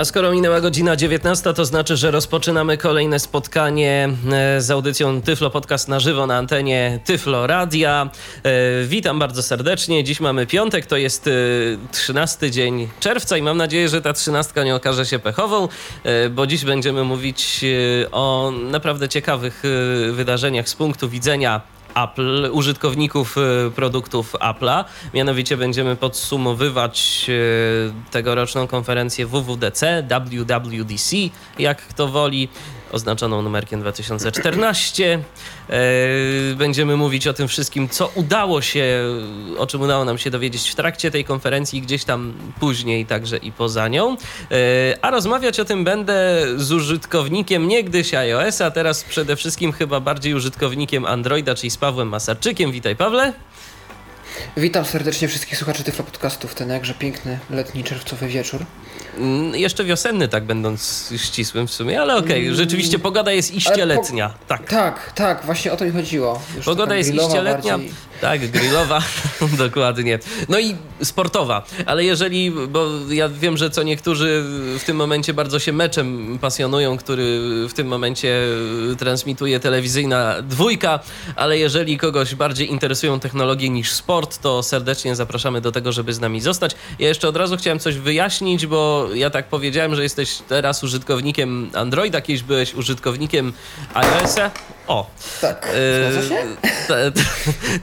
A 0.00 0.04
skoro 0.04 0.32
minęła 0.32 0.60
godzina 0.60 0.96
19, 0.96 1.54
to 1.54 1.64
znaczy, 1.64 1.96
że 1.96 2.10
rozpoczynamy 2.10 2.78
kolejne 2.78 3.18
spotkanie 3.18 4.08
e, 4.32 4.60
z 4.60 4.70
audycją 4.70 5.22
Tyflo 5.22 5.50
Podcast 5.50 5.88
na 5.88 6.00
żywo 6.00 6.26
na 6.26 6.36
antenie 6.36 7.00
Tyflo 7.04 7.46
Radia. 7.46 8.10
E, 8.42 8.84
witam 8.84 9.18
bardzo 9.18 9.42
serdecznie. 9.42 10.04
Dziś 10.04 10.20
mamy 10.20 10.46
piątek, 10.46 10.86
to 10.86 10.96
jest 10.96 11.30
13 11.92 12.50
dzień 12.50 12.88
czerwca 13.00 13.36
i 13.36 13.42
mam 13.42 13.56
nadzieję, 13.56 13.88
że 13.88 14.02
ta 14.02 14.12
trzynastka 14.12 14.64
nie 14.64 14.74
okaże 14.74 15.06
się 15.06 15.18
pechową, 15.18 15.68
e, 16.04 16.28
bo 16.30 16.46
dziś 16.46 16.64
będziemy 16.64 17.04
mówić 17.04 17.64
o 18.12 18.52
naprawdę 18.70 19.08
ciekawych 19.08 19.62
wydarzeniach 20.12 20.68
z 20.68 20.74
punktu 20.74 21.08
widzenia 21.08 21.60
Apple, 21.94 22.50
użytkowników 22.52 23.36
e, 23.38 23.70
produktów 23.70 24.32
Apple'a. 24.32 24.84
Mianowicie 25.14 25.56
będziemy 25.56 25.96
podsumowywać 25.96 27.26
e, 27.28 28.10
tegoroczną 28.10 28.66
konferencję 28.66 29.26
WWDC, 29.26 30.06
WWDC, 30.08 31.16
jak 31.58 31.82
kto 31.86 32.08
woli 32.08 32.48
oznaczoną 32.92 33.42
numerkiem 33.42 33.80
2014. 33.80 35.18
E, 35.70 35.74
będziemy 36.56 36.96
mówić 36.96 37.26
o 37.26 37.32
tym 37.32 37.48
wszystkim, 37.48 37.88
co 37.88 38.10
udało 38.14 38.62
się, 38.62 39.04
o 39.58 39.66
czym 39.66 39.80
udało 39.80 40.04
nam 40.04 40.18
się 40.18 40.30
dowiedzieć 40.30 40.70
w 40.70 40.74
trakcie 40.74 41.10
tej 41.10 41.24
konferencji, 41.24 41.82
gdzieś 41.82 42.04
tam 42.04 42.34
później 42.60 43.06
także 43.06 43.36
i 43.36 43.52
poza 43.52 43.88
nią. 43.88 44.16
E, 44.50 44.56
a 45.02 45.10
rozmawiać 45.10 45.60
o 45.60 45.64
tym 45.64 45.84
będę 45.84 46.46
z 46.56 46.72
użytkownikiem 46.72 47.68
niegdyś 47.68 48.14
iOS, 48.14 48.60
a 48.60 48.70
teraz 48.70 49.04
przede 49.04 49.36
wszystkim 49.36 49.72
chyba 49.72 50.00
bardziej 50.00 50.34
użytkownikiem 50.34 51.04
Androida, 51.04 51.54
czyli 51.54 51.70
z 51.70 51.76
Pawłem 51.76 52.08
Masarczykiem. 52.08 52.72
Witaj 52.72 52.96
Pawle. 52.96 53.32
Witam 54.56 54.84
serdecznie 54.84 55.28
wszystkich 55.28 55.58
słuchaczy 55.58 55.84
tych 55.84 55.94
podcastów. 55.94 56.54
Ten 56.54 56.68
jakże 56.68 56.94
piękny 56.94 57.38
letni 57.50 57.84
czerwcowy 57.84 58.28
wieczór. 58.28 58.64
Jeszcze 59.52 59.84
wiosenny, 59.84 60.28
tak 60.28 60.44
będąc 60.44 61.12
ścisłym 61.16 61.66
w 61.66 61.72
sumie, 61.72 62.00
ale 62.00 62.16
okej, 62.16 62.28
okay, 62.28 62.42
mm, 62.42 62.54
rzeczywiście 62.54 62.98
pogoda 62.98 63.32
jest 63.32 63.54
iście 63.54 63.86
letnia. 63.86 64.28
Po... 64.28 64.46
Tak. 64.46 64.70
tak, 64.70 65.12
tak, 65.12 65.44
właśnie 65.44 65.72
o 65.72 65.76
to 65.76 65.84
mi 65.84 65.90
chodziło. 65.90 66.42
Już 66.56 66.64
pogoda 66.64 66.96
jest 66.96 67.14
iście 67.14 67.42
letnia. 67.42 67.78
Bardziej... 67.78 68.09
Tak, 68.20 68.50
grillowa, 68.50 69.02
dokładnie. 69.58 70.18
No 70.48 70.58
i 70.58 70.76
sportowa, 71.02 71.62
ale 71.86 72.04
jeżeli, 72.04 72.50
bo 72.50 72.86
ja 73.08 73.28
wiem, 73.28 73.56
że 73.56 73.70
co 73.70 73.82
niektórzy 73.82 74.44
w 74.78 74.84
tym 74.84 74.96
momencie 74.96 75.34
bardzo 75.34 75.58
się 75.58 75.72
meczem 75.72 76.38
pasjonują, 76.40 76.96
który 76.96 77.40
w 77.68 77.72
tym 77.72 77.86
momencie 77.86 78.46
transmituje 78.98 79.60
telewizyjna 79.60 80.42
dwójka, 80.42 81.00
ale 81.36 81.58
jeżeli 81.58 81.98
kogoś 81.98 82.34
bardziej 82.34 82.70
interesują 82.70 83.20
technologie 83.20 83.70
niż 83.70 83.92
sport, 83.92 84.38
to 84.38 84.62
serdecznie 84.62 85.16
zapraszamy 85.16 85.60
do 85.60 85.72
tego, 85.72 85.92
żeby 85.92 86.12
z 86.12 86.20
nami 86.20 86.40
zostać. 86.40 86.76
Ja 86.98 87.08
jeszcze 87.08 87.28
od 87.28 87.36
razu 87.36 87.56
chciałem 87.56 87.78
coś 87.78 87.96
wyjaśnić, 87.96 88.66
bo 88.66 89.08
ja 89.14 89.30
tak 89.30 89.48
powiedziałem, 89.48 89.94
że 89.94 90.02
jesteś 90.02 90.38
teraz 90.48 90.84
użytkownikiem 90.84 91.70
Androida, 91.74 92.20
kiedyś 92.20 92.42
byłeś 92.42 92.74
użytkownikiem 92.74 93.52
iOS-a. 93.94 94.50
O. 94.90 95.06
Tak, 95.40 95.68
e, 96.18 96.28
się? 96.28 96.36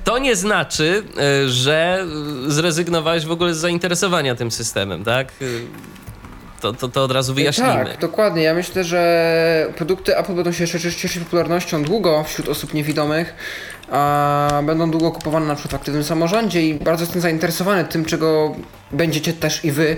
To, 0.03 0.17
nie 0.17 0.36
znaczy, 0.36 1.03
e, 1.17 1.50
że 1.50 2.05
zrezygnowałeś 2.47 3.25
w 3.25 3.31
ogóle 3.31 3.53
z 3.53 3.58
zainteresowania 3.58 4.36
tym 4.36 4.52
systemem, 4.52 5.03
tak? 5.03 5.28
E, 5.28 5.45
to, 6.61 6.73
to, 6.73 6.88
to 6.88 7.03
od 7.03 7.11
razu 7.11 7.33
wyjaśnimy. 7.33 7.85
Tak, 7.85 7.97
dokładnie. 7.97 8.44
Ja 8.44 8.53
myślę, 8.53 8.84
że 8.84 9.73
produkty 9.78 10.17
Apple 10.17 10.34
będą 10.34 10.51
się 10.51 10.63
jeszcze 10.63 10.79
cieszyć 10.79 11.23
popularnością 11.23 11.84
długo 11.84 12.23
wśród 12.23 12.50
osób 12.50 12.73
niewidomych, 12.73 13.34
a 13.92 14.62
będą 14.66 14.92
długo 14.92 15.12
kupowane 15.12 15.46
na 15.46 15.56
przykład 15.56 15.72
w 15.72 15.75
aktywnym 15.75 16.03
samorządzie 16.03 16.68
i 16.68 16.74
bardzo 16.74 17.03
jestem 17.03 17.22
zainteresowany 17.22 17.86
tym, 17.86 18.06
czego 18.06 18.56
będziecie 18.92 19.34
też 19.34 19.66
i 19.66 19.72
wy 19.72 19.90
e, 19.90 19.96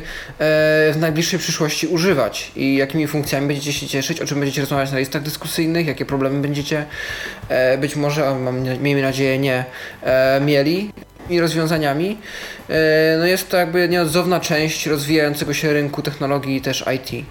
w 0.94 0.98
najbliższej 1.00 1.40
przyszłości 1.40 1.88
używać 1.88 2.52
i 2.56 2.76
jakimi 2.76 3.08
funkcjami 3.08 3.48
będziecie 3.48 3.74
się 3.74 3.88
cieszyć, 3.88 4.22
o 4.22 4.26
czym 4.26 4.40
będziecie 4.40 4.62
rozmawiać 4.62 4.92
na 4.92 5.00
listach 5.00 5.22
dyskusyjnych, 5.22 5.88
jakie 5.88 6.06
problemy 6.06 6.42
będziecie 6.42 6.86
e, 7.50 7.78
być 7.78 7.96
może, 7.96 8.36
mam, 8.36 8.64
miejmy 8.82 9.02
nadzieję, 9.02 9.40
nie 9.40 9.66
e, 10.04 10.42
mieli 10.42 10.92
i 11.30 11.40
rozwiązaniami. 11.40 12.18
No 13.20 13.26
jest 13.26 13.50
to 13.50 13.58
jakby 13.58 13.90
nieodzowna 13.90 14.40
część 14.40 14.86
rozwijającego 14.86 15.54
się 15.54 15.74
rynku 15.74 16.02
technologii 16.02 16.62
też 16.62 16.86
IT. 16.96 17.26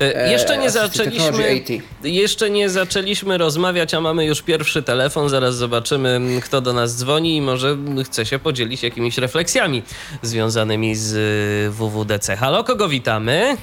E, 0.00 0.30
jeszcze 0.32 0.58
nie 0.58 0.70
zaczęliśmy. 0.70 1.60
Jeszcze 2.02 2.50
nie 2.50 2.70
zaczęliśmy 2.70 3.38
rozmawiać, 3.38 3.94
a 3.94 4.00
mamy 4.00 4.24
już 4.24 4.42
pierwszy 4.42 4.82
telefon. 4.82 5.28
Zaraz 5.28 5.56
zobaczymy, 5.56 6.20
kto 6.44 6.60
do 6.60 6.72
nas 6.72 6.96
dzwoni 6.96 7.36
i 7.36 7.42
może 7.42 7.76
chce 8.04 8.26
się 8.26 8.38
podzielić 8.38 8.82
jakimiś 8.82 9.18
refleksjami 9.18 9.82
związanymi 10.22 10.94
z 10.94 11.14
y, 11.14 11.70
WWDC. 11.70 12.36
Halo, 12.36 12.64
kogo 12.64 12.88
witamy? 12.88 13.56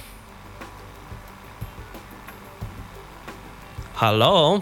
Halo? 3.93 4.61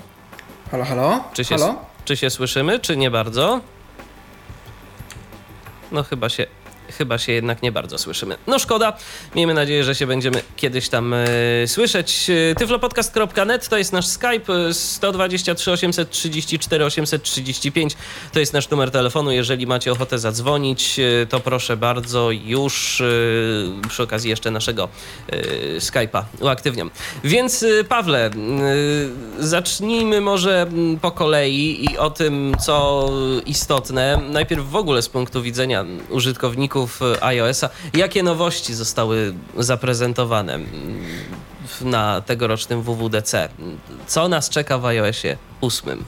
Halo, 0.72 0.86
halo? 0.86 1.24
Czy 1.34 1.44
się, 1.44 1.58
halo? 1.58 1.76
Czy 2.06 2.18
się 2.18 2.30
słyszymy, 2.30 2.80
czy 2.80 2.98
nie 2.98 3.12
bardzo? 3.12 3.62
No 5.92 6.04
chyba 6.04 6.30
się 6.30 6.46
chyba 7.00 7.18
się 7.18 7.32
jednak 7.32 7.62
nie 7.62 7.72
bardzo 7.72 7.98
słyszymy. 7.98 8.36
No 8.48 8.60
szkoda, 8.60 8.98
miejmy 9.36 9.54
nadzieję, 9.54 9.84
że 9.84 9.96
się 9.96 10.08
będziemy 10.08 10.42
kiedyś 10.56 10.90
tam 10.90 11.14
e, 11.14 11.28
słyszeć. 11.68 12.30
E, 12.30 12.56
tyflopodcast.net 12.56 13.70
to 13.70 13.78
jest 13.78 13.94
nasz 13.94 14.08
Skype, 14.08 14.74
123 14.74 15.72
834 15.72 16.86
835 16.86 17.96
to 18.34 18.40
jest 18.40 18.54
nasz 18.54 18.70
numer 18.70 18.92
telefonu. 18.92 19.32
Jeżeli 19.32 19.68
macie 19.68 19.92
ochotę 19.92 20.20
zadzwonić, 20.20 21.00
e, 21.00 21.26
to 21.26 21.40
proszę 21.40 21.78
bardzo, 21.78 22.32
już 22.32 23.02
e, 23.02 23.06
przy 23.90 24.04
okazji 24.04 24.30
jeszcze 24.30 24.52
naszego 24.52 24.90
e, 25.30 25.38
Skype'a 25.80 26.24
uaktywniam. 26.40 26.92
Więc 27.24 27.64
e, 27.64 27.84
Pawle, 27.84 28.30
zacznijmy 29.40 30.22
może 30.22 30.68
po 31.02 31.12
kolei 31.12 31.86
i 31.92 31.98
o 31.98 32.10
tym, 32.10 32.56
co 32.66 33.10
istotne. 33.46 34.22
Najpierw 34.30 34.70
w 34.70 34.76
ogóle 34.76 35.02
z 35.02 35.10
punktu 35.10 35.42
widzenia 35.42 35.86
użytkowników 36.10 36.89
E, 37.02 37.24
iOS-a. 37.24 37.70
Jakie 37.94 38.24
nowości 38.24 38.74
zostały 38.74 39.34
zaprezentowane 39.58 40.60
na 41.82 42.22
tegorocznym 42.22 42.82
WWDC? 42.82 43.50
Co 44.08 44.28
nas 44.28 44.50
czeka 44.50 44.78
w 44.78 44.86
iOSie 44.86 45.38
8? 45.62 46.04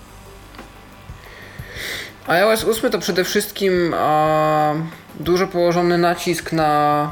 iOS 2.27 2.63
8 2.63 2.91
to 2.91 2.99
przede 2.99 3.23
wszystkim 3.23 3.93
a, 3.97 4.73
dużo 5.19 5.47
położony 5.47 5.97
nacisk 5.97 6.51
na 6.51 7.11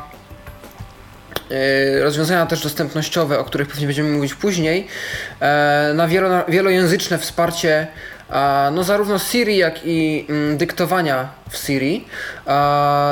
e, 1.52 2.04
rozwiązania 2.04 2.46
też 2.46 2.64
dostępnościowe, 2.64 3.40
o 3.40 3.44
których 3.44 3.68
pewnie 3.68 3.86
będziemy 3.86 4.12
mówić 4.12 4.34
później, 4.34 4.88
e, 5.40 5.92
na 5.96 6.08
wielo, 6.08 6.30
wielojęzyczne 6.48 7.18
wsparcie 7.18 7.88
no 8.72 8.84
zarówno 8.84 9.20
Siri, 9.20 9.58
jak 9.58 9.80
i 9.86 10.26
mm, 10.30 10.58
dyktowania 10.58 11.30
w 11.50 11.58
Siri. 11.58 12.06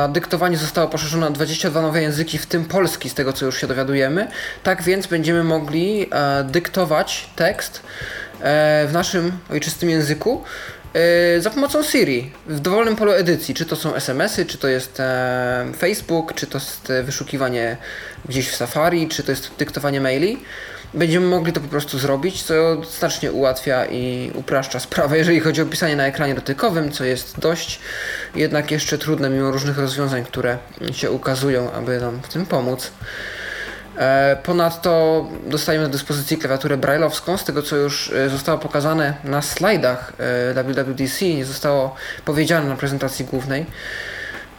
Dyktowanie 0.09 0.57
zostało 0.57 0.87
poszerzone 0.87 1.27
o 1.27 1.29
22 1.29 1.81
nowe 1.81 2.01
języki, 2.01 2.37
w 2.37 2.45
tym 2.45 2.65
polski, 2.65 3.09
z 3.09 3.13
tego 3.13 3.33
co 3.33 3.45
już 3.45 3.61
się 3.61 3.67
dowiadujemy. 3.67 4.27
Tak 4.63 4.83
więc 4.83 5.07
będziemy 5.07 5.43
mogli 5.43 6.07
e, 6.11 6.43
dyktować 6.43 7.29
tekst 7.35 7.81
e, 8.41 8.87
w 8.87 8.93
naszym 8.93 9.31
ojczystym 9.49 9.89
języku 9.89 10.43
e, 10.93 11.41
za 11.41 11.49
pomocą 11.49 11.83
Siri 11.83 12.31
w 12.47 12.59
dowolnym 12.59 12.95
polu 12.95 13.11
edycji. 13.11 13.55
Czy 13.55 13.65
to 13.65 13.75
są 13.75 13.95
SMS-y, 13.95 14.45
czy 14.45 14.57
to 14.57 14.67
jest 14.67 15.01
Facebook, 15.77 16.33
czy 16.33 16.47
to 16.47 16.57
jest 16.57 16.93
wyszukiwanie 17.03 17.77
gdzieś 18.25 18.49
w 18.49 18.55
Safari, 18.55 19.07
czy 19.07 19.23
to 19.23 19.31
jest 19.31 19.51
dyktowanie 19.57 20.01
maili 20.01 20.37
będziemy 20.93 21.27
mogli 21.27 21.53
to 21.53 21.61
po 21.61 21.67
prostu 21.67 21.99
zrobić, 21.99 22.43
co 22.43 22.53
znacznie 22.83 23.31
ułatwia 23.31 23.85
i 23.85 24.31
upraszcza 24.35 24.79
sprawę, 24.79 25.17
jeżeli 25.17 25.39
chodzi 25.39 25.61
o 25.61 25.65
pisanie 25.65 25.95
na 25.95 26.05
ekranie 26.05 26.35
dotykowym, 26.35 26.91
co 26.91 27.03
jest 27.03 27.39
dość 27.39 27.79
jednak 28.35 28.71
jeszcze 28.71 28.97
trudne 28.97 29.29
mimo 29.29 29.51
różnych 29.51 29.77
rozwiązań, 29.77 30.25
które 30.25 30.57
się 30.91 31.11
ukazują, 31.11 31.71
aby 31.71 31.99
nam 31.99 32.19
w 32.21 32.27
tym 32.27 32.45
pomóc. 32.45 32.91
E, 33.97 34.37
ponadto 34.43 35.25
dostajemy 35.45 35.85
do 35.85 35.91
dyspozycji 35.91 36.37
klawiaturę 36.37 36.77
brailleowską, 36.77 37.37
z 37.37 37.43
tego 37.43 37.63
co 37.63 37.75
już 37.75 38.11
e, 38.11 38.29
zostało 38.29 38.57
pokazane 38.57 39.13
na 39.23 39.41
slajdach 39.41 40.13
e, 40.55 40.63
WWDC, 40.63 41.25
nie 41.25 41.45
zostało 41.45 41.95
powiedziane 42.25 42.69
na 42.69 42.75
prezentacji 42.75 43.25
głównej. 43.25 43.65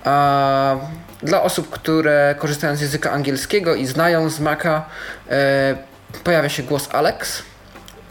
A 0.05 0.77
dla 1.23 1.43
osób, 1.43 1.71
które 1.71 2.35
korzystają 2.39 2.77
z 2.77 2.81
języka 2.81 3.11
angielskiego 3.11 3.75
i 3.75 3.87
znają 3.87 4.29
z 4.29 4.41
Maca, 4.41 4.85
pojawia 6.25 6.49
się 6.49 6.63
głos 6.63 6.89
Alex, 6.93 7.43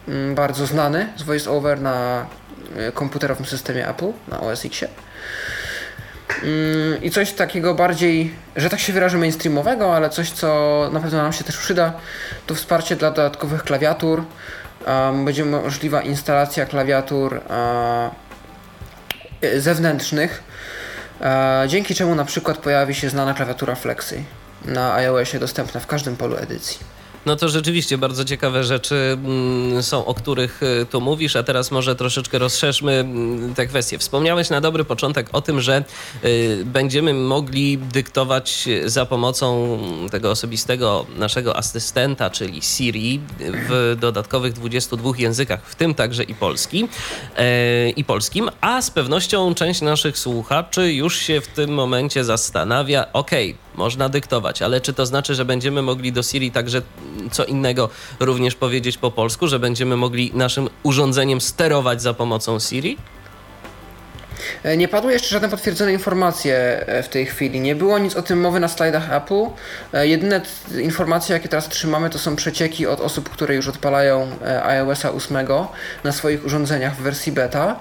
mm, 0.07 0.35
bardzo 0.35 0.65
znany 0.65 1.09
z 1.17 1.23
VoiceOver 1.23 1.81
na 1.81 2.25
e, 2.77 2.91
komputerowym 2.91 3.45
systemie 3.45 3.87
Apple, 3.87 4.11
na 4.27 4.41
OS 4.41 4.65
X. 4.65 4.83
Mm, 6.43 7.03
I 7.03 7.11
coś 7.11 7.33
takiego 7.33 7.75
bardziej, 7.75 8.35
że 8.55 8.69
tak 8.69 8.79
się 8.79 8.93
wyrażę, 8.93 9.17
mainstreamowego, 9.17 9.95
ale 9.95 10.09
coś, 10.09 10.31
co 10.31 10.89
na 10.93 10.99
pewno 10.99 11.21
nam 11.21 11.33
się 11.33 11.43
też 11.43 11.57
przyda, 11.57 11.93
to 12.47 12.55
wsparcie 12.55 12.95
dla 12.95 13.11
dodatkowych 13.11 13.63
klawiatur. 13.63 14.23
Będzie 15.25 15.45
możliwa 15.45 16.01
instalacja 16.01 16.65
klawiatur 16.65 17.41
zewnętrznych, 19.57 20.43
dzięki 21.67 21.95
czemu 21.95 22.15
na 22.15 22.25
przykład 22.25 22.57
pojawi 22.57 22.95
się 22.95 23.09
znana 23.09 23.33
klawiatura 23.33 23.75
Flexy 23.75 24.23
na 24.65 24.93
iOSie 24.93 25.39
dostępna 25.39 25.79
w 25.79 25.87
każdym 25.87 26.17
polu 26.17 26.37
edycji. 26.37 26.96
No 27.27 27.35
to 27.35 27.49
rzeczywiście 27.49 27.97
bardzo 27.97 28.25
ciekawe 28.25 28.63
rzeczy 28.63 28.95
mm, 28.95 29.83
są, 29.83 30.05
o 30.05 30.13
których 30.13 30.63
y, 30.63 30.85
tu 30.85 31.01
mówisz, 31.01 31.35
a 31.35 31.43
teraz 31.43 31.71
może 31.71 31.95
troszeczkę 31.95 32.37
rozszerzmy 32.37 32.91
mm, 32.91 33.55
te 33.55 33.67
kwestie. 33.67 33.97
Wspomniałeś 33.97 34.49
na 34.49 34.61
dobry 34.61 34.85
początek 34.85 35.29
o 35.33 35.41
tym, 35.41 35.61
że 35.61 35.83
y, 36.25 36.63
będziemy 36.65 37.13
mogli 37.13 37.77
dyktować 37.77 38.69
za 38.85 39.05
pomocą 39.05 39.77
tego 40.11 40.31
osobistego 40.31 41.05
naszego 41.17 41.57
asystenta, 41.57 42.29
czyli 42.29 42.61
Siri, 42.61 43.19
w 43.39 43.97
dodatkowych 43.99 44.53
22 44.53 45.11
językach, 45.17 45.59
w 45.65 45.75
tym 45.75 45.93
także 45.93 46.23
i 46.23 46.35
polski 46.35 46.83
y, 47.39 47.89
i 47.89 48.03
polskim, 48.03 48.49
a 48.61 48.81
z 48.81 48.91
pewnością 48.91 49.55
część 49.55 49.81
naszych 49.81 50.17
słuchaczy 50.17 50.93
już 50.93 51.17
się 51.17 51.41
w 51.41 51.47
tym 51.47 51.73
momencie 51.73 52.23
zastanawia, 52.23 53.05
ok, 53.13 53.31
można 53.77 54.09
dyktować, 54.09 54.61
ale 54.61 54.81
czy 54.81 54.93
to 54.93 55.05
znaczy, 55.05 55.35
że 55.35 55.45
będziemy 55.45 55.81
mogli 55.81 56.11
do 56.11 56.23
Siri 56.23 56.51
także 56.51 56.81
co 57.31 57.45
innego 57.45 57.89
również 58.19 58.55
powiedzieć 58.55 58.97
po 58.97 59.11
polsku, 59.11 59.47
że 59.47 59.59
będziemy 59.59 59.97
mogli 59.97 60.31
naszym 60.33 60.69
urządzeniem 60.83 61.41
sterować 61.41 62.01
za 62.01 62.13
pomocą 62.13 62.59
Siri? 62.59 62.97
E, 64.63 64.77
nie 64.77 64.87
padły 64.87 65.13
jeszcze 65.13 65.29
żadne 65.29 65.49
potwierdzone 65.49 65.93
informacje 65.93 66.55
e, 66.87 67.03
w 67.03 67.09
tej 67.09 67.25
chwili. 67.25 67.59
Nie 67.59 67.75
było 67.75 67.99
nic 67.99 68.15
o 68.15 68.21
tym 68.21 68.39
mowy 68.39 68.59
na 68.59 68.67
slajdach 68.67 69.11
Apple. 69.11 69.45
E, 69.93 70.07
jedyne 70.07 70.41
informacje, 70.81 71.33
jakie 71.33 71.49
teraz 71.49 71.69
trzymamy, 71.69 72.09
to 72.09 72.19
są 72.19 72.35
przecieki 72.35 72.87
od 72.87 73.01
osób, 73.01 73.29
które 73.29 73.55
już 73.55 73.67
odpalają 73.67 74.27
iOSa 74.63 75.11
8 75.11 75.47
na 76.03 76.11
swoich 76.11 76.45
urządzeniach 76.45 76.95
w 76.95 77.01
wersji 77.01 77.31
beta. 77.31 77.79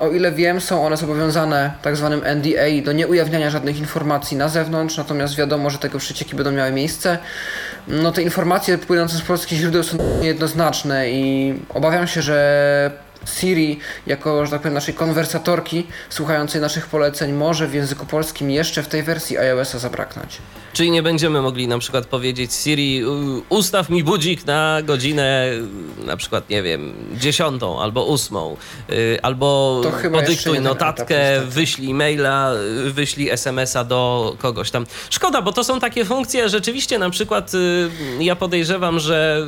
O 0.00 0.08
ile 0.08 0.32
wiem, 0.32 0.60
są 0.60 0.86
one 0.86 0.96
zobowiązane 0.96 1.72
tak 1.82 1.96
zwanym 1.96 2.20
NDA 2.20 2.84
do 2.84 2.92
nieujawniania 2.92 3.50
żadnych 3.50 3.78
informacji 3.78 4.36
na 4.36 4.48
zewnątrz, 4.48 4.96
natomiast 4.96 5.36
wiadomo, 5.36 5.70
że 5.70 5.78
tego 5.78 5.98
przecieki 5.98 6.36
będą 6.36 6.52
miały 6.52 6.72
miejsce. 6.72 7.18
No 7.88 8.12
te 8.12 8.22
informacje 8.22 8.78
płynące 8.78 9.16
z 9.16 9.22
polskich 9.22 9.58
źródeł 9.58 9.82
są 9.82 9.98
niejednoznaczne 10.20 11.10
i 11.10 11.54
obawiam 11.74 12.06
się, 12.06 12.22
że 12.22 12.90
Siri, 13.26 13.80
jako, 14.06 14.46
że 14.46 14.52
tak 14.52 14.60
powiem, 14.60 14.74
naszej 14.74 14.94
konwersatorki 14.94 15.86
słuchającej 16.10 16.60
naszych 16.60 16.86
poleceń, 16.86 17.32
może 17.32 17.66
w 17.66 17.74
języku 17.74 18.06
polskim 18.06 18.50
jeszcze 18.50 18.82
w 18.82 18.88
tej 18.88 19.02
wersji 19.02 19.38
iOS-a 19.38 19.78
zabraknąć. 19.78 20.38
Czyli 20.72 20.90
nie 20.90 21.02
będziemy 21.02 21.42
mogli 21.42 21.68
na 21.68 21.78
przykład 21.78 22.06
powiedzieć 22.06 22.52
Siri, 22.52 23.02
ustaw 23.48 23.90
mi 23.90 24.04
budzik 24.04 24.46
na 24.46 24.82
godzinę 24.82 25.50
na 26.08 26.16
przykład, 26.16 26.50
nie 26.50 26.62
wiem, 26.62 26.94
dziesiątą 27.14 27.80
albo 27.80 28.04
ósmą, 28.04 28.56
y, 28.90 29.18
albo 29.22 29.80
podyktuj 30.12 30.60
notatkę, 30.60 31.40
wyślij 31.40 31.94
maila, 31.94 32.52
y, 32.86 32.92
wyślij 32.92 33.30
smsa 33.30 33.84
do 33.84 34.34
kogoś 34.38 34.70
tam. 34.70 34.86
Szkoda, 35.10 35.42
bo 35.42 35.52
to 35.52 35.64
są 35.64 35.80
takie 35.80 36.04
funkcje, 36.04 36.48
rzeczywiście 36.48 36.98
na 36.98 37.10
przykład 37.10 37.54
y, 37.54 37.90
ja 38.20 38.36
podejrzewam, 38.36 39.00
że 39.00 39.46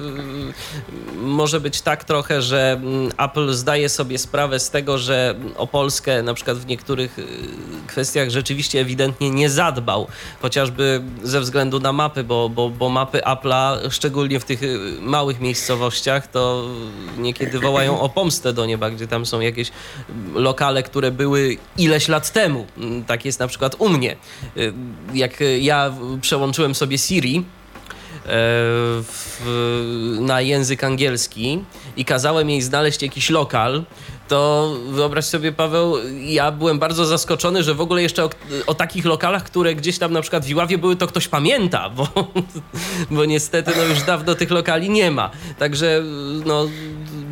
może 1.16 1.60
być 1.60 1.80
tak 1.80 2.04
trochę, 2.04 2.42
że 2.42 2.72
mm, 2.72 3.10
Apple 3.18 3.52
zdaje 3.52 3.88
sobie 3.88 4.18
sprawę 4.18 4.60
z 4.60 4.70
tego, 4.70 4.98
że 4.98 5.34
o 5.56 5.66
Polskę 5.66 6.22
na 6.22 6.34
przykład 6.34 6.58
w 6.58 6.66
niektórych 6.66 7.16
kwestiach 7.86 8.30
rzeczywiście 8.30 8.80
ewidentnie 8.80 9.30
nie 9.30 9.50
zadbał, 9.50 10.06
chociażby 10.42 11.02
ze 11.22 11.40
względu 11.40 11.80
na 11.80 11.92
mapy, 11.92 12.24
bo, 12.24 12.48
bo, 12.48 12.70
bo 12.70 12.88
mapy 12.88 13.18
Apple'a, 13.18 13.90
szczególnie 13.90 14.40
w 14.40 14.44
tych 14.44 14.62
y, 14.62 14.78
małych 15.00 15.40
miejscowościach, 15.40 16.26
to 16.26 16.68
niekiedy 17.18 17.58
wołają 17.58 18.00
o 18.00 18.08
pomstę 18.08 18.52
do 18.52 18.66
nieba, 18.66 18.90
gdzie 18.90 19.06
tam 19.06 19.26
są 19.26 19.40
jakieś 19.40 19.70
lokale, 20.34 20.82
które 20.82 21.10
były 21.10 21.56
ileś 21.76 22.08
lat 22.08 22.32
temu. 22.32 22.66
Tak 23.06 23.24
jest 23.24 23.40
na 23.40 23.46
przykład 23.46 23.76
u 23.78 23.88
mnie. 23.88 24.16
Y, 24.56 24.72
jak 25.14 25.32
ja 25.60 25.92
przełączyłem 26.20 26.74
sobie 26.74 26.98
Siri, 26.98 27.38
e, 27.38 27.42
w, 29.02 30.16
na 30.20 30.40
język 30.40 30.84
angielski 30.84 31.64
i 31.96 32.04
kazałem 32.04 32.50
jej 32.50 32.62
znaleźć 32.62 33.02
jakiś 33.02 33.30
lokal, 33.30 33.84
to 34.30 34.72
wyobraź 34.86 35.24
sobie, 35.24 35.52
Paweł, 35.52 35.96
ja 36.20 36.52
byłem 36.52 36.78
bardzo 36.78 37.06
zaskoczony, 37.06 37.62
że 37.62 37.74
w 37.74 37.80
ogóle 37.80 38.02
jeszcze 38.02 38.24
o, 38.24 38.30
o, 38.66 38.74
takich 38.74 39.04
lokalach, 39.04 39.44
które 39.44 39.74
gdzieś 39.74 39.98
tam 39.98 40.12
na 40.12 40.20
przykład 40.20 40.44
w 40.44 40.48
Iławie 40.48 40.78
były, 40.78 40.96
to 40.96 41.06
ktoś 41.06 41.28
pamięta, 41.28 41.90
bo, 41.96 42.08
bo 43.10 43.24
niestety 43.24 43.72
no 43.76 43.82
już 43.82 44.02
dawno 44.02 44.34
tych 44.34 44.50
lokali 44.50 44.90
nie 44.90 45.10
ma. 45.10 45.30
Także 45.58 46.02
no, 46.46 46.68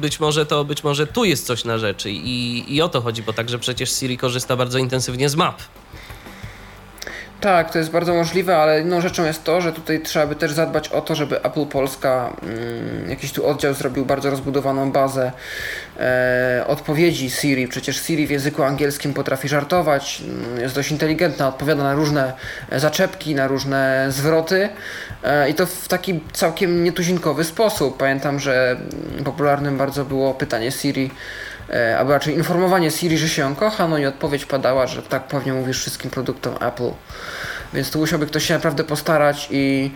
być 0.01 0.21
może 0.21 0.47
to, 0.47 0.65
być 0.65 0.85
może 0.85 1.07
tu 1.07 1.25
jest 1.25 1.47
coś 1.47 1.65
na 1.65 1.79
rzeczy 1.79 2.11
i, 2.11 2.65
i 2.75 2.83
o 2.83 2.89
to 2.89 3.01
chodzi, 3.01 3.23
bo 3.23 3.33
także 3.33 3.59
przecież 3.59 3.93
Siri 3.93 4.19
korzysta 4.19 4.57
bardzo 4.57 4.79
intensywnie 4.79 5.29
z 5.29 5.37
map. 5.37 5.63
Tak, 7.41 7.71
to 7.73 7.79
jest 7.79 7.91
bardzo 7.91 8.15
możliwe, 8.15 8.57
ale 8.57 8.81
inną 8.81 9.01
rzeczą 9.01 9.25
jest 9.25 9.45
to, 9.45 9.61
że 9.61 9.73
tutaj 9.73 10.01
trzeba 10.01 10.27
by 10.27 10.35
też 10.35 10.53
zadbać 10.53 10.89
o 10.89 11.01
to, 11.01 11.15
żeby 11.15 11.43
Apple 11.43 11.67
Polska 11.67 12.33
mm, 12.43 13.11
jakiś 13.11 13.33
tu 13.33 13.47
oddział 13.47 13.75
zrobił 13.75 14.07
bardzo 14.07 14.31
rozbudowaną 14.31 14.93
bazę 14.93 15.33
e, 16.01 16.65
odpowiedzi 16.67 17.31
Siri. 17.31 17.69
Przecież 17.69 18.03
Siri 18.03 18.27
w 18.27 18.31
języku 18.31 18.63
angielskim 18.63 19.15
potrafi 19.15 19.49
żartować, 19.49 20.23
mm, 20.25 20.61
jest 20.61 20.75
dość 20.75 20.91
inteligentna, 20.91 21.49
odpowiada 21.49 21.83
na 21.83 21.95
różne 21.95 22.33
zaczepki, 22.77 23.35
na 23.35 23.47
różne 23.47 24.07
zwroty 24.09 24.69
e, 25.23 25.51
i 25.51 25.55
to 25.55 25.67
w 25.67 25.89
taki 25.89 26.21
całkiem 26.33 26.85
nietuzinkowy 26.85 27.45
sposób. 27.45 27.97
Pamiętam, 27.97 28.41
że 28.41 28.77
popularnym 29.25 29.79
bardzo 29.79 30.05
było 30.05 30.35
pytanie 30.35 30.73
Siri 30.73 31.11
albo 31.99 32.13
raczej 32.13 32.35
informowanie 32.35 32.91
Siri, 32.91 33.19
że 33.19 33.29
się 33.29 33.43
ją 33.43 33.55
kocha, 33.55 33.89
no 33.89 33.99
i 33.99 34.07
odpowiedź 34.07 34.45
padała, 34.45 34.87
że 34.87 35.03
tak 35.03 35.27
pewnie 35.27 35.53
mówisz 35.53 35.81
wszystkim 35.81 36.11
produktom 36.11 36.55
Apple. 36.61 36.91
Więc 37.75 37.91
tu 37.91 37.99
musiałby 37.99 38.27
ktoś 38.27 38.45
się 38.45 38.55
naprawdę 38.55 38.85
postarać 38.85 39.49
i 39.51 39.95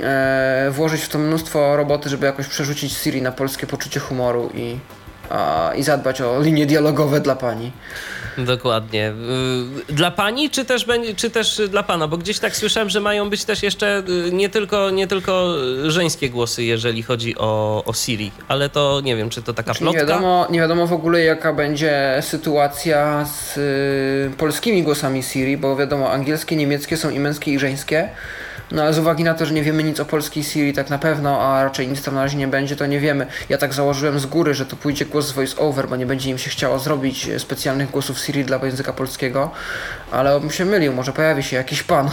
e, 0.00 0.70
włożyć 0.70 1.02
w 1.02 1.08
to 1.08 1.18
mnóstwo 1.18 1.76
roboty, 1.76 2.08
żeby 2.08 2.26
jakoś 2.26 2.46
przerzucić 2.46 2.92
Siri 2.92 3.22
na 3.22 3.32
polskie 3.32 3.66
poczucie 3.66 4.00
humoru 4.00 4.50
i, 4.54 4.78
a, 5.30 5.72
i 5.76 5.82
zadbać 5.82 6.20
o 6.20 6.40
linie 6.40 6.66
dialogowe 6.66 7.20
dla 7.20 7.36
pani. 7.36 7.72
Dokładnie. 8.38 9.12
Y, 9.88 9.92
dla 9.92 10.10
pani, 10.10 10.50
czy 10.50 10.64
też, 10.64 10.86
czy 11.16 11.30
też 11.30 11.62
dla 11.68 11.82
pana? 11.82 12.08
Bo 12.08 12.16
gdzieś 12.16 12.38
tak 12.38 12.56
słyszałem, 12.56 12.88
że 12.90 13.00
mają 13.00 13.30
być 13.30 13.44
też 13.44 13.62
jeszcze 13.62 14.02
y, 14.08 14.32
nie 14.32 14.48
tylko, 14.48 14.90
nie 14.90 15.06
tylko 15.06 15.54
żeńskie 15.86 16.30
głosy, 16.30 16.64
jeżeli 16.64 17.02
chodzi 17.02 17.38
o, 17.38 17.82
o 17.86 17.92
Siri, 17.92 18.32
ale 18.48 18.68
to 18.68 19.00
nie 19.04 19.16
wiem, 19.16 19.30
czy 19.30 19.42
to 19.42 19.54
taka 19.54 19.64
znaczy, 19.64 19.80
plotka? 19.80 20.00
Nie 20.00 20.06
wiadomo, 20.06 20.46
nie 20.50 20.60
wiadomo 20.60 20.86
w 20.86 20.92
ogóle, 20.92 21.20
jaka 21.20 21.52
będzie 21.52 22.18
sytuacja 22.20 23.24
z 23.24 23.56
y, 23.56 24.36
polskimi 24.36 24.82
głosami 24.82 25.22
Siri, 25.22 25.56
bo 25.56 25.76
wiadomo, 25.76 26.12
angielskie, 26.12 26.56
niemieckie 26.56 26.96
są 26.96 27.10
i 27.10 27.18
męskie, 27.18 27.52
i 27.52 27.58
żeńskie. 27.58 28.08
No 28.72 28.82
ale 28.82 28.94
z 28.94 28.98
uwagi 28.98 29.24
na 29.24 29.34
to, 29.34 29.46
że 29.46 29.54
nie 29.54 29.62
wiemy 29.62 29.82
nic 29.82 30.00
o 30.00 30.04
polskiej 30.04 30.44
Siri 30.44 30.72
tak 30.72 30.90
na 30.90 30.98
pewno, 30.98 31.40
a 31.40 31.64
raczej 31.64 31.88
nic 31.88 32.02
tam 32.02 32.14
na 32.14 32.22
razie 32.22 32.38
nie 32.38 32.48
będzie, 32.48 32.76
to 32.76 32.86
nie 32.86 33.00
wiemy. 33.00 33.26
Ja 33.48 33.58
tak 33.58 33.74
założyłem 33.74 34.20
z 34.20 34.26
góry, 34.26 34.54
że 34.54 34.66
to 34.66 34.76
pójdzie 34.76 35.04
głos 35.04 35.26
z 35.26 35.32
voice 35.32 35.56
over, 35.56 35.88
bo 35.88 35.96
nie 35.96 36.06
będzie 36.06 36.30
im 36.30 36.38
się 36.38 36.50
chciało 36.50 36.78
zrobić 36.78 37.30
specjalnych 37.38 37.90
głosów 37.90 38.18
Siri 38.18 38.44
dla 38.44 38.58
języka 38.66 38.92
polskiego, 38.92 39.50
ale 40.10 40.40
bym 40.40 40.50
się 40.50 40.64
mylił, 40.64 40.92
może 40.92 41.12
pojawi 41.12 41.42
się 41.42 41.56
jakiś 41.56 41.82
pan, 41.82 42.10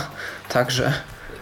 także... 0.50 0.94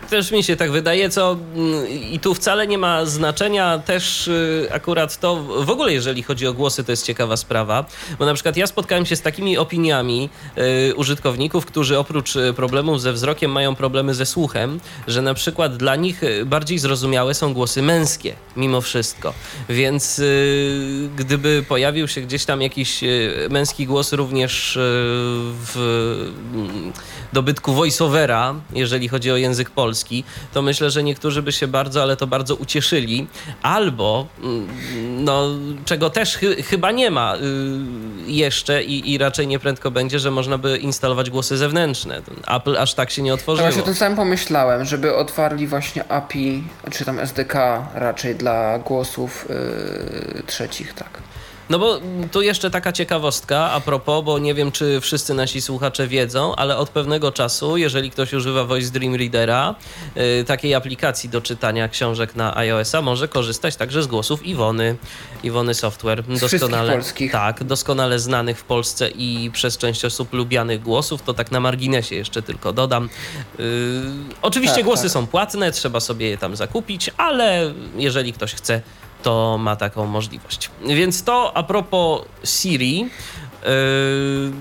Też 0.09 0.31
mi 0.31 0.43
się 0.43 0.55
tak 0.55 0.71
wydaje, 0.71 1.09
co 1.09 1.37
mm, 1.55 1.87
i 1.89 2.19
tu 2.19 2.33
wcale 2.33 2.67
nie 2.67 2.77
ma 2.77 3.05
znaczenia 3.05 3.79
też 3.79 4.27
y, 4.27 4.67
akurat 4.71 5.19
to, 5.19 5.35
w 5.43 5.69
ogóle 5.69 5.93
jeżeli 5.93 6.23
chodzi 6.23 6.47
o 6.47 6.53
głosy, 6.53 6.83
to 6.83 6.91
jest 6.91 7.05
ciekawa 7.05 7.37
sprawa, 7.37 7.85
bo 8.19 8.25
na 8.25 8.33
przykład 8.33 8.57
ja 8.57 8.67
spotkałem 8.67 9.05
się 9.05 9.15
z 9.15 9.21
takimi 9.21 9.57
opiniami 9.57 10.29
y, 10.89 10.95
użytkowników, 10.95 11.65
którzy 11.65 11.99
oprócz 11.99 12.35
y, 12.35 12.53
problemów 12.53 13.01
ze 13.01 13.13
wzrokiem 13.13 13.51
mają 13.51 13.75
problemy 13.75 14.13
ze 14.13 14.25
słuchem, 14.25 14.79
że 15.07 15.21
na 15.21 15.33
przykład 15.33 15.77
dla 15.77 15.95
nich 15.95 16.21
bardziej 16.45 16.79
zrozumiałe 16.79 17.33
są 17.33 17.53
głosy 17.53 17.81
męskie, 17.81 18.35
mimo 18.55 18.81
wszystko. 18.81 19.33
Więc 19.69 20.21
gdyby 21.15 21.65
pojawił 21.67 22.07
się 22.07 22.21
gdzieś 22.21 22.45
tam 22.45 22.61
jakiś 22.61 23.03
męski 23.49 23.85
głos 23.85 24.13
również 24.13 24.73
w 24.75 25.75
mm, 26.53 26.93
dobytku 27.33 27.73
voiceovera, 27.73 28.55
jeżeli 28.73 29.07
chodzi 29.07 29.31
o 29.31 29.37
język 29.37 29.69
polski, 29.69 29.96
to 30.53 30.61
myślę, 30.61 30.91
że 30.91 31.03
niektórzy 31.03 31.41
by 31.41 31.51
się 31.51 31.67
bardzo, 31.67 32.01
ale 32.01 32.17
to 32.17 32.27
bardzo 32.27 32.55
ucieszyli. 32.55 33.27
Albo, 33.61 34.27
mm, 34.43 34.67
no, 35.23 35.49
czego 35.85 36.09
też 36.09 36.35
chy 36.37 36.63
chyba 36.63 36.91
nie 36.91 37.11
ma 37.11 37.35
y, 37.35 37.39
jeszcze 38.27 38.83
i, 38.83 39.11
i 39.11 39.17
raczej 39.17 39.47
nieprędko 39.47 39.91
będzie, 39.91 40.19
że 40.19 40.31
można 40.31 40.57
by 40.57 40.77
instalować 40.77 41.29
głosy 41.29 41.57
zewnętrzne. 41.57 42.21
Apple 42.47 42.77
aż 42.77 42.93
tak 42.93 43.11
się 43.11 43.21
nie 43.21 43.33
otworzyło. 43.33 43.67
Właśnie 43.67 43.81
o 43.81 43.85
tym 43.85 43.95
samym 43.95 44.15
pomyślałem, 44.15 44.85
żeby 44.85 45.15
otwarli 45.15 45.67
właśnie 45.67 46.11
API, 46.11 46.63
czy 46.91 47.05
tam 47.05 47.19
SDK 47.19 47.53
raczej 47.93 48.35
dla 48.35 48.79
głosów 48.79 49.45
yy, 49.49 50.43
trzecich, 50.43 50.93
tak. 50.93 51.26
No 51.69 51.79
bo 51.79 51.99
tu 52.31 52.41
jeszcze 52.41 52.71
taka 52.71 52.91
ciekawostka 52.91 53.71
a 53.71 53.79
propos, 53.79 54.25
bo 54.25 54.39
nie 54.39 54.53
wiem, 54.53 54.71
czy 54.71 55.01
wszyscy 55.01 55.33
nasi 55.33 55.61
słuchacze 55.61 56.07
wiedzą, 56.07 56.55
ale 56.55 56.77
od 56.77 56.89
pewnego 56.89 57.31
czasu, 57.31 57.77
jeżeli 57.77 58.11
ktoś 58.11 58.33
używa 58.33 58.63
Voice 58.63 58.91
Dream 58.91 59.15
Readera, 59.15 59.75
yy, 60.15 60.43
takiej 60.43 60.75
aplikacji 60.75 61.29
do 61.29 61.41
czytania 61.41 61.87
książek 61.89 62.35
na 62.35 62.57
iOS-a, 62.57 63.01
może 63.01 63.27
korzystać 63.27 63.75
także 63.75 64.03
z 64.03 64.07
głosów 64.07 64.45
Iwony, 64.45 64.95
Iwony 65.43 65.73
Software. 65.73 66.23
Doskonale, 66.23 66.93
polskich. 66.93 67.31
Tak, 67.31 67.63
doskonale 67.63 68.19
znanych 68.19 68.59
w 68.59 68.63
Polsce 68.63 69.09
i 69.09 69.51
przez 69.53 69.77
część 69.77 70.05
osób 70.05 70.33
lubianych 70.33 70.81
głosów, 70.81 71.21
to 71.21 71.33
tak 71.33 71.51
na 71.51 71.59
marginesie 71.59 72.15
jeszcze 72.15 72.41
tylko 72.41 72.73
dodam. 72.73 73.09
Yy, 73.59 73.65
oczywiście 74.41 74.75
tak, 74.75 74.85
głosy 74.85 75.03
tak. 75.03 75.11
są 75.11 75.27
płatne, 75.27 75.71
trzeba 75.71 75.99
sobie 75.99 76.29
je 76.29 76.37
tam 76.37 76.55
zakupić, 76.55 77.11
ale 77.17 77.73
jeżeli 77.95 78.33
ktoś 78.33 78.53
chce, 78.53 78.81
to 79.23 79.57
ma 79.57 79.75
taką 79.75 80.05
możliwość. 80.05 80.69
Więc 80.87 81.23
to 81.23 81.57
a 81.57 81.63
propos 81.63 82.21
Siri. 82.43 83.09
Yy, 83.63 84.51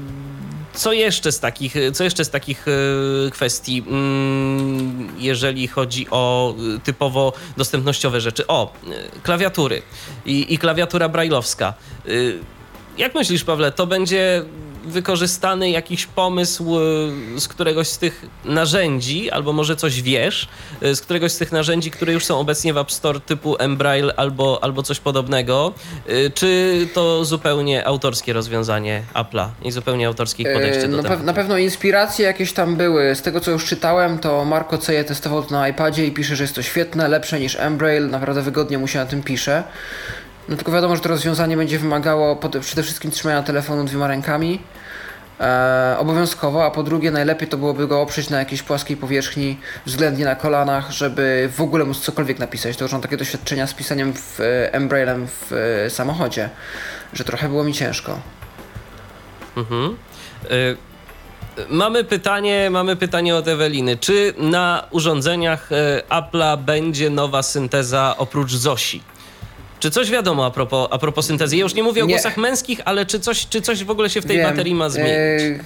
co 0.72 0.92
jeszcze 0.92 1.32
z 1.32 1.40
takich, 1.40 1.74
co 1.92 2.04
jeszcze 2.04 2.24
z 2.24 2.30
takich 2.30 2.66
yy, 2.66 3.30
kwestii, 3.30 3.84
mm, 3.86 5.08
jeżeli 5.18 5.68
chodzi 5.68 6.06
o 6.10 6.54
typowo 6.84 7.32
dostępnościowe 7.56 8.20
rzeczy? 8.20 8.46
O, 8.46 8.72
klawiatury 9.22 9.82
i, 10.26 10.54
i 10.54 10.58
klawiatura 10.58 11.08
brajlowska. 11.08 11.74
Yy, 12.04 12.38
jak 12.98 13.14
myślisz, 13.14 13.44
Pawle, 13.44 13.72
to 13.72 13.86
będzie 13.86 14.44
wykorzystany 14.86 15.70
jakiś 15.70 16.06
pomysł 16.06 16.78
e, 16.78 17.40
z 17.40 17.48
któregoś 17.48 17.88
z 17.88 17.98
tych 17.98 18.26
narzędzi, 18.44 19.30
albo 19.30 19.52
może 19.52 19.76
coś 19.76 20.02
wiesz, 20.02 20.48
e, 20.82 20.94
z 20.94 21.00
któregoś 21.00 21.32
z 21.32 21.38
tych 21.38 21.52
narzędzi, 21.52 21.90
które 21.90 22.12
już 22.12 22.24
są 22.24 22.38
obecnie 22.38 22.74
w 22.74 22.78
App 22.78 22.92
Store 22.92 23.20
typu 23.20 23.56
Embraille 23.58 24.12
albo, 24.16 24.58
albo 24.62 24.82
coś 24.82 25.00
podobnego, 25.00 25.74
e, 26.06 26.30
czy 26.30 26.88
to 26.94 27.24
zupełnie 27.24 27.86
autorskie 27.86 28.32
rozwiązanie 28.32 29.02
Apple'a 29.14 29.48
i 29.62 29.70
zupełnie 29.70 30.06
autorskie 30.06 30.52
podejście 30.52 30.88
do 30.88 31.02
tego? 31.02 31.16
Na 31.16 31.32
pewno 31.32 31.58
inspiracje 31.58 32.26
jakieś 32.26 32.52
tam 32.52 32.76
były. 32.76 33.14
Z 33.14 33.22
tego 33.22 33.40
co 33.40 33.50
już 33.50 33.64
czytałem, 33.64 34.18
to 34.18 34.44
Marco 34.44 34.78
C. 34.78 34.94
je 34.94 35.04
testował 35.04 35.42
to 35.42 35.50
na 35.50 35.68
iPadzie 35.68 36.06
i 36.06 36.12
pisze, 36.12 36.36
że 36.36 36.44
jest 36.44 36.54
to 36.54 36.62
świetne, 36.62 37.08
lepsze 37.08 37.40
niż 37.40 37.56
Embraille, 37.56 38.06
naprawdę 38.06 38.42
wygodnie 38.42 38.78
mu 38.78 38.88
się 38.88 38.98
na 38.98 39.06
tym 39.06 39.22
pisze. 39.22 39.62
No 40.48 40.56
tylko 40.56 40.72
wiadomo, 40.72 40.96
że 40.96 41.02
to 41.02 41.08
rozwiązanie 41.08 41.56
będzie 41.56 41.78
wymagało 41.78 42.40
przede 42.60 42.82
wszystkim 42.82 43.10
trzymania 43.10 43.42
telefonu 43.42 43.84
dwiema 43.84 44.06
rękami 44.08 44.60
e, 45.40 45.96
obowiązkowo, 45.98 46.64
a 46.64 46.70
po 46.70 46.82
drugie 46.82 47.10
najlepiej 47.10 47.48
to 47.48 47.56
byłoby 47.56 47.86
go 47.86 48.00
oprzeć 48.00 48.30
na 48.30 48.38
jakiejś 48.38 48.62
płaskiej 48.62 48.96
powierzchni, 48.96 49.58
względnie 49.86 50.24
na 50.24 50.34
kolanach, 50.34 50.90
żeby 50.90 51.50
w 51.56 51.60
ogóle 51.60 51.84
móc 51.84 52.00
cokolwiek 52.00 52.38
napisać. 52.38 52.76
To 52.76 52.84
już 52.84 52.92
mam 52.92 53.00
takie 53.00 53.16
doświadczenia 53.16 53.66
z 53.66 53.74
pisaniem 53.74 54.12
w 54.12 54.40
e, 54.40 54.74
Embrailem 54.74 55.26
w 55.26 55.52
e, 55.52 55.90
samochodzie, 55.90 56.50
że 57.12 57.24
trochę 57.24 57.48
było 57.48 57.64
mi 57.64 57.72
ciężko. 57.74 58.20
Mhm. 59.56 59.96
Y 60.50 60.76
Mamy 61.68 62.04
pytanie, 62.04 62.70
mamy 62.70 62.96
pytanie 62.96 63.36
od 63.36 63.48
Eweliny. 63.48 63.96
Czy 63.96 64.34
na 64.38 64.86
urządzeniach 64.90 65.70
Apple'a 66.08 66.58
będzie 66.58 67.10
nowa 67.10 67.42
synteza 67.42 68.14
oprócz 68.18 68.52
Zosi? 68.52 69.02
Czy 69.80 69.90
coś 69.90 70.10
wiadomo 70.10 70.46
a 70.46 70.50
propos, 70.50 70.88
a 70.90 70.98
propos 70.98 71.26
syntezy? 71.26 71.56
Ja 71.56 71.62
już 71.62 71.74
nie 71.74 71.82
mówię 71.82 72.02
o 72.02 72.06
nie. 72.06 72.14
głosach 72.14 72.36
męskich, 72.36 72.80
ale 72.84 73.06
czy 73.06 73.20
coś, 73.20 73.46
czy 73.46 73.60
coś 73.62 73.84
w 73.84 73.90
ogóle 73.90 74.10
się 74.10 74.20
w 74.20 74.26
tej 74.26 74.36
Wiem. 74.36 74.50
baterii 74.50 74.74
ma 74.74 74.88
zmienić? 74.88 75.42
Yy, 75.42 75.60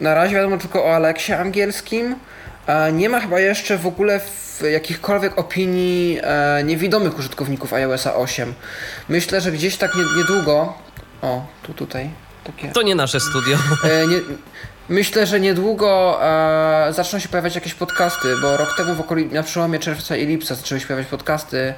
na 0.00 0.14
razie 0.14 0.34
wiadomo 0.34 0.58
tylko 0.58 0.84
o 0.84 0.94
Aleksie 0.94 1.32
angielskim. 1.32 2.16
nie 2.92 3.08
ma 3.08 3.20
chyba 3.20 3.40
jeszcze 3.40 3.78
w 3.78 3.86
ogóle 3.86 4.20
w 4.20 4.62
jakichkolwiek 4.72 5.38
opinii 5.38 6.18
e, 6.22 6.62
niewidomych 6.64 7.18
użytkowników 7.18 7.72
iOSa 7.72 8.14
8. 8.16 8.54
Myślę, 9.08 9.40
że 9.40 9.52
gdzieś 9.52 9.76
tak 9.76 9.90
niedługo. 10.18 10.74
O, 11.22 11.46
tu 11.62 11.74
tutaj. 11.74 12.10
Takie. 12.44 12.68
To 12.68 12.82
nie 12.82 12.94
nasze 12.94 13.20
studio. 13.20 13.56
E, 13.84 14.06
nie, 14.06 14.20
Myślę, 14.88 15.26
że 15.26 15.40
niedługo 15.40 16.18
e, 16.22 16.92
zaczną 16.92 17.18
się 17.18 17.28
pojawiać 17.28 17.54
jakieś 17.54 17.74
podcasty, 17.74 18.28
bo 18.42 18.56
rok 18.56 18.76
temu 18.76 18.94
w 18.94 19.00
okolic 19.00 19.32
na 19.32 19.42
przełomie 19.42 19.78
czerwca 19.78 20.16
i 20.16 20.26
lipca 20.26 20.54
zaczęły 20.54 20.80
się 20.80 20.86
pojawiać 20.86 21.06
podcasty 21.06 21.74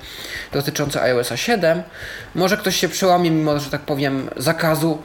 dotyczące 0.53 1.03
iOS 1.03 1.33
7. 1.35 1.83
Może 2.35 2.57
ktoś 2.57 2.77
się 2.77 2.89
przełamie 2.89 3.31
mimo, 3.31 3.61
że 3.61 3.71
tak 3.71 3.81
powiem, 3.81 4.31
zakazu 4.37 5.03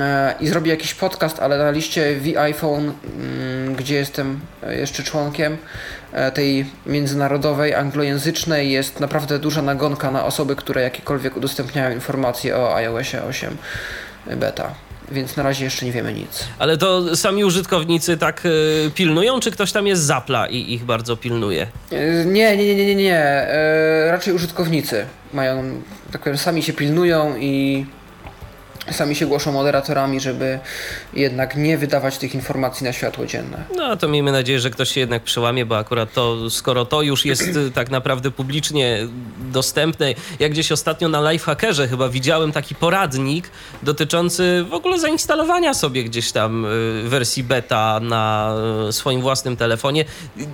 e, 0.00 0.34
i 0.40 0.48
zrobi 0.48 0.70
jakiś 0.70 0.94
podcast, 0.94 1.38
ale 1.40 1.58
na 1.58 1.70
liście 1.70 2.16
V-iPhone, 2.20 2.92
mm, 3.04 3.74
gdzie 3.74 3.94
jestem 3.94 4.40
jeszcze 4.68 5.02
członkiem 5.02 5.56
e, 6.12 6.32
tej 6.32 6.66
międzynarodowej, 6.86 7.74
anglojęzycznej, 7.74 8.70
jest 8.70 9.00
naprawdę 9.00 9.38
duża 9.38 9.62
nagonka 9.62 10.10
na 10.10 10.24
osoby, 10.24 10.56
które 10.56 10.82
jakiekolwiek 10.82 11.36
udostępniają 11.36 11.94
informacje 11.94 12.56
o 12.56 12.74
iOS 12.74 13.14
8 13.14 13.56
beta 14.36 14.87
więc 15.12 15.36
na 15.36 15.42
razie 15.42 15.64
jeszcze 15.64 15.86
nie 15.86 15.92
wiemy 15.92 16.12
nic. 16.12 16.44
Ale 16.58 16.76
to 16.76 17.16
sami 17.16 17.44
użytkownicy 17.44 18.16
tak 18.16 18.46
y, 18.46 18.90
pilnują, 18.94 19.40
czy 19.40 19.50
ktoś 19.50 19.72
tam 19.72 19.86
jest 19.86 20.02
zapla 20.02 20.46
i 20.46 20.72
ich 20.72 20.84
bardzo 20.84 21.16
pilnuje? 21.16 21.66
Y, 21.92 22.24
nie, 22.26 22.56
nie, 22.56 22.74
nie, 22.74 22.86
nie, 22.86 22.94
nie. 22.94 23.46
Y, 24.06 24.10
raczej 24.10 24.34
użytkownicy 24.34 25.06
mają, 25.32 25.82
tak 26.12 26.22
powiem, 26.22 26.38
sami 26.38 26.62
się 26.62 26.72
pilnują 26.72 27.36
i 27.36 27.86
sami 28.92 29.16
się 29.16 29.26
głoszą 29.26 29.52
moderatorami, 29.52 30.20
żeby 30.20 30.58
jednak 31.12 31.56
nie 31.56 31.78
wydawać 31.78 32.18
tych 32.18 32.34
informacji 32.34 32.84
na 32.84 32.92
światło 32.92 33.26
dzienne. 33.26 33.64
No 33.76 33.96
to 33.96 34.08
miejmy 34.08 34.32
nadzieję, 34.32 34.60
że 34.60 34.70
ktoś 34.70 34.92
się 34.92 35.00
jednak 35.00 35.22
przełamie, 35.22 35.66
bo 35.66 35.78
akurat 35.78 36.12
to, 36.12 36.50
skoro 36.50 36.84
to 36.84 37.02
już 37.02 37.24
jest 37.24 37.56
y, 37.56 37.70
tak 37.74 37.90
naprawdę 37.90 38.30
publicznie 38.30 38.98
dostępne, 39.38 40.14
jak 40.38 40.52
gdzieś 40.52 40.72
ostatnio 40.72 41.08
na 41.08 41.32
Lifehackerze 41.32 41.88
chyba 41.88 42.08
widziałem 42.08 42.52
taki 42.52 42.74
poradnik 42.74 43.50
dotyczący 43.82 44.64
w 44.70 44.74
ogóle 44.74 44.98
zainstalowania 44.98 45.74
sobie 45.74 46.04
gdzieś 46.04 46.32
tam 46.32 46.64
y, 46.64 47.02
wersji 47.08 47.44
beta 47.44 48.00
na 48.00 48.54
y, 48.88 48.92
swoim 48.92 49.20
własnym 49.20 49.56
telefonie. 49.56 50.04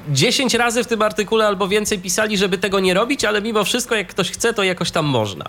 Dziesięć 0.09 0.55
razy 0.55 0.85
w 0.85 0.87
tym 0.87 1.03
artykule 1.03 1.47
albo 1.47 1.69
więcej 1.69 1.99
pisali, 1.99 2.39
żeby 2.39 2.59
tego 2.59 2.81
nie 2.81 2.95
robić, 2.95 3.25
ale 3.25 3.43
mimo 3.43 3.65
wszystko 3.65 3.95
jak 3.95 4.09
ktoś 4.09 4.31
chce, 4.31 4.55
to 4.55 4.63
jakoś 4.63 4.91
tam 4.91 5.07
można. 5.07 5.45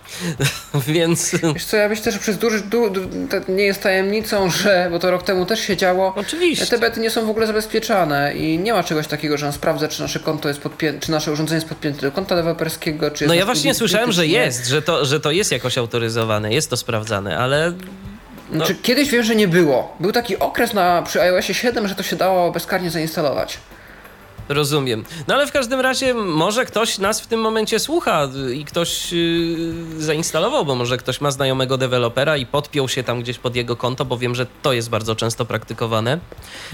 Więc... 0.88 1.32
Wiesz 1.54 1.66
co, 1.66 1.78
ja 1.78 1.90
myślę, 1.90 2.12
że 2.12 2.20
przez 2.20 2.38
duży, 2.38 2.62
du, 2.76 2.90
du, 2.90 3.02
nie 3.48 3.64
jest 3.64 3.84
tajemnicą, 3.84 4.50
że, 4.50 4.88
bo 4.92 5.00
to 5.00 5.12
rok 5.12 5.24
temu 5.24 5.46
też 5.46 5.60
się 5.60 5.78
działo, 5.78 6.14
Oczywiście. 6.16 6.66
te 6.66 6.78
bety 6.78 7.00
nie 7.00 7.10
są 7.10 7.26
w 7.26 7.30
ogóle 7.30 7.48
zabezpieczane 7.48 8.36
i 8.36 8.60
nie 8.60 8.74
ma 8.74 8.84
czegoś 8.84 9.08
takiego, 9.08 9.38
że 9.38 9.46
on 9.46 9.54
sprawdza, 9.54 9.88
czy 9.88 10.02
nasze 10.02 10.20
konto 10.20 10.48
jest 10.48 10.62
podpięte, 10.62 11.00
czy 11.00 11.12
nasze 11.12 11.32
urządzenie 11.32 11.58
jest 11.58 11.70
podpięte 11.70 12.02
do 12.02 12.12
konta 12.12 12.36
deweloperskiego, 12.36 13.12
czy 13.12 13.28
No 13.28 13.34
ja 13.34 13.46
właśnie 13.46 13.74
słyszałem, 13.74 14.12
że 14.12 14.28
jest, 14.28 14.68
że 14.68 14.82
to, 14.82 15.06
że 15.06 15.20
to 15.20 15.32
jest 15.32 15.52
jakoś 15.52 15.78
autoryzowane, 15.78 16.54
jest 16.54 16.70
to 16.70 16.78
sprawdzane, 16.78 17.38
ale 17.38 17.74
no. 18.52 18.58
Znaczy, 18.58 18.76
kiedyś 18.82 19.10
wiem, 19.10 19.24
że 19.24 19.36
nie 19.36 19.48
było. 19.48 19.96
Był 20.00 20.12
taki 20.12 20.40
okres 20.40 20.74
na, 20.74 21.02
przy 21.02 21.22
iOSie 21.22 21.54
7, 21.54 21.88
że 21.88 21.96
to 21.96 22.04
się 22.04 22.16
dało 22.16 22.52
bezkarnie 22.52 22.90
zainstalować. 22.90 23.58
Rozumiem. 24.50 25.04
No 25.28 25.34
ale 25.34 25.48
w 25.48 25.52
każdym 25.52 25.80
razie 25.80 26.14
może 26.14 26.66
ktoś 26.66 26.98
nas 26.98 27.22
w 27.22 27.28
tym 27.28 27.42
momencie 27.42 27.80
słucha 27.80 28.30
i 28.54 28.66
ktoś 28.66 29.12
yy, 29.12 30.04
zainstalował, 30.04 30.66
bo 30.66 30.76
może 30.76 30.98
ktoś 30.98 31.22
ma 31.22 31.32
znajomego 31.32 31.78
dewelopera 31.78 32.38
i 32.38 32.46
podpiął 32.46 32.90
się 32.90 33.04
tam 33.04 33.22
gdzieś 33.22 33.40
pod 33.40 33.56
jego 33.56 33.76
konto, 33.76 34.06
bo 34.06 34.18
wiem, 34.18 34.36
że 34.36 34.46
to 34.62 34.74
jest 34.74 34.90
bardzo 34.90 35.16
często 35.16 35.46
praktykowane. 35.46 36.20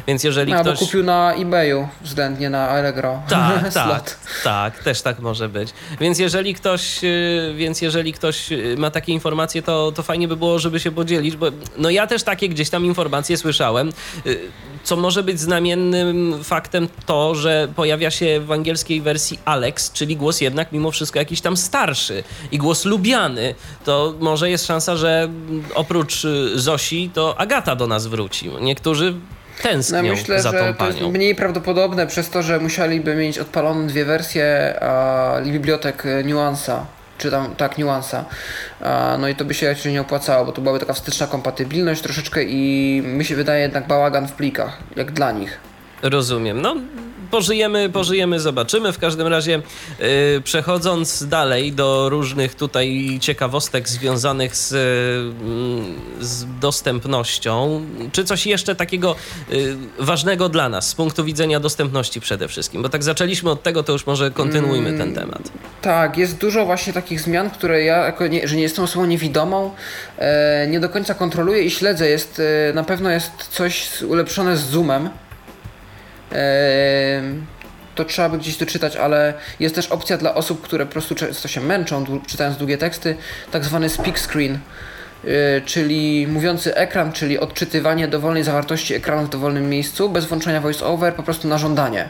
Więc 0.08 0.24
jeżeli 0.24 0.54
no, 0.54 0.62
ktoś... 0.62 0.80
kupił 0.80 1.04
na 1.04 1.34
eBayu 1.34 1.88
względnie 2.02 2.50
na 2.50 2.70
Allegro. 2.70 3.22
Tak, 3.32 3.74
tak, 3.74 4.18
tak, 4.44 4.84
też 4.84 5.02
tak 5.02 5.20
może 5.20 5.50
być. 5.50 5.70
Więc 6.00 6.20
jeżeli 6.20 6.54
ktoś, 6.54 7.04
yy, 7.04 7.54
więc 7.58 7.82
jeżeli 7.82 8.14
ktoś 8.14 8.52
yy, 8.52 8.76
ma 8.78 8.92
takie 8.92 9.14
informacje, 9.14 9.62
to, 9.62 9.92
to 9.92 10.04
fajnie 10.04 10.28
by 10.28 10.36
było, 10.36 10.60
żeby 10.60 10.80
się 10.80 10.92
podzielić, 10.92 11.36
bo 11.36 11.48
no 11.78 11.90
ja 11.90 12.08
też 12.08 12.24
takie 12.24 12.50
gdzieś 12.50 12.70
tam 12.70 12.86
informacje 12.86 13.38
słyszałem, 13.38 13.92
yy, 14.26 14.40
co 14.84 14.96
może 14.96 15.24
być 15.24 15.40
znamiennym 15.40 16.44
faktem 16.44 16.88
to, 17.06 17.36
że 17.36 17.61
pojawia 17.68 18.12
się 18.12 18.40
w 18.40 18.52
angielskiej 18.52 19.02
wersji 19.02 19.40
Alex, 19.46 19.92
czyli 19.92 20.16
głos 20.16 20.42
jednak 20.42 20.72
mimo 20.72 20.92
wszystko 20.92 21.20
jakiś 21.20 21.42
tam 21.42 21.58
starszy 21.58 22.24
i 22.52 22.58
głos 22.58 22.86
lubiany, 22.86 23.56
to 23.86 24.14
może 24.20 24.50
jest 24.50 24.66
szansa, 24.66 24.96
że 24.96 25.30
oprócz 25.76 26.26
y, 26.26 26.60
Zosi 26.60 27.12
to 27.14 27.40
Agata 27.40 27.76
do 27.76 27.88
nas 27.88 28.08
wróci. 28.08 28.50
Niektórzy 28.62 29.14
tęsknią 29.62 30.04
no, 30.04 30.10
myślę, 30.10 30.42
za 30.42 30.52
tą 30.52 30.58
że 30.58 30.74
panią. 30.74 30.94
To 30.94 31.00
jest 31.00 31.14
mniej 31.14 31.36
prawdopodobne 31.36 32.08
przez 32.08 32.30
to, 32.30 32.42
że 32.44 32.60
musieliby 32.60 33.16
mieć 33.16 33.40
odpalone 33.40 33.88
dwie 33.88 34.06
wersje 34.06 34.76
a, 34.82 35.42
bibliotek 35.46 36.06
y, 36.06 36.24
Nuansa 36.24 36.86
czy 37.22 37.32
tam 37.32 37.56
tak, 37.56 37.78
niuansa. 37.78 38.26
No 39.20 39.28
i 39.28 39.36
to 39.36 39.46
by 39.46 39.54
się 39.54 39.68
raczej 39.68 39.94
nie 39.94 40.02
opłacało, 40.02 40.46
bo 40.46 40.52
to 40.52 40.62
byłaby 40.62 40.80
taka 40.80 40.94
wsteczna 40.94 41.28
kompatybilność 41.28 42.02
troszeczkę 42.02 42.44
i 42.44 43.02
mi 43.06 43.26
się 43.26 43.36
wydaje 43.36 43.62
jednak 43.62 43.88
bałagan 43.88 44.28
w 44.28 44.32
plikach, 44.32 44.78
jak 44.96 45.12
dla 45.12 45.32
nich. 45.32 45.60
Rozumiem. 46.02 46.62
No, 46.62 46.76
pożyjemy, 47.32 47.90
pożyjemy, 47.90 48.40
zobaczymy. 48.40 48.94
W 48.94 49.00
każdym 49.00 49.28
razie 49.28 49.62
yy, 50.00 50.42
przechodząc 50.44 51.28
dalej 51.28 51.72
do 51.72 52.10
różnych 52.10 52.56
tutaj 52.56 53.18
ciekawostek 53.22 53.90
związanych 53.90 54.56
z, 54.56 54.72
yy, 54.72 56.26
z 56.26 56.46
dostępnością, 56.60 57.86
czy 58.12 58.24
coś 58.24 58.46
jeszcze 58.46 58.76
takiego 58.76 59.16
yy, 59.50 59.78
ważnego 60.00 60.50
dla 60.50 60.70
nas 60.70 60.88
z 60.88 60.96
punktu 60.96 61.24
widzenia 61.24 61.60
dostępności 61.60 62.22
przede 62.22 62.48
wszystkim? 62.48 62.82
Bo 62.82 62.90
tak 62.90 63.04
zaczęliśmy 63.04 63.50
od 63.50 63.64
tego, 63.64 63.84
to 63.84 63.94
już 63.94 64.06
może 64.06 64.32
kontynuujmy 64.32 64.90
mm, 64.90 65.00
ten 65.00 65.16
temat. 65.16 65.52
Tak, 65.82 66.18
jest 66.18 66.38
dużo 66.38 66.66
właśnie 66.66 66.94
takich 66.94 67.22
zmian, 67.22 67.50
które 67.50 67.84
ja, 67.84 67.98
jako 67.98 68.28
nie, 68.28 68.48
że 68.48 68.56
nie 68.56 68.62
jestem 68.62 68.84
osobą 68.84 69.06
niewidomą, 69.06 69.72
e, 70.18 70.68
nie 70.68 70.80
do 70.80 70.90
końca 70.90 71.14
kontroluję 71.14 71.64
i 71.64 71.72
śledzę. 71.72 72.10
Jest, 72.10 72.42
e, 72.70 72.74
na 72.74 72.84
pewno 72.84 73.10
jest 73.10 73.32
coś 73.50 74.02
ulepszone 74.02 74.58
z 74.58 74.70
zoomem 74.70 75.10
to 77.96 78.06
trzeba 78.06 78.30
by 78.30 78.38
gdzieś 78.38 78.58
doczytać, 78.58 78.96
ale 78.96 79.34
jest 79.60 79.76
też 79.76 79.88
opcja 79.88 80.18
dla 80.18 80.36
osób, 80.36 80.62
które 80.62 80.86
po 80.86 80.92
prostu 80.92 81.16
często 81.16 81.48
się 81.48 81.62
męczą 81.62 82.22
czytając 82.28 82.58
długie 82.58 82.78
teksty, 82.78 83.16
tak 83.52 83.66
zwany 83.66 83.90
speak 83.90 84.20
screen, 84.20 84.60
y, 85.26 85.62
czyli 85.66 86.28
mówiący 86.28 86.76
ekran, 86.76 87.12
czyli 87.12 87.40
odczytywanie 87.40 88.08
dowolnej 88.08 88.44
zawartości 88.44 88.94
ekranu 88.94 89.28
w 89.28 89.30
dowolnym 89.30 89.70
miejscu 89.70 90.10
bez 90.10 90.26
włączenia 90.26 90.62
voice-over, 90.62 91.14
po 91.14 91.24
prostu 91.24 91.48
na 91.48 91.58
żądanie. 91.58 92.10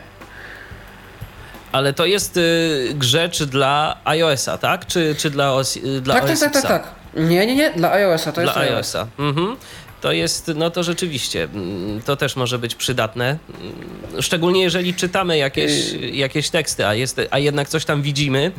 Ale 1.72 1.94
to 1.94 2.06
jest 2.06 2.38
y, 2.38 2.96
rzecz 3.02 3.44
dla 3.44 3.98
iOS-a, 4.04 4.58
tak? 4.58 4.88
Czy, 4.88 5.16
czy 5.16 5.30
dla, 5.30 5.54
OS, 5.54 5.78
y, 5.78 6.02
dla 6.02 6.14
tak, 6.14 6.26
tak, 6.26 6.40
tak, 6.40 6.54
tak, 6.54 6.64
tak. 6.64 6.88
Nie, 7.14 7.46
nie, 7.48 7.56
nie, 7.56 7.72
dla 7.72 7.92
iOS-a. 7.92 8.32
To 8.32 8.42
dla 8.42 8.44
jest 8.44 8.58
iOS-a. 8.58 9.08
Mhm 9.20 9.58
to 10.02 10.12
jest, 10.12 10.52
no 10.56 10.70
to 10.70 10.84
rzeczywiście, 10.84 11.44
mm, 11.44 12.02
to 12.02 12.16
też 12.16 12.36
może 12.36 12.60
być 12.60 12.76
przydatne. 12.76 13.38
Mm, 13.50 14.22
szczególnie 14.22 14.62
jeżeli 14.62 14.94
czytamy 14.94 15.38
jakieś, 15.38 15.94
jakieś 16.12 16.50
teksty, 16.50 16.88
a, 16.88 16.94
jest, 16.94 17.22
a 17.32 17.40
jednak 17.40 17.70
coś 17.70 17.86
tam 17.86 18.02
widzimy, 18.02 18.52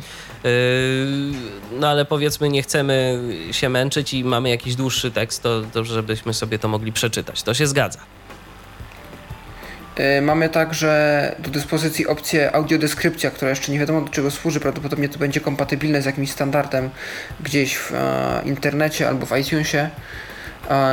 yy, 0.43 0.49
no 1.79 1.87
ale 1.89 2.05
powiedzmy 2.05 2.49
nie 2.49 2.63
chcemy 2.63 3.19
się 3.51 3.69
męczyć 3.69 4.13
i 4.13 4.23
mamy 4.23 4.49
jakiś 4.49 4.75
dłuższy 4.75 5.11
tekst, 5.11 5.43
to, 5.43 5.61
to 5.73 5.83
żebyśmy 5.83 6.33
sobie 6.33 6.59
to 6.59 6.67
mogli 6.67 6.91
przeczytać. 6.91 7.43
To 7.43 7.53
się 7.53 7.67
zgadza. 7.67 7.99
Yy, 9.97 10.21
mamy 10.21 10.49
także 10.49 11.35
do 11.39 11.49
dyspozycji 11.49 12.07
opcję 12.07 12.55
audiodeskrypcja, 12.55 13.31
która 13.31 13.49
jeszcze 13.49 13.71
nie 13.71 13.79
wiadomo 13.79 14.01
do 14.01 14.09
czego 14.09 14.31
służy. 14.31 14.59
Prawdopodobnie 14.59 15.09
to 15.09 15.19
będzie 15.19 15.39
kompatybilne 15.41 16.01
z 16.01 16.05
jakimś 16.05 16.31
standardem 16.31 16.89
gdzieś 17.41 17.75
w 17.75 17.93
e, 17.93 18.41
internecie 18.45 19.07
albo 19.07 19.25
w 19.25 19.37
iTunesie. 19.37 19.89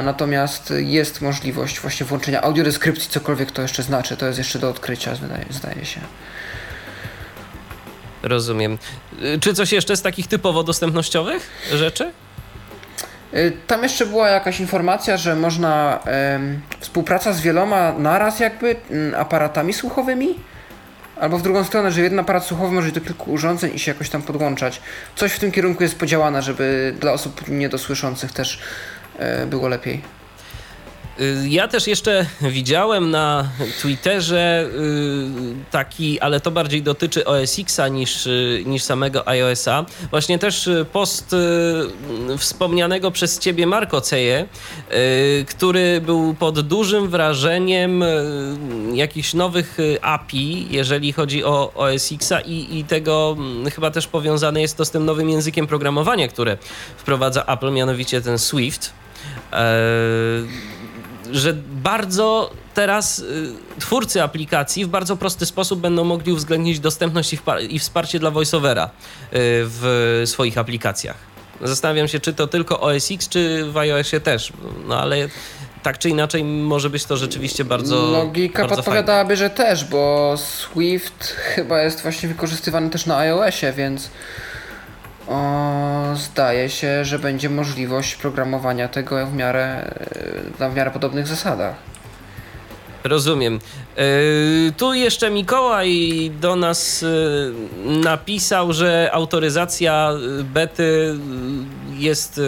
Natomiast 0.03 0.73
jest 0.77 1.21
możliwość 1.21 1.81
właśnie 1.81 2.07
włączenia 2.07 2.43
audiodeskrypcji, 2.43 3.11
cokolwiek 3.11 3.51
to 3.53 3.63
jeszcze 3.63 3.83
znaczy. 3.83 4.17
To 4.17 4.27
jest 4.27 4.39
jeszcze 4.39 4.59
do 4.59 4.69
odkrycia, 4.69 5.15
zdaje, 5.15 5.45
zdaje 5.51 5.85
się. 5.85 6.01
Rozumiem. 8.23 8.79
Czy 9.41 9.55
coś 9.55 9.73
jeszcze 9.73 9.97
z 9.97 10.03
takich 10.03 10.27
typowo 10.27 10.63
dostępnościowych 10.63 11.51
rzeczy? 11.73 12.13
Y, 13.35 13.53
tam 13.67 13.83
jeszcze 13.83 14.07
była 14.07 14.29
jakaś 14.29 14.61
informacja, 14.61 15.17
że 15.17 15.37
można 15.37 16.01
um, 16.33 16.61
współpraca 16.81 17.33
z 17.33 17.41
wieloma 17.41 17.93
naraz 17.93 18.41
jakby 18.41 18.77
um, 18.91 19.15
aparatami 19.15 19.73
słuchowymi. 19.73 20.35
Albo 21.21 21.39
w 21.39 21.43
drugą 21.43 21.65
stronę, 21.65 21.93
że 21.93 22.01
jeden 22.01 22.19
aparat 22.19 22.45
słuchowy 22.45 22.75
może 22.75 22.93
do 22.93 23.01
kilku 23.01 23.33
urządzeń 23.33 23.75
i 23.75 23.79
się 23.79 23.91
jakoś 23.91 24.11
tam 24.11 24.23
podłączać. 24.23 24.81
Coś 25.17 25.33
w 25.33 25.39
tym 25.39 25.53
kierunku 25.53 25.83
jest 25.83 25.99
podziałane, 25.99 26.43
żeby 26.43 26.95
dla 27.01 27.13
osób 27.13 27.49
niedosłyszących 27.49 28.33
też 28.33 28.61
było 29.47 29.69
lepiej. 29.69 30.03
Y, 31.21 31.49
ja 31.49 31.69
też 31.69 31.87
jeszcze 31.87 32.27
widziałem 32.41 33.11
na 33.11 33.49
Twitterze 33.83 34.65
y, 34.65 35.71
taki, 35.71 36.21
ale 36.21 36.41
to 36.41 36.51
bardziej 36.51 36.83
dotyczy 36.83 37.25
OS 37.25 37.59
Xa 37.59 37.89
niż, 37.89 38.27
y, 38.27 38.63
niż 38.67 38.83
samego 38.83 39.29
iOS-a. 39.29 39.85
Właśnie 40.11 40.39
też 40.39 40.69
post 40.93 41.37
wspomnianego 42.39 43.11
przez 43.11 43.39
ciebie 43.39 43.67
Marko 43.67 44.01
Ceje, 44.01 44.47
który 45.49 46.01
był 46.01 46.35
pod 46.35 46.61
dużym 46.61 47.09
wrażeniem 47.09 48.05
jakichś 48.95 49.35
nowych 49.35 49.79
API, 50.03 50.67
jeżeli 50.71 51.13
chodzi 51.13 51.45
o 51.45 51.73
OS 51.75 52.13
Xa 52.13 52.41
i, 52.41 52.79
i 52.79 52.85
tego 52.85 53.37
mm, 53.39 53.71
chyba 53.71 53.91
też 53.91 54.07
powiązane 54.07 54.61
jest 54.61 54.77
to 54.77 54.85
z 54.85 54.91
tym 54.91 55.05
nowym 55.05 55.31
językiem 55.31 55.67
programowania, 55.67 56.29
które 56.29 56.57
wprowadza 56.97 57.45
Apple, 57.45 57.73
mianowicie 57.73 58.21
ten 58.21 58.39
Swift. 58.39 59.00
E, 59.53 59.67
że 61.33 61.55
bardzo 61.73 62.51
teraz 62.75 63.19
y, 63.19 63.53
twórcy 63.81 64.23
aplikacji 64.23 64.85
w 64.85 64.89
bardzo 64.89 65.17
prosty 65.17 65.47
sposób 65.47 65.81
będą 65.81 66.05
mogli 66.05 66.33
uwzględnić 66.33 66.81
dostępność 66.81 67.37
i 67.69 67.79
wsparcie 67.79 68.19
dla 68.19 68.31
VoiceOvera 68.31 68.87
y, 68.87 68.91
w 69.33 70.23
swoich 70.25 70.59
aplikacjach. 70.59 71.17
Zastanawiam 71.63 72.09
się, 72.09 72.21
czy 72.21 72.33
to 72.33 72.47
tylko 72.47 72.81
OS 72.81 73.11
X, 73.11 73.29
czy 73.29 73.65
w 73.73 73.77
iOSie 73.77 74.21
też, 74.21 74.53
no 74.89 75.01
ale 75.01 75.29
tak 75.83 75.99
czy 75.99 76.09
inaczej 76.09 76.45
może 76.45 76.91
być 76.91 77.05
to 77.05 77.17
rzeczywiście 77.17 77.65
bardzo 77.65 77.97
Logika 77.97 78.63
bardzo 78.63 78.77
podpowiadałaby, 78.77 79.37
fajne. 79.37 79.49
że 79.49 79.51
też, 79.51 79.85
bo 79.85 80.35
Swift 80.37 81.25
chyba 81.25 81.83
jest 81.83 82.03
właśnie 82.03 82.29
wykorzystywany 82.29 82.91
też 82.91 83.07
na 83.07 83.19
iOSie, 83.19 83.73
więc 83.73 84.11
o, 85.31 86.17
zdaje 86.17 86.71
się, 86.71 87.05
że 87.05 87.19
będzie 87.19 87.51
możliwość 87.51 88.17
programowania 88.17 88.89
tego 88.89 89.27
w 89.27 89.35
miarę, 89.35 89.65
e, 90.59 90.61
na 90.61 90.71
w 90.71 90.75
miarę 90.75 90.91
podobnych 90.91 91.27
zasadach. 91.27 91.75
Rozumiem. 93.05 93.59
Yy, 93.97 94.73
tu 94.73 94.95
jeszcze 94.95 95.31
Mikołaj 95.31 96.31
do 96.41 96.57
nas 96.57 97.03
yy, 97.03 97.97
napisał, 98.01 98.73
że 98.73 99.11
autoryzacja 99.13 100.13
bety 100.45 101.19
jest 102.01 102.41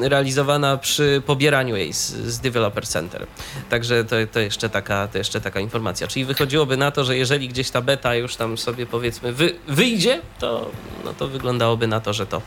realizowana 0.00 0.76
przy 0.76 1.22
pobieraniu 1.26 1.76
jej 1.76 1.92
z, 1.92 2.10
z 2.10 2.40
Developer 2.40 2.86
Center. 2.86 3.26
Także 3.70 4.04
to, 4.04 4.16
to, 4.32 4.40
jeszcze 4.40 4.68
taka, 4.68 5.08
to 5.08 5.18
jeszcze 5.18 5.40
taka 5.40 5.60
informacja. 5.60 6.06
Czyli 6.06 6.24
wychodziłoby 6.24 6.76
na 6.76 6.90
to, 6.90 7.04
że 7.04 7.16
jeżeli 7.16 7.48
gdzieś 7.48 7.70
ta 7.70 7.80
beta 7.80 8.14
już 8.14 8.36
tam 8.36 8.58
sobie 8.58 8.86
powiedzmy 8.86 9.32
wy, 9.32 9.54
wyjdzie, 9.68 10.20
to, 10.38 10.70
no 11.04 11.12
to 11.12 11.28
wyglądałoby 11.28 11.86
na 11.86 12.00
to 12.00 12.12
że, 12.12 12.26
to, 12.26 12.42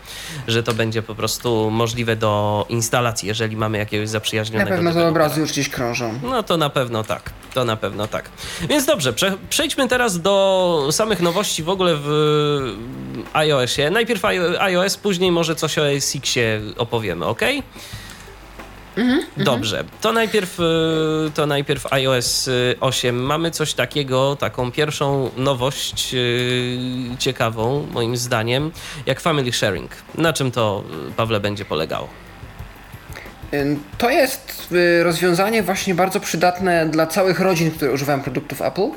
że 0.48 0.64
to 0.64 0.74
będzie 0.74 1.02
po 1.02 1.16
prostu 1.16 1.72
możliwe 1.72 2.16
do 2.16 2.66
instalacji, 2.70 3.28
jeżeli 3.28 3.58
mamy 3.58 3.78
jakiegoś 3.78 4.10
zaprzyjaźnionego. 4.10 4.70
Na 4.70 4.76
pewno 4.76 4.94
te 4.94 5.08
obrazy 5.08 5.42
już 5.42 5.52
gdzieś 5.52 5.70
krążą. 5.70 6.20
No 6.24 6.44
to 6.44 6.58
na 6.58 6.70
pewno 6.70 7.04
tak. 7.04 7.32
To 7.54 7.66
na 7.66 7.76
pewno 7.76 8.08
tak. 8.08 8.30
Więc 8.70 8.86
dobrze, 8.86 9.14
przejdźmy 9.50 9.88
teraz 9.88 10.22
do 10.22 10.88
samych 10.92 11.22
nowości 11.22 11.64
w 11.64 11.70
ogóle 11.70 11.96
w 11.96 12.10
iOSie. 13.34 13.90
Najpierw 13.90 14.26
iOS, 14.60 14.98
później 14.98 15.32
może 15.32 15.56
coś 15.56 15.78
o 15.78 16.00
SX-ie 16.00 16.62
opowiemy, 16.78 17.26
ok? 17.26 17.42
Mhm, 18.98 19.20
mhm, 19.20 19.46
Dobrze, 19.46 19.84
to 20.02 20.12
najpierw, 20.12 20.60
y, 20.60 21.32
to 21.34 21.46
najpierw 21.46 21.94
iOS 21.94 22.50
8. 22.80 23.16
Mamy 23.24 23.52
coś 23.52 23.74
takiego, 23.74 24.36
taką 24.36 24.72
pierwszą 24.72 25.30
nowość 25.38 26.14
y, 26.14 26.80
ciekawą, 27.20 27.88
moim 27.92 28.18
zdaniem, 28.18 28.72
jak 29.06 29.20
Family 29.20 29.54
Sharing. 29.54 29.92
Na 30.18 30.34
czym 30.34 30.52
to, 30.52 30.84
Pawle, 31.18 31.40
będzie 31.40 31.66
polegało? 31.66 32.25
To 33.98 34.10
jest 34.10 34.68
y, 34.72 35.04
rozwiązanie 35.04 35.64
właśnie 35.64 35.96
bardzo 35.96 36.20
przydatne 36.20 36.86
dla 36.86 37.08
całych 37.08 37.40
rodzin, 37.40 37.72
które 37.72 37.92
używają 37.92 38.22
produktów 38.22 38.62
Apple. 38.62 38.90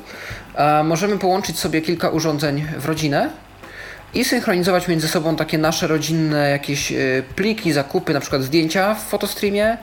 Możemy 0.83 1.17
połączyć 1.17 1.59
sobie 1.59 1.81
kilka 1.81 2.09
urządzeń 2.09 2.65
w 2.77 2.85
rodzinę 2.85 3.29
i 4.13 4.25
synchronizować 4.25 4.87
między 4.87 5.07
sobą 5.07 5.35
takie 5.35 5.57
nasze 5.57 5.87
rodzinne 5.87 6.49
jakieś 6.49 6.91
y, 6.91 7.23
pliki, 7.35 7.73
zakupy, 7.73 8.13
na 8.13 8.19
przykład 8.19 8.41
zdjęcia 8.41 8.95
w 8.95 9.03
fotostreamie, 9.03 9.77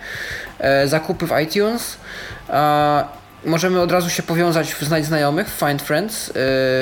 e, 0.58 0.88
zakupy 0.88 1.26
w 1.26 1.40
iTunes. 1.40 1.96
Możemy 3.44 3.80
od 3.80 3.92
razu 3.92 4.10
się 4.10 4.22
powiązać 4.22 4.74
w 4.74 4.82
Znajdź 4.82 5.06
Znajomych, 5.06 5.48
w 5.48 5.58
Find 5.58 5.82
Friends, 5.82 6.28
y, 6.28 6.32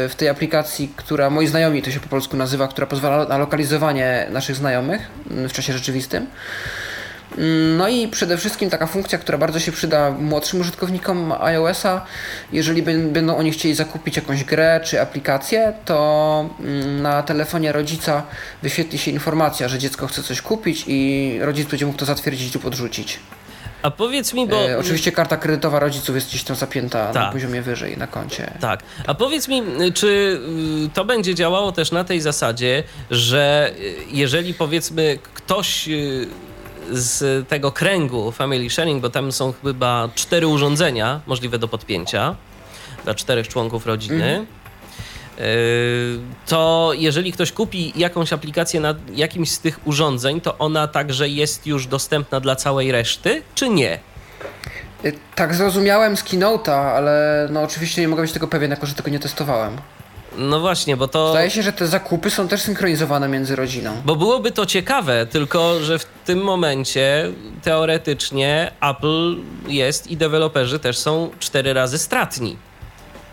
w 0.09 0.13
tej 0.17 0.29
aplikacji, 0.29 0.93
która 0.97 1.31
Moi 1.31 1.47
Znajomi 1.47 1.83
to 1.83 1.91
się 1.91 2.01
po 2.01 2.09
polsku 2.09 2.37
nazywa, 2.37 2.69
która 2.69 2.87
pozwala 2.87 3.25
na 3.25 3.39
lokalizowanie 3.39 4.27
naszych 4.31 4.57
znajomych 4.57 5.11
w 5.27 5.53
czasie 5.53 5.73
rzeczywistym. 5.73 6.27
No 7.77 7.89
i 7.89 8.09
przede 8.09 8.37
wszystkim 8.37 8.71
taka 8.71 8.87
funkcja, 8.87 9.19
która 9.19 9.39
bardzo 9.39 9.61
się 9.61 9.73
przyda 9.73 10.11
młodszym 10.11 10.61
użytkownikom 10.61 11.33
iOS-a, 11.41 12.07
jeżeli 12.53 12.83
będą 12.83 13.37
oni 13.37 13.51
chcieli 13.51 13.75
zakupić 13.75 14.17
jakąś 14.17 14.45
grę 14.45 14.81
czy 14.85 15.01
aplikację, 15.01 15.73
to 15.85 16.51
mm, 16.61 17.03
na 17.03 17.23
telefonie 17.23 17.73
rodzica 17.73 18.23
wyświetli 18.63 18.99
się 18.99 19.11
informacja, 19.11 19.69
że 19.69 19.79
dziecko 19.79 20.07
chce 20.07 20.23
coś 20.23 20.43
kupić 20.43 20.85
i 20.87 21.39
rodzic 21.41 21.69
będzie 21.69 21.87
mógł 21.87 21.99
to 21.99 22.05
zatwierdzić 22.05 22.55
lub 22.55 22.67
odrzucić. 22.67 23.19
A 23.85 23.91
powiedz 23.91 24.35
mi, 24.35 24.47
bo. 24.47 24.71
E, 24.71 24.79
oczywiście 24.79 25.13
karta 25.13 25.37
kredytowa 25.37 25.79
rodziców 25.79 26.15
jest 26.15 26.29
gdzieś 26.29 26.45
tam 26.45 26.57
zapięta 26.57 27.07
tak. 27.07 27.15
na 27.15 27.33
poziomie 27.33 27.63
wyżej 27.63 27.97
na 27.97 28.07
koncie. 28.07 28.51
Tak. 28.61 28.81
A 29.07 29.15
powiedz 29.15 29.49
mi, 29.49 29.63
czy 29.95 30.41
y, 30.87 30.91
to 30.95 31.05
będzie 31.05 31.35
działało 31.35 31.73
też 31.73 31.93
na 31.93 32.05
tej 32.05 32.21
zasadzie, 32.21 32.83
że 33.11 33.73
y, 33.79 33.95
jeżeli 34.13 34.55
powiedzmy 34.55 35.19
ktoś 35.35 35.89
y, 35.89 36.27
z 36.91 37.49
tego 37.49 37.73
kręgu 37.73 38.33
Family 38.33 38.71
Sharing, 38.71 39.03
bo 39.03 39.11
tam 39.11 39.33
są 39.33 39.53
chyba 39.65 40.09
cztery 40.15 40.47
urządzenia 40.47 41.21
możliwe 41.27 41.59
do 41.59 41.69
podpięcia, 41.69 42.37
dla 43.05 43.15
czterech 43.15 43.49
członków 43.49 43.87
rodziny. 43.87 44.25
Mhm. 44.25 44.47
To 46.47 46.91
jeżeli 46.95 47.33
ktoś 47.33 47.53
kupi 47.53 47.93
jakąś 47.97 48.33
aplikację 48.33 48.81
na 48.81 48.95
jakimś 49.15 49.51
z 49.51 49.59
tych 49.59 49.87
urządzeń, 49.87 50.41
to 50.41 50.59
ona 50.59 50.89
także 50.89 51.29
jest 51.29 51.67
już 51.67 51.87
dostępna 51.87 52.41
dla 52.41 52.57
całej 52.57 52.93
reszty, 52.93 53.43
czy 53.55 53.69
nie? 53.69 53.99
Tak 55.35 55.55
zrozumiałem 55.55 56.17
z 56.17 56.25
Keynote'a, 56.25 56.95
ale 56.97 57.49
no 57.51 57.63
oczywiście 57.63 58.03
nie 58.03 58.09
mogę 58.09 58.23
być 58.23 58.33
tego 58.33 58.49
pewien, 58.49 58.71
jako 58.71 58.87
że 58.87 58.95
tego 58.95 59.11
nie 59.11 59.19
testowałem. 59.19 59.77
No 60.39 60.61
właśnie, 60.61 60.97
bo 60.97 61.09
to. 61.09 61.31
Zdaje 61.31 61.51
się, 61.51 61.63
że 61.63 61.73
te 61.73 61.87
zakupy 61.87 62.31
są 62.31 62.49
też 62.49 62.63
synchronizowane 62.63 63.29
między 63.29 63.57
rodziną. 63.57 64.03
Bo 64.05 64.17
byłoby 64.17 64.53
to 64.53 64.67
ciekawe, 64.67 65.27
tylko 65.27 65.81
że 65.81 65.99
w 65.99 66.07
tym 66.25 66.39
momencie 66.39 67.33
teoretycznie 67.63 68.71
Apple 68.81 69.37
jest 69.69 70.11
i 70.11 70.17
deweloperzy 70.17 70.79
też 70.79 70.99
są 70.99 71.31
cztery 71.39 71.73
razy 71.73 71.99
stratni. 71.99 72.57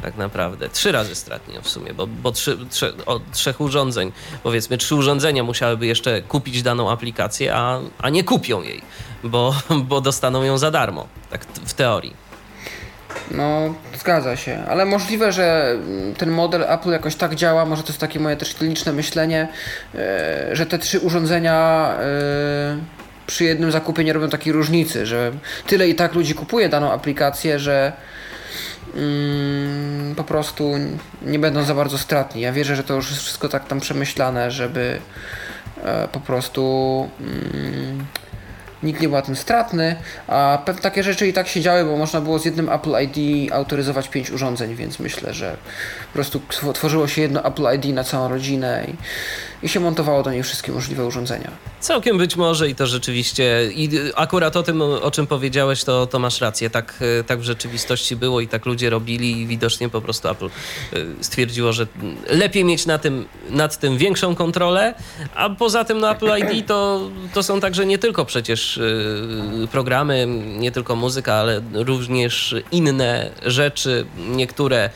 Tak 0.02 0.18
naprawdę. 0.18 0.70
Trzy 0.70 0.92
razy 0.92 1.16
stratni 1.16 1.56
w 1.62 1.70
sumie, 1.70 1.94
bo, 1.94 2.08
bo 2.08 2.32
trzy, 2.32 2.58
trze, 2.70 2.94
od 3.06 3.32
trzech 3.32 3.62
urządzeń, 3.62 4.12
powiedzmy, 4.44 4.78
trzy 4.78 4.96
urządzenia 4.96 5.44
musiałyby 5.44 5.88
jeszcze 5.88 6.22
kupić 6.22 6.62
daną 6.64 6.92
aplikację, 6.92 7.56
a, 7.56 7.80
a 8.00 8.10
nie 8.10 8.24
kupią 8.24 8.62
jej, 8.62 8.82
bo, 9.24 9.56
bo 9.90 10.02
dostaną 10.02 10.44
ją 10.44 10.58
za 10.58 10.72
darmo, 10.72 11.08
tak 11.30 11.46
w 11.46 11.74
teorii. 11.74 12.31
No, 13.32 13.74
zgadza 14.00 14.36
się, 14.36 14.64
ale 14.70 14.86
możliwe, 14.86 15.32
że 15.32 15.76
ten 16.18 16.32
model 16.32 16.64
Apple 16.64 16.90
jakoś 16.90 17.16
tak 17.16 17.36
działa, 17.36 17.66
może 17.66 17.84
to 17.84 17.90
jest 17.90 18.00
takie 18.00 18.20
moje 18.20 18.38
też 18.38 18.54
kliniczne 18.54 18.94
myślenie, 18.94 19.48
e, 19.96 20.56
że 20.56 20.66
te 20.66 20.78
trzy 20.78 21.00
urządzenia 21.00 21.90
e, 22.00 23.02
przy 23.28 23.44
jednym 23.44 23.72
zakupie 23.72 24.04
nie 24.04 24.14
robią 24.14 24.30
takiej 24.30 24.54
różnicy, 24.54 25.06
że 25.06 25.32
tyle 25.68 25.90
i 25.90 25.96
tak 25.96 26.14
ludzi 26.16 26.34
kupuje 26.34 26.70
daną 26.70 26.92
aplikację, 26.92 27.60
że 27.60 27.94
mm, 28.96 30.16
po 30.16 30.24
prostu 30.24 30.72
nie 31.22 31.40
będą 31.40 31.64
za 31.64 31.76
bardzo 31.76 31.98
stratni. 31.98 32.42
Ja 32.42 32.52
wierzę, 32.52 32.76
że 32.76 32.84
to 32.84 32.94
już 32.94 33.10
jest 33.10 33.22
wszystko 33.22 33.50
tak 33.50 33.68
tam 33.68 33.80
przemyślane, 33.80 34.52
żeby 34.52 35.00
e, 35.84 36.08
po 36.08 36.20
prostu 36.20 37.10
mm, 37.20 38.06
nikt 38.84 39.02
nie 39.02 39.08
był 39.08 39.18
na 39.18 39.22
tym 39.22 39.36
stratny, 39.36 39.96
a 40.28 40.64
takie 40.82 41.04
rzeczy 41.04 41.28
i 41.28 41.34
tak 41.34 41.48
się 41.48 41.62
działy, 41.62 41.86
bo 41.86 41.98
można 41.98 42.22
było 42.22 42.40
z 42.40 42.46
jednym 42.46 42.70
Apple 42.70 42.96
ID 43.04 43.52
autoryzować 43.52 44.10
pięć 44.10 44.32
urządzeń, 44.32 44.76
więc 44.76 45.00
myślę, 45.00 45.34
że 45.34 45.58
po 46.08 46.14
prostu 46.14 46.42
tworzyło 46.74 47.08
się 47.08 47.22
jedno 47.22 47.46
Apple 47.46 47.68
ID 47.76 47.96
na 47.96 48.04
całą 48.04 48.30
rodzinę 48.30 48.86
i 48.88 48.96
i 49.64 49.70
się 49.70 49.80
montowało 49.80 50.24
do 50.24 50.32
niej 50.32 50.44
wszystkie 50.44 50.72
możliwe 50.72 51.06
urządzenia. 51.06 51.52
Całkiem 51.80 52.18
być 52.18 52.36
może 52.36 52.70
i 52.70 52.76
to 52.76 52.88
rzeczywiście, 52.88 53.70
i 53.76 53.90
akurat 54.16 54.56
o 54.56 54.64
tym, 54.64 54.82
o 54.82 55.12
czym 55.12 55.28
powiedziałeś, 55.28 55.84
to, 55.84 56.08
to 56.08 56.20
masz 56.20 56.42
rację. 56.42 56.70
Tak, 56.70 57.04
e, 57.20 57.24
tak 57.24 57.40
w 57.40 57.44
rzeczywistości 57.44 58.16
było 58.16 58.42
i 58.42 58.48
tak 58.48 58.66
ludzie 58.66 58.90
robili 58.90 59.42
i 59.42 59.48
widocznie 59.48 59.90
po 59.90 60.02
prostu 60.02 60.30
Apple 60.30 60.46
e, 60.46 60.50
stwierdziło, 61.22 61.74
że 61.74 61.88
lepiej 62.30 62.66
mieć 62.66 62.86
na 62.86 62.98
tym, 62.98 63.26
nad 63.50 63.80
tym 63.80 63.98
większą 63.98 64.36
kontrolę, 64.36 64.94
a 65.36 65.50
poza 65.50 65.84
tym 65.84 66.00
no 66.00 66.12
Apple 66.12 66.38
ID 66.38 66.68
to, 66.68 67.10
to 67.34 67.44
są 67.44 67.60
także 67.60 67.86
nie 67.86 67.98
tylko 67.98 68.26
przecież 68.26 68.78
e, 68.78 68.82
programy, 69.72 70.28
nie 70.58 70.72
tylko 70.72 70.96
muzyka, 70.96 71.34
ale 71.34 71.62
również 71.74 72.56
inne 72.72 73.32
rzeczy, 73.46 74.06
niektóre 74.30 74.90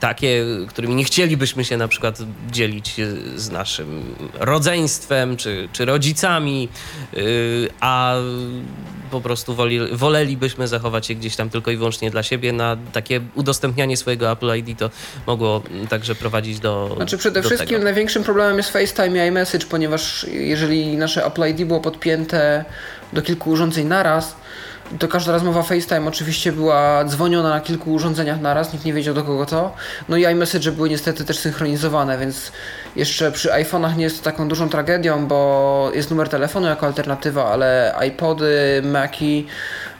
takie, 0.00 0.44
którymi 0.68 0.94
nie 0.94 1.04
chcielibyśmy 1.04 1.64
się 1.64 1.76
na 1.76 1.88
przykład 1.88 2.18
dzielić 2.50 2.94
z 3.36 3.50
naszym 3.50 4.03
rodzeństwem 4.34 5.36
czy, 5.36 5.68
czy 5.72 5.84
rodzicami, 5.84 6.68
y, 7.14 7.68
a 7.80 8.14
po 9.10 9.20
prostu 9.20 9.54
woli, 9.54 9.78
wolelibyśmy 9.92 10.68
zachować 10.68 11.10
je 11.10 11.16
gdzieś 11.16 11.36
tam 11.36 11.50
tylko 11.50 11.70
i 11.70 11.76
wyłącznie 11.76 12.10
dla 12.10 12.22
siebie. 12.22 12.52
Na 12.52 12.76
takie 12.92 13.20
udostępnianie 13.34 13.96
swojego 13.96 14.30
Apple 14.30 14.56
ID 14.56 14.78
to 14.78 14.90
mogło 15.26 15.62
także 15.88 16.14
prowadzić 16.14 16.60
do. 16.60 16.92
Znaczy, 16.96 17.18
przede 17.18 17.42
do 17.42 17.48
wszystkim 17.48 17.68
tego. 17.68 17.84
największym 17.84 18.24
problemem 18.24 18.56
jest 18.56 18.70
FaceTime 18.70 19.26
i 19.26 19.28
iMessage, 19.28 19.66
ponieważ 19.66 20.26
jeżeli 20.32 20.96
nasze 20.96 21.26
Apple 21.26 21.48
ID 21.50 21.64
było 21.64 21.80
podpięte 21.80 22.64
do 23.12 23.22
kilku 23.22 23.50
urządzeń 23.50 23.86
naraz, 23.86 24.36
to 24.98 25.08
każda 25.08 25.32
rozmowa 25.32 25.62
FaceTime 25.62 26.08
oczywiście 26.08 26.52
była 26.52 27.04
dzwoniona 27.04 27.48
na 27.48 27.60
kilku 27.60 27.92
urządzeniach 27.92 28.40
naraz, 28.40 28.72
nikt 28.72 28.84
nie 28.84 28.92
wiedział 28.92 29.14
do 29.14 29.24
kogo 29.24 29.46
to. 29.46 29.74
No 30.08 30.16
i 30.16 30.22
iMessage 30.22 30.72
były 30.72 30.88
niestety 30.88 31.24
też 31.24 31.38
synchronizowane, 31.38 32.18
więc 32.18 32.52
jeszcze 32.96 33.32
przy 33.32 33.48
iPhone'ach 33.48 33.96
nie 33.96 34.04
jest 34.04 34.18
to 34.18 34.24
taką 34.24 34.48
dużą 34.48 34.68
tragedią, 34.68 35.26
bo 35.26 35.90
jest 35.94 36.10
numer 36.10 36.28
telefonu 36.28 36.66
jako 36.66 36.86
alternatywa, 36.86 37.50
ale 37.50 37.94
iPody, 38.08 38.82
Maci, 38.84 39.46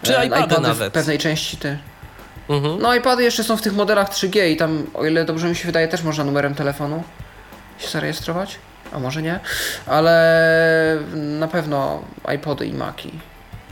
czy 0.02 0.18
e, 0.18 0.26
iPady, 0.26 0.60
nawet. 0.60 0.88
w 0.88 0.92
pewnej 0.92 1.18
części 1.18 1.56
ty. 1.56 1.78
Mhm. 2.48 2.78
No 2.82 2.94
iPady 2.94 3.22
jeszcze 3.22 3.44
są 3.44 3.56
w 3.56 3.62
tych 3.62 3.74
modelach 3.74 4.10
3G 4.10 4.48
i 4.48 4.56
tam, 4.56 4.86
o 4.94 5.04
ile 5.04 5.24
dobrze 5.24 5.48
mi 5.48 5.56
się 5.56 5.66
wydaje, 5.66 5.88
też 5.88 6.02
można 6.02 6.24
numerem 6.24 6.54
telefonu 6.54 7.02
się 7.78 7.88
zarejestrować. 7.88 8.58
A 8.92 8.98
może 8.98 9.22
nie, 9.22 9.40
ale 9.86 10.98
na 11.14 11.48
pewno 11.48 12.02
iPody 12.34 12.66
i 12.66 12.72
Maci. 12.72 13.20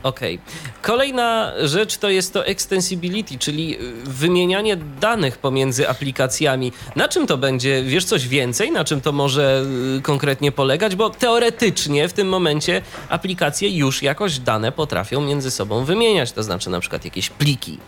Okej. 0.03 0.35
Okay. 0.35 0.73
Kolejna 0.83 1.53
rzecz 1.62 1.97
to 1.97 2.11
jest 2.11 2.33
to 2.33 2.47
extensibility, 2.47 3.38
czyli 3.38 3.79
wymienianie 4.05 4.77
danych 4.77 5.38
pomiędzy 5.38 5.88
aplikacjami. 5.88 6.73
Na 6.97 7.09
czym 7.09 7.27
to 7.27 7.38
będzie? 7.38 7.83
Wiesz 7.83 8.05
coś 8.05 8.29
więcej? 8.29 8.73
Na 8.73 8.85
czym 8.85 9.01
to 9.01 9.12
może 9.12 9.65
y, 9.99 10.03
konkretnie 10.03 10.53
polegać? 10.53 10.97
Bo 10.97 11.11
teoretycznie 11.11 12.09
w 12.09 12.12
tym 12.12 12.29
momencie 12.29 12.83
aplikacje 13.09 13.71
już 13.71 14.03
jakoś 14.03 14.38
dane 14.38 14.73
potrafią 14.73 15.21
między 15.21 15.51
sobą 15.51 15.85
wymieniać, 15.85 16.33
to 16.33 16.43
znaczy 16.43 16.71
na 16.71 16.81
przykład 16.81 17.05
jakieś 17.05 17.31
pliki 17.31 17.79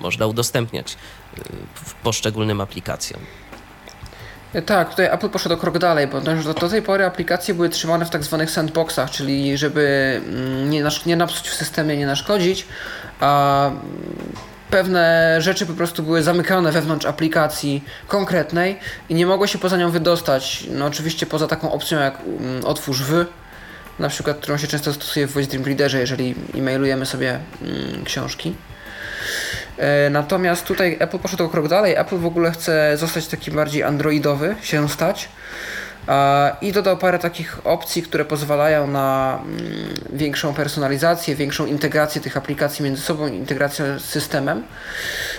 można 0.00 0.26
udostępniać 0.26 0.92
y, 1.38 1.40
poszczególnym 2.02 2.60
aplikacjom. 2.60 3.20
Tak, 4.62 4.90
tutaj 4.90 5.06
Apple 5.06 5.28
poszedł 5.28 5.54
o 5.54 5.58
krok 5.58 5.78
dalej, 5.78 6.06
bo 6.06 6.20
do, 6.20 6.54
do 6.54 6.68
tej 6.68 6.82
pory 6.82 7.04
aplikacje 7.04 7.54
były 7.54 7.68
trzymane 7.68 8.04
w 8.04 8.10
tak 8.10 8.24
zwanych 8.24 8.50
sandboxach, 8.50 9.10
czyli 9.10 9.58
żeby 9.58 10.20
mm, 10.28 10.70
nie, 10.70 10.82
nasz, 10.82 11.06
nie 11.06 11.16
napsuć 11.16 11.48
w 11.48 11.54
systemie, 11.54 11.96
nie 11.96 12.06
naszkodzić, 12.06 12.66
a 13.20 13.70
pewne 14.70 15.36
rzeczy 15.42 15.66
po 15.66 15.72
prostu 15.72 16.02
były 16.02 16.22
zamykane 16.22 16.72
wewnątrz 16.72 17.06
aplikacji 17.06 17.84
konkretnej 18.08 18.78
i 19.08 19.14
nie 19.14 19.26
mogło 19.26 19.46
się 19.46 19.58
poza 19.58 19.76
nią 19.76 19.90
wydostać. 19.90 20.66
No 20.70 20.86
oczywiście 20.86 21.26
poza 21.26 21.46
taką 21.46 21.72
opcją 21.72 22.00
jak 22.00 22.18
um, 22.26 22.64
otwórz 22.64 23.02
w, 23.02 23.26
na 23.98 24.08
przykład, 24.08 24.36
którą 24.36 24.56
się 24.56 24.66
często 24.66 24.92
stosuje 24.92 25.26
w 25.26 25.32
Voice 25.32 25.50
Dream 25.50 25.64
Readerze, 25.64 26.00
jeżeli 26.00 26.34
e-mailujemy 26.54 27.06
sobie 27.06 27.38
książki. 28.04 28.54
E, 29.78 30.10
natomiast 30.10 30.64
tutaj 30.64 30.96
Apple 31.00 31.18
poszedł 31.18 31.44
o 31.44 31.48
krok 31.48 31.68
dalej. 31.68 31.94
Apple 31.96 32.18
w 32.18 32.26
ogóle 32.26 32.50
chce 32.50 32.96
zostać 32.96 33.26
taki 33.26 33.50
bardziej 33.50 33.82
androidowy, 33.82 34.54
się 34.62 34.88
stać. 34.88 35.28
I 36.60 36.72
dodał 36.72 36.96
parę 36.96 37.18
takich 37.18 37.66
opcji, 37.66 38.02
które 38.02 38.24
pozwalają 38.24 38.86
na 38.86 39.38
mm, 39.42 39.94
większą 40.12 40.54
personalizację, 40.54 41.34
większą 41.34 41.66
integrację 41.66 42.20
tych 42.20 42.36
aplikacji 42.36 42.84
między 42.84 43.02
sobą, 43.02 43.26
integrację 43.26 43.98
z 43.98 44.04
systemem. 44.04 44.62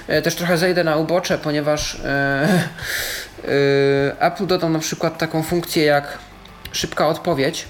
E, 0.08 0.22
też 0.22 0.36
trochę 0.36 0.58
zejdę 0.58 0.84
na 0.84 0.96
ubocze, 0.98 1.38
ponieważ 1.38 1.96
e, 2.06 2.64
Apple 4.28 4.48
dodał 4.48 4.70
na 4.70 4.80
przykład 4.80 5.18
taką 5.18 5.44
funkcję 5.44 5.86
jak 5.86 6.18
szybka 6.72 7.08
odpowiedź 7.08 7.66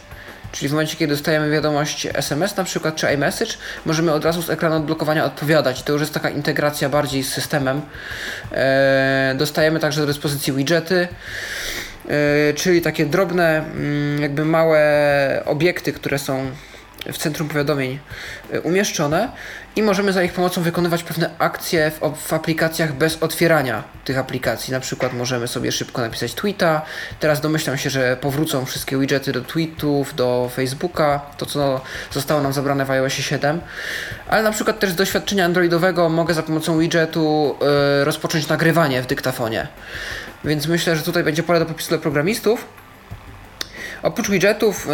Czyli 0.56 0.70
w 0.70 0.72
momencie, 0.72 0.98
kiedy 0.98 1.14
dostajemy 1.14 1.50
wiadomość 1.50 2.08
SMS 2.14 2.56
na 2.56 2.64
przykład, 2.64 2.96
czy 2.96 3.08
iMessage, 3.14 3.52
możemy 3.86 4.14
od 4.14 4.26
razu 4.26 4.42
z 4.42 4.50
ekranu 4.50 4.76
odblokowania 4.76 5.26
odpowiadać. 5.26 5.84
To 5.84 5.94
już 5.94 6.02
jest 6.02 6.14
taka 6.14 6.30
integracja 6.30 6.90
bardziej 6.90 7.24
z 7.24 7.34
systemem. 7.34 7.82
E, 8.52 9.36
dostajemy 9.38 9.80
także 9.80 10.02
do 10.02 10.08
dyspozycji 10.08 10.54
widgety, 10.54 11.08
e, 12.10 12.54
czyli 12.54 12.82
takie 12.82 13.06
drobne, 13.06 13.58
mm, 13.58 14.22
jakby 14.22 14.46
małe 14.46 14.82
obiekty, 15.46 15.94
które 15.94 16.20
są 16.20 16.52
w 17.14 17.18
centrum 17.18 17.50
powiadomień 17.50 18.00
e, 18.52 18.62
umieszczone 18.62 19.32
i 19.76 19.84
możemy 19.84 20.14
za 20.14 20.24
ich 20.24 20.34
pomocą 20.34 20.62
wykonywać 20.62 21.04
pewne 21.04 21.30
akcje 21.40 21.92
w, 21.92 22.18
w, 22.28 22.34
aplikacjach 22.34 22.94
bez 22.94 23.24
otwierania 23.24 23.84
tych 24.06 24.18
aplikacji. 24.18 24.74
Na 24.74 24.80
przykład 24.80 25.14
możemy 25.14 25.48
sobie 25.48 25.72
szybko 25.72 26.02
napisać 26.02 26.34
tweeta. 26.34 26.82
Teraz 27.20 27.42
domyślam 27.42 27.78
się, 27.78 27.90
że 27.90 28.18
powrócą 28.18 28.66
wszystkie 28.66 28.98
widgety 28.98 29.32
do 29.32 29.42
tweetów, 29.42 30.16
do 30.16 30.52
Facebooka, 30.56 31.22
to 31.38 31.46
co 31.46 31.82
zostało 32.12 32.42
nam 32.42 32.54
zabrane 32.54 32.86
w 32.86 32.92
iOS 32.92 33.14
7. 33.14 33.62
Ale 34.28 34.44
na 34.44 34.52
przykład 34.52 34.80
też 34.80 34.92
z 34.92 34.96
doświadczenia 34.96 35.46
androidowego 35.46 36.10
mogę 36.10 36.34
za 36.34 36.44
pomocą 36.44 36.80
widgetu 36.80 37.56
yy, 37.98 38.06
rozpocząć 38.06 38.48
nagrywanie 38.48 39.02
w 39.02 39.06
dyktafonie. 39.06 39.68
Więc 40.46 40.68
myślę, 40.68 40.96
że 40.96 41.04
tutaj 41.04 41.24
będzie 41.24 41.44
pole 41.44 41.60
do 41.60 41.66
popisu 41.66 41.90
dla 41.90 41.98
programistów. 41.98 42.66
Oprócz 44.04 44.30
widgetów 44.30 44.88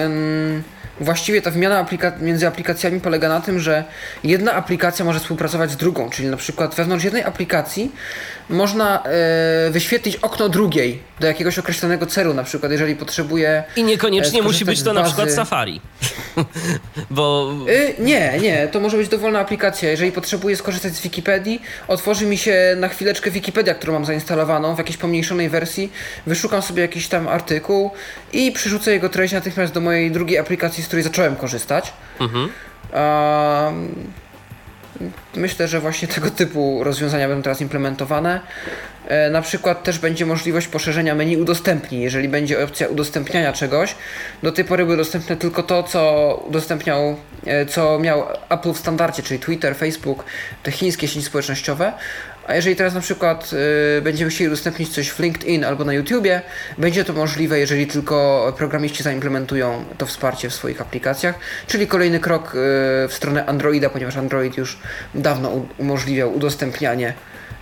właściwie 1.02 1.42
ta 1.42 1.52
wymiana 1.52 1.86
aplika- 1.86 2.22
między 2.22 2.48
aplikacjami 2.48 3.00
polega 3.00 3.30
na 3.30 3.42
tym, 3.42 3.60
że 3.60 3.84
jedna 4.24 4.54
aplikacja 4.54 5.06
może 5.06 5.20
współpracować 5.20 5.72
z 5.72 5.78
drugą, 5.78 6.10
czyli 6.10 6.28
na 6.28 6.38
przykład 6.38 6.76
wewnątrz 6.76 7.06
jednej 7.06 7.24
aplikacji 7.24 7.92
można 8.50 9.04
e, 9.04 9.70
wyświetlić 9.72 10.16
okno 10.16 10.50
drugiej 10.50 11.00
do 11.20 11.28
jakiegoś 11.28 11.60
określonego 11.60 12.06
celu, 12.06 12.34
na 12.34 12.44
przykład 12.44 12.72
jeżeli 12.72 12.96
potrzebuje. 12.96 13.64
I 13.76 13.84
niekoniecznie 13.84 14.40
e, 14.40 14.44
musi 14.44 14.66
być 14.66 14.84
to 14.84 14.94
na 14.94 15.04
przykład 15.04 15.32
Safari. 15.32 15.82
Bo 17.10 17.52
Y, 17.70 17.96
nie, 18.00 18.40
nie, 18.42 18.68
to 18.68 18.80
może 18.80 18.98
być 18.98 19.10
dowolna 19.10 19.40
aplikacja. 19.40 19.90
Jeżeli 19.90 20.12
potrzebuję 20.12 20.56
skorzystać 20.56 20.94
z 20.94 21.02
Wikipedii, 21.02 21.62
otworzy 21.88 22.26
mi 22.26 22.38
się 22.38 22.76
na 22.80 22.88
chwileczkę 22.88 23.32
Wikipedia, 23.32 23.74
którą 23.74 23.94
mam 23.94 24.06
zainstalowaną 24.06 24.76
w 24.76 24.78
jakiejś 24.78 24.98
pomniejszonej 24.98 25.50
wersji, 25.50 25.92
wyszukam 26.28 26.62
sobie 26.62 26.82
jakiś 26.82 27.08
tam 27.08 27.28
artykuł 27.28 27.92
i 28.34 28.52
przerzucę 28.52 28.92
jego 28.92 29.10
treść 29.10 29.34
natychmiast 29.34 29.74
do 29.74 29.82
mojej 29.82 30.12
drugiej 30.12 30.38
aplikacji, 30.38 30.84
której 30.92 31.04
zacząłem 31.04 31.36
korzystać. 31.36 31.94
Mhm. 32.20 32.50
Myślę, 35.36 35.68
że 35.68 35.80
właśnie 35.80 36.08
tego 36.08 36.32
typu 36.32 36.84
rozwiązania 36.84 37.28
będą 37.28 37.44
teraz 37.44 37.62
implementowane. 37.62 38.40
E, 39.08 39.30
Na 39.30 39.42
przykład 39.42 39.84
też 39.84 40.00
będzie 40.00 40.26
możliwość 40.26 40.68
poszerzenia 40.68 41.16
menu 41.16 41.38
udostępnij, 41.38 42.02
jeżeli 42.02 42.30
będzie 42.30 42.64
opcja 42.64 42.88
udostępniania 42.88 43.54
czegoś. 43.54 43.96
Do 44.44 44.52
tej 44.52 44.66
pory 44.66 44.86
były 44.86 44.98
dostępne 44.98 45.38
tylko 45.38 45.64
to, 45.64 45.84
co 45.84 46.36
udostępniał, 46.48 47.16
e, 47.46 47.66
co 47.66 48.00
miał 48.00 48.26
Apple 48.50 48.74
w 48.74 48.78
standardzie, 48.78 49.24
czyli 49.24 49.40
Twitter, 49.40 49.76
Facebook, 49.76 50.24
te 50.64 50.72
chińskie 50.72 51.08
sieci 51.08 51.26
społecznościowe. 51.26 51.94
A 52.52 52.56
jeżeli 52.56 52.76
teraz 52.76 52.94
na 52.94 53.02
przykład 53.02 53.52
y, 53.98 54.02
będziemy 54.02 54.32
chcieli 54.32 54.48
udostępnić 54.48 54.90
coś 54.90 55.10
w 55.10 55.20
LinkedIn 55.20 55.64
albo 55.64 55.86
na 55.86 55.94
YouTubie, 55.94 56.42
będzie 56.78 57.06
to 57.06 57.14
możliwe, 57.14 57.60
jeżeli 57.60 57.88
tylko 57.88 58.54
programiści 58.58 59.04
zaimplementują 59.04 59.86
to 59.98 60.06
wsparcie 60.06 60.50
w 60.50 60.54
swoich 60.54 60.82
aplikacjach, 60.82 61.36
czyli 61.68 61.88
kolejny 61.88 62.20
krok 62.20 62.48
y, 62.48 62.58
w 63.08 63.14
stronę 63.14 63.46
Androida, 63.46 63.90
ponieważ 63.90 64.18
Android 64.18 64.58
już 64.58 64.80
dawno 65.16 65.66
umożliwiał 65.78 66.36
udostępnianie 66.36 67.14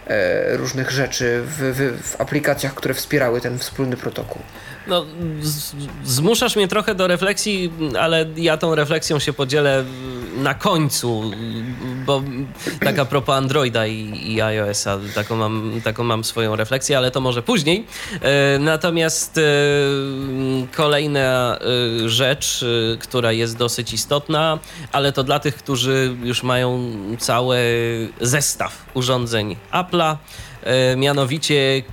e, 0.07 0.57
różnych 0.57 0.91
rzeczy 0.91 1.41
w, 1.45 1.57
w, 1.57 2.09
w 2.09 2.21
aplikacjach, 2.21 2.73
które 2.73 2.93
wspierały 2.93 3.41
ten 3.41 3.59
wspólny 3.59 3.97
protokół. 3.97 4.41
No, 4.89 5.05
z, 5.41 5.75
zmuszasz 6.03 6.55
mnie 6.55 6.67
trochę 6.67 6.95
do 6.95 7.07
refleksji, 7.07 7.71
ale 7.99 8.25
ja 8.35 8.57
tą 8.57 8.75
refleksją 8.75 9.19
się 9.19 9.33
podzielę 9.33 9.83
na 10.37 10.53
końcu, 10.53 11.31
bo 12.05 12.23
tak 12.79 12.99
a 12.99 13.05
propos 13.15 13.35
Androida 13.35 13.87
i, 13.87 14.33
i 14.33 14.41
iOS-a, 14.41 14.99
taką 15.15 15.35
mam, 15.35 15.81
taką 15.83 16.03
mam 16.03 16.23
swoją 16.23 16.55
refleksję, 16.55 16.97
ale 16.97 17.11
to 17.11 17.21
może 17.21 17.43
później. 17.43 17.85
E, 18.21 18.59
Natomiast 18.59 19.37
e, 19.37 19.41
kolejna 20.75 21.57
e, 22.05 22.09
rzecz, 22.09 22.65
która 22.99 23.31
jest 23.31 23.57
dosyć 23.57 23.93
istotna, 23.93 24.59
ale 24.91 25.11
to 25.11 25.23
dla 25.23 25.39
tych, 25.39 25.55
którzy 25.55 26.15
już 26.23 26.43
mają 26.43 26.91
cały 27.19 27.57
zestaw 28.21 28.85
urządzeń 28.93 29.55
Apple'a, 29.71 30.15
mianowicie 30.97 31.83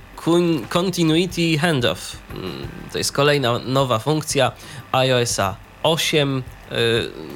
Continuity 0.69 1.57
Handoff. 1.57 2.17
Mm, 2.33 2.67
To 2.91 2.97
jest 2.97 3.11
kolejna 3.11 3.59
nowa 3.59 3.99
funkcja 3.99 4.51
iOSa 4.91 5.55
8, 5.83 6.43
y, 6.71 6.73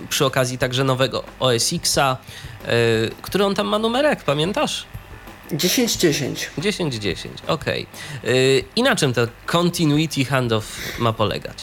przy 0.09 0.25
okazji 0.25 0.57
także 0.57 0.83
nowego 0.83 1.23
OS 1.39 1.73
Xa. 1.73 2.17
y, 2.67 2.67
Który 3.21 3.45
on 3.45 3.55
tam 3.55 3.67
ma 3.67 3.79
numerek, 3.79 4.23
pamiętasz? 4.23 4.85
10.10. 5.51 6.49
1010, 6.61 7.33
okej. 7.47 7.87
Y, 8.23 8.63
I 8.75 8.83
na 8.83 8.95
czym 8.95 9.13
to 9.13 9.21
Continuity 9.45 10.25
Handoff 10.25 10.99
ma 10.99 11.13
polegać? 11.13 11.57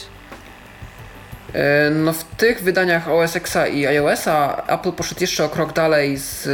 E, 1.53 1.89
No 1.89 2.13
w 2.13 2.23
tych 2.23 2.63
wydaniach 2.63 3.09
OS 3.09 3.35
Xa 3.35 3.67
i 3.67 3.87
iOSa 3.87 4.63
Apple 4.67 4.91
poszedł 4.91 5.21
jeszcze 5.21 5.45
o 5.45 5.49
krok 5.49 5.73
dalej 5.73 6.17
z 6.17 6.47
e, 6.47 6.49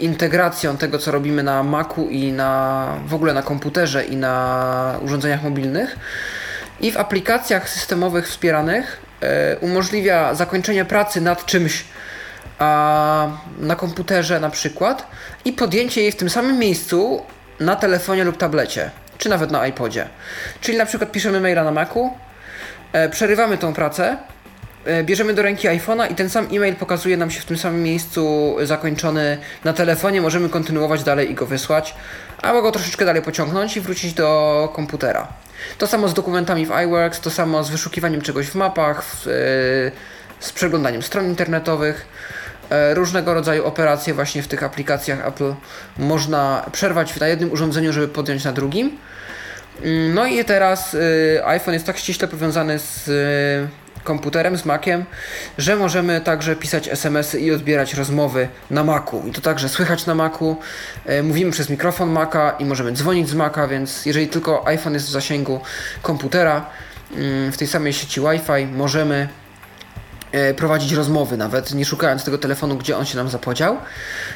integracją 0.00 0.76
tego, 0.76 0.98
co 0.98 1.10
robimy 1.10 1.42
na 1.42 1.62
Macu 1.62 2.08
i 2.08 2.32
na 2.32 2.86
w 3.06 3.14
ogóle 3.14 3.34
na 3.34 3.42
komputerze 3.42 4.04
i 4.04 4.16
na 4.16 4.98
urządzeniach 5.02 5.42
mobilnych. 5.42 5.96
I 6.80 6.92
w 6.92 6.96
aplikacjach 6.96 7.68
systemowych 7.68 8.28
wspieranych 8.28 9.00
e, 9.20 9.56
umożliwia 9.56 10.34
zakończenie 10.34 10.84
pracy 10.84 11.20
nad 11.20 11.46
czymś 11.46 11.84
na 13.58 13.76
komputerze 13.76 14.40
na 14.40 14.50
przykład 14.50 15.06
i 15.44 15.52
podjęcie 15.52 16.00
jej 16.02 16.12
w 16.12 16.16
tym 16.16 16.30
samym 16.30 16.58
miejscu 16.58 17.22
na 17.60 17.76
telefonie 17.76 18.24
lub 18.24 18.36
tablecie, 18.36 18.90
czy 19.18 19.28
nawet 19.28 19.50
na 19.50 19.66
iPodzie. 19.66 20.08
Czyli 20.60 20.78
na 20.78 20.86
przykład 20.86 21.12
piszemy 21.12 21.40
maila 21.40 21.64
na 21.64 21.70
Macu, 21.70 22.10
przerywamy 23.10 23.58
tą 23.58 23.74
pracę, 23.74 24.16
bierzemy 25.04 25.34
do 25.34 25.42
ręki 25.42 25.68
iPhone'a 25.68 26.12
i 26.12 26.14
ten 26.14 26.30
sam 26.30 26.46
e-mail 26.52 26.76
pokazuje 26.76 27.16
nam 27.16 27.30
się 27.30 27.40
w 27.40 27.44
tym 27.44 27.58
samym 27.58 27.82
miejscu 27.82 28.56
zakończony 28.62 29.38
na 29.64 29.72
telefonie, 29.72 30.20
możemy 30.20 30.48
kontynuować 30.48 31.02
dalej 31.02 31.30
i 31.30 31.34
go 31.34 31.46
wysłać, 31.46 31.94
albo 32.42 32.62
go 32.62 32.72
troszeczkę 32.72 33.04
dalej 33.04 33.22
pociągnąć 33.22 33.76
i 33.76 33.80
wrócić 33.80 34.14
do 34.14 34.72
komputera. 34.74 35.28
To 35.78 35.86
samo 35.86 36.08
z 36.08 36.14
dokumentami 36.14 36.66
w 36.66 36.72
iWorks, 36.72 37.20
to 37.20 37.30
samo 37.30 37.64
z 37.64 37.70
wyszukiwaniem 37.70 38.22
czegoś 38.22 38.46
w 38.46 38.54
mapach, 38.54 39.04
w, 39.04 39.26
e, 39.26 39.30
z 40.40 40.52
przeglądaniem 40.52 41.02
stron 41.02 41.26
internetowych. 41.26 42.06
E, 42.70 42.94
Różnego 42.94 43.34
rodzaju 43.34 43.64
operacje 43.64 44.14
właśnie 44.14 44.42
w 44.42 44.48
tych 44.48 44.62
aplikacjach 44.62 45.26
Apple 45.26 45.54
można 45.98 46.66
przerwać 46.72 47.20
na 47.20 47.28
jednym 47.28 47.52
urządzeniu, 47.52 47.92
żeby 47.92 48.08
podjąć 48.08 48.44
na 48.44 48.52
drugim. 48.52 48.98
Mm, 49.82 50.14
No 50.14 50.26
i 50.26 50.44
teraz 50.44 50.96
iPhone 51.44 51.74
jest 51.74 51.86
tak 51.86 51.98
ściśle 51.98 52.28
powiązany 52.28 52.78
z 52.78 53.10
komputerem, 54.04 54.58
z 54.58 54.64
Maciem, 54.64 55.04
że 55.58 55.76
możemy 55.76 56.20
także 56.20 56.56
pisać 56.56 56.88
SMS-y 56.88 57.40
i 57.40 57.52
odbierać 57.52 57.94
rozmowy 57.94 58.48
na 58.70 58.84
Macu. 58.84 59.22
I 59.28 59.32
to 59.32 59.40
także 59.40 59.68
słychać 59.68 60.06
na 60.06 60.14
Macu. 60.14 60.56
Y, 61.10 61.22
mówimy 61.22 61.50
przez 61.50 61.70
mikrofon 61.70 62.10
Maca 62.10 62.50
i 62.50 62.64
możemy 62.64 62.92
dzwonić 62.92 63.28
z 63.28 63.34
Maca, 63.34 63.68
więc 63.68 64.06
jeżeli 64.06 64.28
tylko 64.28 64.66
iPhone 64.66 64.94
jest 64.94 65.06
w 65.06 65.10
zasięgu 65.10 65.60
komputera, 66.02 66.66
mm, 67.16 67.52
w 67.52 67.56
tej 67.56 67.68
samej 67.68 67.92
sieci 67.92 68.20
Wi-Fi 68.20 68.66
możemy 68.66 69.28
e, 70.32 70.54
prowadzić 70.54 70.92
rozmowy, 70.92 71.36
nawet 71.36 71.74
nie 71.74 71.84
szukając 71.84 72.24
tego 72.24 72.38
telefonu, 72.38 72.76
gdzie 72.76 72.96
on 72.96 73.04
się 73.04 73.16
nam 73.16 73.28
zapodział. 73.28 73.76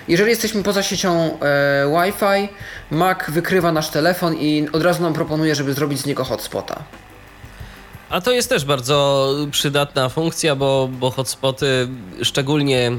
Jeżeli 0.09 0.31
jesteśmy 0.31 0.63
poza 0.63 0.83
siecią 0.83 1.39
e, 1.41 1.87
Wi-Fi, 1.87 2.49
Mac 2.91 3.19
wykrywa 3.29 3.73
nasz 3.73 3.89
telefon 3.89 4.35
i 4.35 4.69
od 4.73 4.83
razu 4.83 5.03
nam 5.03 5.13
proponuje, 5.13 5.55
żeby 5.55 5.75
zrobić 5.75 6.01
z 6.01 6.07
niego 6.07 6.25
hotspota. 6.25 6.83
A 8.11 8.21
to 8.21 8.33
jest 8.33 8.49
też 8.49 8.65
bardzo 8.65 9.29
przydatna 9.51 10.09
funkcja, 10.09 10.57
bo, 10.57 10.89
bo 10.93 11.11
hotspoty, 11.11 11.89
szczególnie 12.23 12.87
e, 12.87 12.93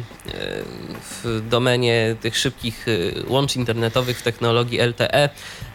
w 1.02 1.44
domenie 1.50 2.16
tych 2.22 2.38
szybkich 2.38 2.86
e, 2.88 2.92
łączy 3.28 3.60
internetowych 3.60 4.20
w 4.20 4.24
technologii 4.24 4.80
LTE, 4.80 5.30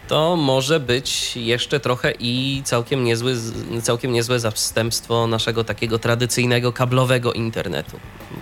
to 0.07 0.35
może 0.35 0.79
być 0.79 1.37
jeszcze 1.37 1.79
trochę 1.79 2.13
i 2.19 2.61
całkiem, 2.65 3.03
niezły, 3.03 3.35
całkiem 3.83 4.13
niezłe 4.13 4.39
zastępstwo 4.39 5.27
naszego 5.27 5.63
takiego 5.63 5.99
tradycyjnego 5.99 6.73
kablowego 6.73 7.33
internetu. 7.33 7.99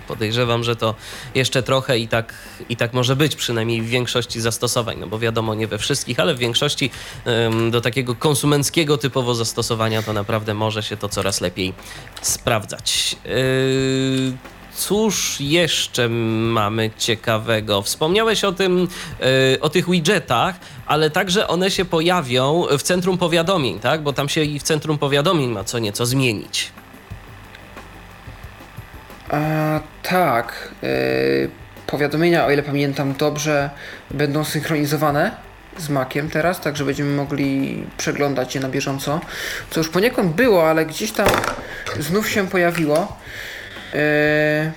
Podejrzewam, 0.08 0.64
że 0.64 0.76
to 0.76 0.94
jeszcze 1.34 1.62
trochę 1.62 1.98
i 1.98 2.08
tak, 2.08 2.34
i 2.68 2.76
tak 2.76 2.92
może 2.92 3.16
być, 3.16 3.36
przynajmniej 3.36 3.82
w 3.82 3.88
większości 3.88 4.40
zastosowań, 4.40 4.96
no 5.00 5.06
bo 5.06 5.18
wiadomo, 5.18 5.54
nie 5.54 5.66
we 5.66 5.78
wszystkich, 5.78 6.20
ale 6.20 6.34
w 6.34 6.38
większości 6.38 6.90
em, 7.24 7.70
do 7.70 7.80
takiego 7.80 8.14
konsumenckiego 8.14 8.98
typowo 8.98 9.34
zastosowania 9.34 10.02
to 10.02 10.12
naprawdę 10.12 10.54
może 10.54 10.82
się 10.82 10.96
to 10.96 11.08
coraz 11.08 11.40
lepiej 11.40 11.74
sprawdzać. 12.22 13.16
Yy, 13.24 14.55
Cóż 14.76 15.36
jeszcze 15.40 16.08
mamy 16.08 16.90
ciekawego? 16.98 17.82
Wspomniałeś 17.82 18.44
o 18.44 18.52
tym, 18.52 18.88
yy, 19.20 19.26
o 19.60 19.68
tych 19.68 19.90
widgetach, 19.90 20.54
ale 20.86 21.10
także 21.10 21.48
one 21.48 21.70
się 21.70 21.84
pojawią 21.84 22.64
w 22.78 22.82
centrum 22.82 23.18
powiadomień, 23.18 23.80
tak? 23.80 24.02
Bo 24.02 24.12
tam 24.12 24.28
się 24.28 24.42
i 24.42 24.58
w 24.58 24.62
centrum 24.62 24.98
powiadomień 24.98 25.50
ma 25.50 25.64
co 25.64 25.78
nieco 25.78 26.06
zmienić. 26.06 26.72
A, 29.30 29.80
tak. 30.02 30.74
e, 30.82 30.86
powiadomienia, 31.86 32.46
o 32.46 32.50
ile 32.50 32.62
pamiętam 32.62 33.14
dobrze, 33.14 33.70
będą 34.10 34.44
synchronizowane 34.44 35.36
z 35.78 35.88
Maciem 35.88 36.30
teraz, 36.30 36.60
tak 36.60 36.76
że 36.76 36.84
będziemy 36.84 37.16
mogli 37.16 37.82
przeglądać 37.96 38.54
je 38.54 38.60
na 38.60 38.68
bieżąco. 38.68 39.20
Co 39.70 39.80
już 39.80 39.88
poniekąd 39.88 40.34
było, 40.34 40.70
ale 40.70 40.86
gdzieś 40.86 41.12
tam 41.12 41.28
znów 41.98 42.28
się 42.30 42.48
pojawiło. 42.48 43.16
E, 43.94 44.72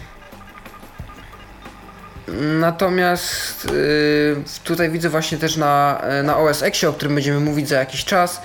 Natomiast 2.60 3.66
y, 3.66 4.36
tutaj 4.64 4.90
widzę 4.90 5.10
właśnie 5.10 5.38
też 5.38 5.58
na, 5.58 6.02
na 6.24 6.38
OS 6.38 6.64
X, 6.64 6.84
o 6.84 6.94
którym 6.94 7.16
będziemy 7.16 7.40
mówić 7.40 7.70
za 7.70 7.80
jakiś 7.80 8.06
czas, 8.06 8.42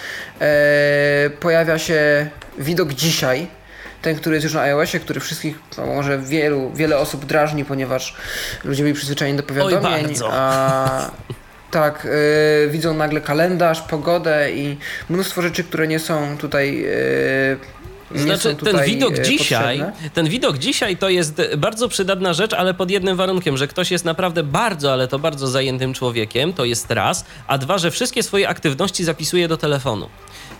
pojawia 1.40 1.78
się 1.78 2.30
widok 2.58 2.92
dzisiaj, 2.92 3.46
ten, 4.02 4.16
który 4.16 4.36
jest 4.36 4.44
już 4.44 4.54
na 4.54 4.60
iOSie, 4.60 5.00
który 5.00 5.20
wszystkich, 5.20 5.58
no 5.78 5.86
może 5.86 6.18
wielu, 6.18 6.72
wiele 6.74 6.98
osób 6.98 7.24
drażni, 7.24 7.64
ponieważ 7.64 8.16
ludzie 8.64 8.82
byli 8.82 8.94
przyzwyczajeni 8.94 9.36
do 9.36 9.42
powiadomień, 9.42 10.06
bardzo. 10.06 10.28
a 10.32 11.10
tak, 11.70 12.08
widzą 12.68 12.94
nagle 12.94 13.20
kalendarz, 13.20 13.82
pogodę 13.82 14.52
i 14.52 14.78
mnóstwo 15.08 15.42
rzeczy, 15.42 15.64
które 15.64 15.88
nie 15.88 15.98
są 15.98 16.38
tutaj 16.38 16.86
Znaczy, 18.14 18.56
ten 18.56 18.84
widok 18.84 19.18
dzisiaj, 19.18 19.84
ten 20.14 20.28
widok 20.28 20.58
dzisiaj 20.58 20.96
to 20.96 21.08
jest 21.08 21.42
bardzo 21.56 21.88
przydatna 21.88 22.32
rzecz, 22.32 22.52
ale 22.52 22.74
pod 22.74 22.90
jednym 22.90 23.16
warunkiem, 23.16 23.56
że 23.56 23.68
ktoś 23.68 23.90
jest 23.90 24.04
naprawdę 24.04 24.42
bardzo, 24.42 24.92
ale 24.92 25.08
to 25.08 25.18
bardzo 25.18 25.46
zajętym 25.46 25.94
człowiekiem, 25.94 26.52
to 26.52 26.64
jest 26.64 26.90
raz, 26.90 27.24
a 27.46 27.58
dwa, 27.58 27.78
że 27.78 27.90
wszystkie 27.90 28.22
swoje 28.22 28.48
aktywności 28.48 29.04
zapisuje 29.04 29.48
do 29.48 29.56
telefonu 29.56 30.08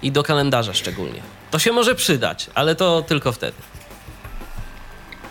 i 0.02 0.12
do 0.12 0.22
kalendarza 0.22 0.74
szczególnie. 0.74 1.20
To 1.50 1.58
się 1.58 1.72
może 1.72 1.94
przydać, 1.94 2.46
ale 2.54 2.74
to 2.74 3.02
tylko 3.02 3.32
wtedy. 3.32 3.56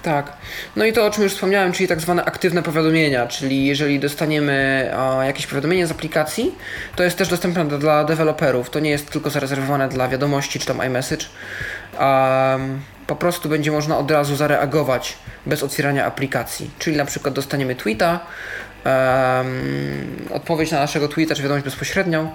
Tak. 0.04 0.34
No 0.76 0.86
i 0.86 0.94
to, 0.94 1.06
o 1.06 1.12
czym 1.12 1.24
już 1.24 1.34
wspomniałem, 1.34 1.72
czyli 1.72 1.88
tak 1.88 2.02
zwane 2.02 2.26
aktywne 2.26 2.64
powiadomienia, 2.64 3.28
czyli 3.28 3.66
jeżeli 3.66 4.00
dostaniemy 4.00 4.92
o, 4.98 5.24
jakieś 5.24 5.48
powiadomienie 5.48 5.88
z 5.88 5.92
aplikacji, 5.92 6.56
to 6.96 7.04
jest 7.04 7.18
też 7.18 7.28
dostępne 7.28 7.66
do, 7.66 7.78
dla 7.78 8.04
deweloperów. 8.04 8.70
To 8.70 8.80
nie 8.80 8.90
jest 8.90 9.12
tylko 9.12 9.30
zarezerwowane 9.30 9.90
dla 9.90 10.08
wiadomości 10.08 10.60
czy 10.60 10.66
tam 10.66 10.82
iMessage. 10.88 11.26
Um, 12.00 12.82
po 13.08 13.16
prostu 13.16 13.50
będzie 13.50 13.72
można 13.72 13.98
od 13.98 14.12
razu 14.12 14.36
zareagować 14.36 15.18
bez 15.46 15.64
otwierania 15.64 16.06
aplikacji. 16.06 16.72
Czyli 16.80 16.98
na 16.98 17.06
przykład 17.06 17.34
dostaniemy 17.34 17.76
tweeta, 17.76 18.20
um, 18.86 20.28
odpowiedź 20.34 20.72
na 20.72 20.80
naszego 20.80 21.08
tweeta 21.08 21.36
czy 21.36 21.42
wiadomość 21.42 21.66
bezpośrednią, 21.66 22.32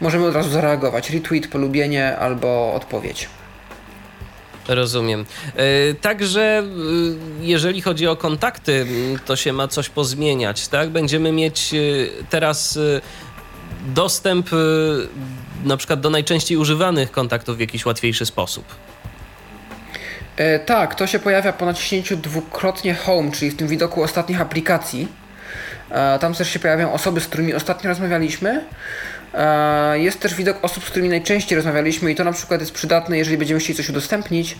możemy 0.00 0.26
od 0.26 0.34
razu 0.34 0.50
zareagować. 0.50 1.10
Retweet, 1.10 1.48
polubienie 1.48 2.16
albo 2.16 2.74
odpowiedź. 2.74 3.28
Rozumiem. 4.68 5.26
E, 5.56 5.94
także 5.94 6.42
e, 6.42 6.64
jeżeli 7.40 7.82
chodzi 7.82 8.06
o 8.06 8.16
kontakty, 8.16 8.86
to 9.24 9.36
się 9.36 9.52
ma 9.52 9.68
coś 9.68 9.88
pozmieniać, 9.88 10.68
tak? 10.68 10.90
Będziemy 10.90 11.32
mieć 11.32 11.74
e, 11.74 11.78
teraz 12.30 12.78
dostęp 13.86 14.50
na 15.64 15.76
przykład 15.76 16.00
do 16.00 16.10
najczęściej 16.10 16.56
używanych 16.56 17.10
kontaktów 17.10 17.56
w 17.56 17.60
jakiś 17.60 17.86
łatwiejszy 17.86 18.26
sposób. 18.26 18.64
E, 20.36 20.58
tak, 20.58 20.94
to 20.94 21.06
się 21.06 21.18
pojawia 21.18 21.52
po 21.52 21.66
naciśnięciu 21.66 22.16
dwukrotnie 22.16 22.94
Home, 22.94 23.30
czyli 23.30 23.50
w 23.50 23.56
tym 23.56 23.68
widoku 23.68 24.02
ostatnich 24.02 24.40
aplikacji. 24.40 25.08
E, 25.90 26.18
tam 26.18 26.34
też 26.34 26.48
się 26.48 26.58
pojawiają 26.58 26.92
osoby, 26.92 27.20
z 27.20 27.26
którymi 27.26 27.54
ostatnio 27.54 27.88
rozmawialiśmy. 27.88 28.64
E, 29.34 29.98
jest 29.98 30.20
też 30.20 30.34
widok 30.34 30.58
osób, 30.62 30.84
z 30.84 30.86
którymi 30.86 31.08
najczęściej 31.08 31.56
rozmawialiśmy 31.56 32.10
i 32.10 32.14
to 32.14 32.24
na 32.24 32.32
przykład 32.32 32.60
jest 32.60 32.72
przydatne, 32.72 33.18
jeżeli 33.18 33.38
będziemy 33.38 33.60
chcieli 33.60 33.76
coś 33.76 33.88
udostępnić, 33.88 34.56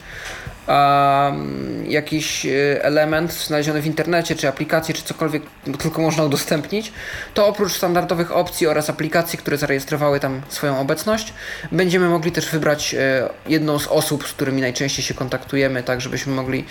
jakiś 1.87 2.45
e, 2.45 2.83
element 2.83 3.33
znaleziony 3.33 3.81
w 3.81 3.85
internecie, 3.85 4.35
czy 4.35 4.47
aplikację, 4.47 4.95
czy 4.95 5.03
cokolwiek 5.03 5.43
tylko 5.79 6.01
można 6.01 6.23
udostępnić, 6.23 6.93
to 7.33 7.47
oprócz 7.47 7.73
standardowych 7.73 8.31
opcji 8.31 8.67
oraz 8.67 8.89
aplikacji, 8.89 9.39
które 9.39 9.57
zarejestrowały 9.57 10.19
tam 10.19 10.41
swoją 10.49 10.79
obecność, 10.79 11.33
będziemy 11.71 12.09
mogli 12.09 12.31
też 12.31 12.49
wybrać 12.49 12.93
e, 12.93 13.29
jedną 13.47 13.79
z 13.79 13.87
osób, 13.87 14.27
z 14.27 14.33
którymi 14.33 14.61
najczęściej 14.61 15.05
się 15.05 15.13
kontaktujemy, 15.13 15.83
tak 15.83 16.01
żebyśmy 16.01 16.33
mogli 16.33 16.65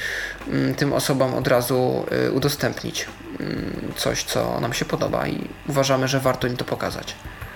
mm, 0.48 0.74
tym 0.74 0.92
osobom 0.92 1.34
od 1.34 1.48
razu 1.48 2.06
udostępnić 2.32 3.06
mm, 3.40 3.92
coś, 3.96 4.24
co 4.24 4.60
nam 4.60 4.72
się 4.72 4.84
podoba 4.84 5.26
i 5.26 5.48
uważamy, 5.68 6.08
że 6.08 6.20
warto 6.20 6.46
im 6.46 6.56
to 6.56 6.64
pokazać. 6.64 7.14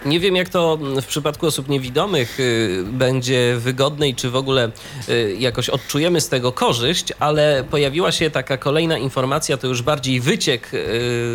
Nie 0.08 0.20
wiem, 0.20 0.36
jak 0.36 0.48
to 0.48 0.78
w 1.02 1.06
przypadku 1.06 1.46
osób 1.46 1.68
niewidomych 1.68 2.40
y, 2.40 2.84
będzie 2.86 3.56
wygodne 3.58 4.08
i 4.08 4.14
czy 4.14 4.30
w 4.30 4.36
ogóle 4.36 4.70
y, 5.08 5.36
jakoś 5.38 5.68
odczujemy 5.68 6.20
z 6.20 6.28
tego 6.28 6.52
korzyść, 6.52 7.12
ale 7.18 7.64
pojawiła 7.70 8.12
się 8.12 8.30
taka 8.30 8.56
kolejna 8.56 8.98
informacja, 8.98 9.56
to 9.56 9.66
już 9.66 9.82
bardziej 9.82 10.20
wyciek 10.20 10.74
y, 10.74 10.78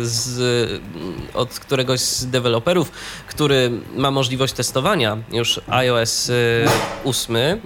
z, 0.02 0.82
od 1.34 1.58
któregoś 1.58 2.00
z 2.00 2.26
deweloperów, 2.26 2.92
który 3.26 3.70
ma 3.96 4.10
możliwość 4.10 4.52
testowania 4.52 5.16
już 5.32 5.60
iOS 5.68 6.30
8, 7.04 7.36
mm, 7.36 7.60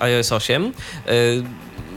iOS 0.00 0.32
8. 0.32 0.72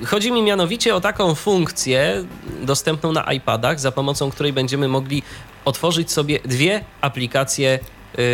Chodzi 0.06 0.32
mi 0.32 0.42
mianowicie 0.42 0.96
o 0.96 1.02
taką 1.02 1.36
funkcję 1.36 2.24
dostępną 2.62 3.12
na 3.12 3.34
iPadach, 3.34 3.80
za 3.80 3.92
pomocą 3.92 4.32
której 4.32 4.54
będziemy 4.54 4.88
mogli 4.88 5.24
otworzyć 5.66 6.12
sobie 6.12 6.40
dwie 6.46 6.84
aplikacje 7.02 7.80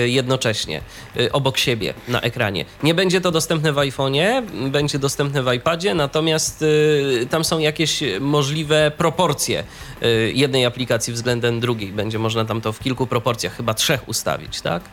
jednocześnie 0.06 0.82
y, 1.18 1.32
obok 1.32 1.58
siebie 1.58 1.94
na 2.08 2.22
ekranie. 2.22 2.66
Nie 2.84 2.94
będzie 2.94 3.22
to 3.22 3.32
dostępne 3.32 3.74
w 3.74 3.76
iPhone'ie, 3.76 4.42
będzie 4.70 5.00
dostępne 5.00 5.44
w 5.44 5.54
iPadzie, 5.54 5.94
natomiast 5.94 6.62
y, 6.62 7.28
tam 7.30 7.44
są 7.44 7.60
jakieś 7.60 8.04
możliwe 8.20 8.92
proporcje 8.98 9.64
jednej 10.34 10.66
aplikacji 10.66 11.14
względem 11.14 11.60
drugiej. 11.60 11.92
Będzie 11.92 12.20
można 12.20 12.46
tam 12.46 12.62
to 12.62 12.74
w 12.74 12.80
kilku 12.80 13.08
proporcjach, 13.08 13.58
chyba 13.58 13.74
trzech 13.74 14.10
ustawić, 14.10 14.62
tak? 14.62 14.84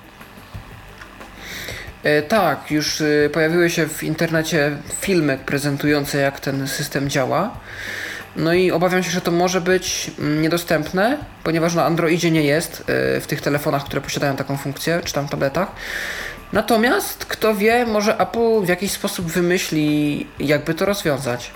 E, 2.02 2.22
tak, 2.22 2.70
już 2.70 3.02
pojawiły 3.32 3.70
się 3.70 3.86
w 3.88 4.02
internecie 4.02 4.76
filmy 5.00 5.38
prezentujące, 5.46 6.18
jak 6.18 6.40
ten 6.40 6.68
system 6.68 7.10
działa. 7.10 7.60
No 8.36 8.52
i 8.52 8.70
obawiam 8.70 9.02
się, 9.02 9.10
że 9.10 9.20
to 9.20 9.30
może 9.30 9.60
być 9.60 10.10
mm, 10.18 10.42
niedostępne, 10.42 11.18
ponieważ 11.44 11.74
na 11.74 11.84
Androidzie 11.84 12.30
nie 12.30 12.42
jest 12.42 12.80
y, 12.80 12.84
w 13.20 13.26
tych 13.26 13.40
telefonach, 13.40 13.84
które 13.84 14.00
posiadają 14.00 14.36
taką 14.36 14.56
funkcję, 14.56 15.00
czy 15.04 15.12
tam 15.12 15.28
tabletach. 15.28 15.68
Natomiast 16.52 17.24
kto 17.24 17.54
wie, 17.54 17.86
może 17.86 18.18
Apple 18.18 18.60
w 18.62 18.68
jakiś 18.68 18.92
sposób 18.92 19.26
wymyśli, 19.26 20.26
jakby 20.38 20.74
to 20.74 20.84
rozwiązać. 20.84 21.50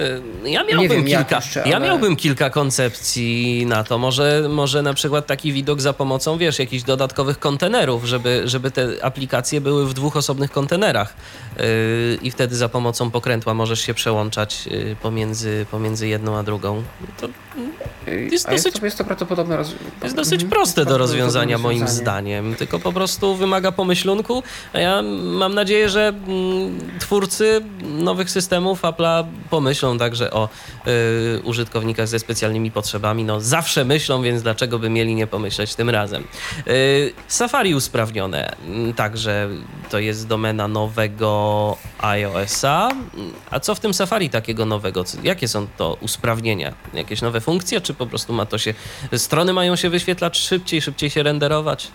Y, 0.00 0.50
ja 0.50 0.64
miałbym, 0.64 0.88
wiem, 0.88 1.04
kilka, 1.04 1.36
jeszcze, 1.36 1.62
ale... 1.62 1.70
ja 1.70 1.80
miałbym 1.80 2.16
kilka 2.16 2.50
koncepcji 2.50 3.66
na 3.66 3.84
to. 3.84 3.98
Może, 3.98 4.46
może 4.48 4.82
na 4.82 4.94
przykład 4.94 5.26
taki 5.26 5.52
widok 5.52 5.80
za 5.80 5.92
pomocą, 5.92 6.38
wiesz, 6.38 6.58
jakichś 6.58 6.82
dodatkowych 6.82 7.38
kontenerów, 7.38 8.04
żeby, 8.04 8.42
żeby 8.44 8.70
te 8.70 8.88
aplikacje 9.02 9.60
były 9.60 9.86
w 9.86 9.94
dwóch 9.94 10.16
osobnych 10.16 10.50
kontenerach 10.50 11.14
yy, 11.56 11.64
i 12.22 12.30
wtedy 12.30 12.56
za 12.56 12.68
pomocą 12.68 13.10
pokrętła 13.10 13.54
możesz 13.54 13.80
się 13.80 13.94
przełączać 13.94 14.66
yy, 14.66 14.96
pomiędzy, 15.02 15.66
pomiędzy 15.70 16.08
jedną 16.08 16.36
a 16.36 16.42
drugą. 16.42 16.82
To 17.20 17.28
jest 18.06 18.50
dosyć, 18.50 18.64
jest 18.64 18.80
to, 18.80 18.84
jest 18.84 18.98
to 18.98 19.04
prawdopodobne 19.04 19.56
roz... 19.56 19.74
jest 20.02 20.16
dosyć 20.16 20.42
mhm. 20.42 20.50
proste 20.50 20.84
do 20.84 20.98
rozwiązania 20.98 21.58
moim 21.58 21.88
zdaniem, 21.88 22.54
tylko 22.54 22.78
po 22.78 22.92
prostu 22.92 23.36
wymaga 23.36 23.72
pomyślunku, 23.72 24.42
a 24.72 24.78
ja 24.78 25.02
mam 25.22 25.54
nadzieję, 25.54 25.88
że 25.88 26.08
mm, 26.08 26.98
twórcy 27.00 27.60
nowych 27.82 28.30
systemów 28.30 28.82
Apple'a 28.82 29.24
pomyślą 29.50 29.89
także 29.98 30.30
o 30.30 30.48
y, 30.86 31.40
użytkownikach 31.44 32.08
ze 32.08 32.18
specjalnymi 32.18 32.70
potrzebami. 32.70 33.24
No 33.24 33.40
zawsze 33.40 33.84
myślą, 33.84 34.22
więc 34.22 34.42
dlaczego 34.42 34.78
by 34.78 34.90
mieli 34.90 35.14
nie 35.14 35.26
pomyśleć 35.26 35.74
tym 35.74 35.90
razem. 35.90 36.24
Y, 36.68 37.12
Safari 37.28 37.74
usprawnione, 37.74 38.56
mm, 38.56 38.94
także 38.94 39.48
to 39.90 39.98
jest 39.98 40.26
domena 40.26 40.68
nowego 40.68 41.76
iOS-a. 41.98 42.88
A 43.50 43.60
co 43.60 43.74
w 43.74 43.80
tym 43.80 43.94
Safari 43.94 44.30
takiego 44.30 44.66
nowego? 44.66 45.04
Jakie 45.22 45.48
są 45.48 45.66
to 45.76 45.96
usprawnienia? 46.00 46.72
Jakieś 46.94 47.22
nowe 47.22 47.40
funkcje, 47.40 47.80
czy 47.80 47.94
po 47.94 48.06
prostu 48.06 48.32
ma 48.32 48.46
to 48.46 48.58
się... 48.58 48.74
Strony 49.16 49.52
mają 49.52 49.76
się 49.76 49.90
wyświetlać 49.90 50.38
szybciej, 50.38 50.82
szybciej 50.82 51.10
się 51.10 51.22
renderować? 51.22 51.88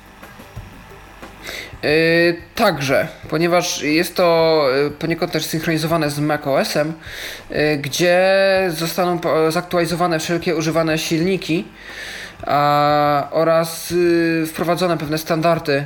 Yy, 1.84 1.90
także, 2.56 3.08
ponieważ 3.30 3.82
jest 3.82 4.16
to 4.16 4.68
yy, 4.84 4.92
poniekąd 4.92 5.32
też 5.32 5.46
synchronizowane 5.46 6.10
z 6.10 6.20
macOSem, 6.20 6.94
yy, 7.50 7.78
gdzie 7.78 8.24
zostaną 8.70 9.20
zaktualizowane 9.50 10.20
wszelkie 10.20 10.56
używane 10.56 10.98
silniki 10.98 11.66
a, 12.48 13.28
oraz 13.32 13.92
yy, 13.92 14.46
wprowadzone 14.48 14.98
pewne 14.98 15.18
standardy 15.18 15.86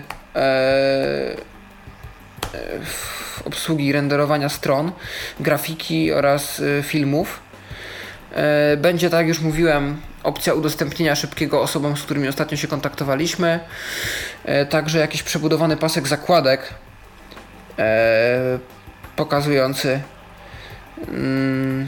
obsługi 3.46 3.92
renderowania 3.92 4.50
stron, 4.50 4.92
grafiki 5.40 6.14
oraz 6.14 6.62
filmów. 6.84 7.40
Będzie, 8.78 9.10
tak 9.10 9.20
jak 9.20 9.28
już 9.28 9.40
mówiłem, 9.40 10.02
opcja 10.30 10.54
udostępnienia 10.54 11.16
szybkiego 11.16 11.62
osobom, 11.62 11.98
z 11.98 12.02
którymi 12.02 12.28
ostatnio 12.28 12.58
się 12.58 12.68
kontaktowaliśmy. 12.68 13.60
E, 14.46 14.66
także 14.66 15.00
jakiś 15.00 15.24
przebudowany 15.24 15.78
pasek 15.78 16.08
zakładek 16.08 16.74
e, 17.80 18.60
pokazujący 19.16 20.02
mm, 21.08 21.88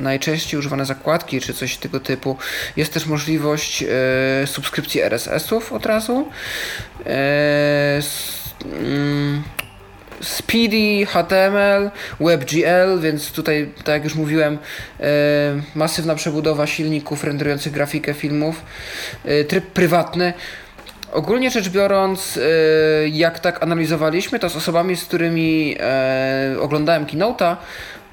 najczęściej 0.00 0.58
używane 0.58 0.86
zakładki 0.86 1.40
czy 1.40 1.54
coś 1.54 1.76
tego 1.76 2.00
typu. 2.00 2.36
Jest 2.76 2.94
też 2.94 3.06
możliwość 3.06 3.82
e, 3.82 3.86
subskrypcji 4.46 5.00
RSS-ów 5.00 5.72
od 5.72 5.86
razu. 5.86 6.28
Mm, 8.64 9.42
Speedy, 10.20 11.06
HTML, 11.06 11.90
WebGL, 12.20 13.00
więc 13.00 13.32
tutaj, 13.32 13.72
tak 13.78 13.94
jak 13.94 14.04
już 14.04 14.14
mówiłem, 14.14 14.58
e, 15.00 15.06
masywna 15.74 16.14
przebudowa 16.14 16.66
silników 16.66 17.24
renderujących 17.24 17.72
grafikę 17.72 18.14
filmów, 18.14 18.62
e, 19.24 19.44
tryb 19.44 19.66
prywatny. 19.66 20.32
Ogólnie 21.12 21.50
rzecz 21.50 21.68
biorąc, 21.68 22.36
e, 22.36 22.40
jak 23.08 23.38
tak 23.38 23.62
analizowaliśmy 23.62 24.38
to 24.38 24.48
z 24.48 24.56
osobami, 24.56 24.96
z 24.96 25.04
którymi 25.04 25.76
oglądałem 26.60 27.06
Keynote'a, 27.06 27.56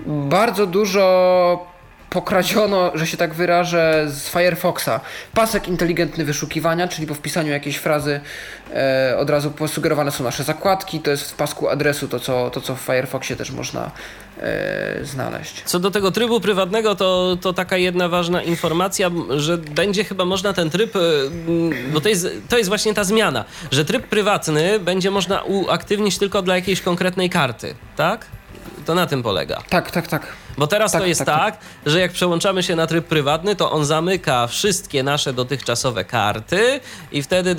bardzo 0.06 0.68
dużo 0.68 1.71
pokradziono, 2.12 2.92
że 2.94 3.08
się 3.08 3.18
tak 3.18 3.34
wyrażę, 3.34 4.06
z 4.08 4.30
Firefoxa. 4.30 5.00
Pasek 5.34 5.68
inteligentny 5.68 6.26
wyszukiwania, 6.26 6.88
czyli 6.88 7.08
po 7.08 7.14
wpisaniu 7.14 7.52
jakiejś 7.52 7.78
frazy 7.78 8.22
e, 8.74 9.18
od 9.18 9.30
razu 9.30 9.52
posugerowane 9.52 10.12
są 10.12 10.24
nasze 10.24 10.44
zakładki. 10.44 11.00
To 11.00 11.12
jest 11.12 11.32
w 11.32 11.36
pasku 11.36 11.70
adresu 11.70 12.08
to, 12.08 12.20
co, 12.20 12.50
to, 12.50 12.62
co 12.62 12.76
w 12.76 12.80
Firefoxie 12.80 13.36
też 13.36 13.52
można 13.52 13.92
e, 14.40 15.06
znaleźć. 15.06 15.62
Co 15.66 15.80
do 15.80 15.92
tego 15.92 16.12
trybu 16.12 16.42
prywatnego, 16.42 16.96
to, 16.96 17.38
to 17.42 17.54
taka 17.54 17.78
jedna 17.78 18.10
ważna 18.10 18.44
informacja, 18.44 19.12
że 19.38 19.58
będzie 19.58 20.04
chyba 20.04 20.26
można 20.26 20.54
ten 20.54 20.70
tryb, 20.70 20.96
e, 20.96 21.00
bo 21.94 22.02
to 22.02 22.10
jest, 22.10 22.28
to 22.50 22.58
jest 22.58 22.70
właśnie 22.70 22.94
ta 22.94 23.04
zmiana, 23.04 23.46
że 23.72 23.86
tryb 23.86 24.08
prywatny 24.08 24.80
będzie 24.80 25.12
można 25.12 25.42
uaktywnić 25.42 26.18
tylko 26.18 26.42
dla 26.42 26.56
jakiejś 26.56 26.82
konkretnej 26.82 27.30
karty, 27.30 27.76
tak? 27.96 28.26
To 28.86 28.96
na 28.96 29.06
tym 29.06 29.24
polega. 29.24 29.62
Tak, 29.70 29.92
tak, 29.92 30.08
tak. 30.08 30.28
Bo 30.58 30.68
teraz 30.68 30.92
Tak, 30.92 31.02
to 31.02 31.08
jest 31.08 31.26
tak, 31.26 31.28
tak, 31.28 31.58
że 31.86 32.00
jak 32.00 32.12
przełączamy 32.12 32.64
się 32.64 32.76
na 32.76 32.88
tryb 32.88 33.06
prywatny, 33.08 33.56
to 33.56 33.72
on 33.72 33.86
zamyka 33.86 34.48
wszystkie 34.48 35.04
nasze 35.04 35.34
dotychczasowe 35.34 36.06
karty 36.06 36.80
i 37.12 37.24
wtedy, 37.24 37.56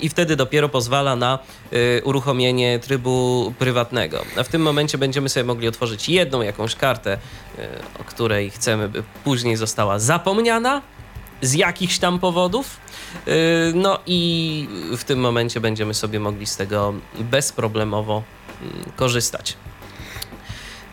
i 0.00 0.08
wtedy 0.08 0.36
dopiero 0.36 0.68
pozwala 0.68 1.16
na 1.16 1.38
y, 1.72 2.02
uruchomienie 2.04 2.78
trybu 2.78 3.52
prywatnego. 3.58 4.24
A 4.38 4.42
w 4.42 4.48
tym 4.48 4.62
momencie 4.62 4.98
będziemy 4.98 5.28
sobie 5.28 5.44
mogli 5.44 5.68
otworzyć 5.68 6.08
jedną 6.08 6.42
jakąś 6.42 6.74
kartę, 6.76 7.18
y, 7.58 7.62
o 8.00 8.04
której 8.04 8.50
chcemy, 8.50 8.88
by 8.88 9.02
później 9.24 9.56
została 9.56 9.98
zapomniana 9.98 10.82
z 11.42 11.54
jakichś 11.54 11.98
tam 11.98 12.18
powodów. 12.18 12.76
Y, 13.28 13.72
No 13.74 13.98
i 14.06 14.68
w 14.96 15.04
tym 15.04 15.20
momencie 15.20 15.60
będziemy 15.60 15.94
sobie 15.94 16.20
mogli 16.20 16.46
z 16.46 16.56
tego 16.56 16.94
bezproblemowo 17.18 18.22
mm, 18.62 18.84
korzystać. 18.96 19.56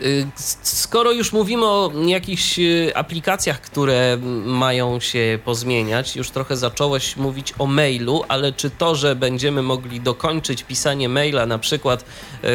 Y, 0.01 0.27
Skoro 0.63 1.11
już 1.11 1.33
mówimy 1.33 1.65
o 1.65 1.91
jakichś 2.07 2.59
y, 2.59 2.91
aplikacjach, 2.95 3.61
które 3.61 4.17
mają 4.45 4.99
się 4.99 5.39
pozmieniać, 5.45 6.15
już 6.15 6.29
trochę 6.29 6.57
zacząłeś 6.57 7.17
mówić 7.17 7.53
o 7.59 7.65
mailu, 7.65 8.23
ale 8.27 8.53
czy 8.53 8.69
to, 8.69 8.95
że 8.95 9.15
będziemy 9.15 9.61
mogli 9.61 10.01
dokończyć 10.01 10.63
pisanie 10.63 11.09
maila 11.09 11.45
na 11.45 11.59
przykład 11.59 12.05
yy, 12.43 12.49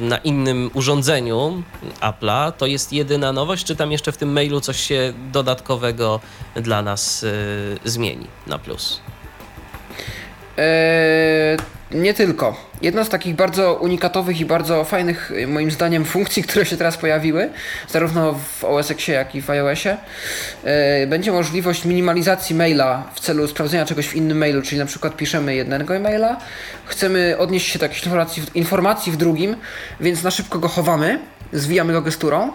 na 0.00 0.16
innym 0.18 0.70
urządzeniu 0.74 1.62
Apple'a, 2.00 2.52
to 2.52 2.66
jest 2.66 2.92
jedyna 2.92 3.32
nowość, 3.32 3.64
czy 3.64 3.76
tam 3.76 3.92
jeszcze 3.92 4.12
w 4.12 4.16
tym 4.16 4.32
mailu 4.32 4.60
coś 4.60 4.80
się 4.80 5.12
dodatkowego 5.32 6.20
dla 6.56 6.82
nas 6.82 7.26
zmieni 7.84 8.26
na 8.46 8.58
plus? 8.58 9.00
Eee, 10.56 11.56
nie 11.94 12.14
tylko. 12.14 12.72
Jedna 12.82 13.04
z 13.04 13.08
takich 13.08 13.34
bardzo 13.34 13.74
unikatowych 13.74 14.40
i 14.40 14.44
bardzo 14.44 14.84
fajnych, 14.84 15.32
moim 15.46 15.70
zdaniem, 15.70 16.04
funkcji, 16.04 16.42
które 16.48 16.66
się 16.66 16.76
teraz 16.76 16.96
pojawiły, 16.96 17.50
zarówno 17.88 18.34
w 18.58 18.64
OS 18.64 18.90
Xie, 18.90 19.12
jak 19.12 19.34
i 19.34 19.42
w 19.42 19.50
iOSie, 19.50 19.96
e, 20.64 21.06
będzie 21.06 21.32
możliwość 21.32 21.84
minimalizacji 21.84 22.56
maila 22.56 23.10
w 23.14 23.20
celu 23.20 23.48
sprawdzenia 23.48 23.84
czegoś 23.84 24.08
w 24.08 24.16
innym 24.16 24.38
mailu, 24.38 24.62
czyli 24.62 24.78
na 24.78 24.86
przykład 24.86 25.16
piszemy 25.16 25.54
jednego 25.54 25.96
e-maila, 25.96 26.36
chcemy 26.84 27.36
odnieść 27.38 27.72
się 27.72 27.78
do 27.78 27.84
jakiejś 27.84 28.02
informacji, 28.02 28.42
informacji 28.54 29.12
w 29.12 29.16
drugim, 29.16 29.56
więc 30.00 30.22
na 30.22 30.30
szybko 30.30 30.58
go 30.58 30.68
chowamy, 30.68 31.18
zwijamy 31.52 31.92
go 31.92 32.02
gesturą, 32.02 32.52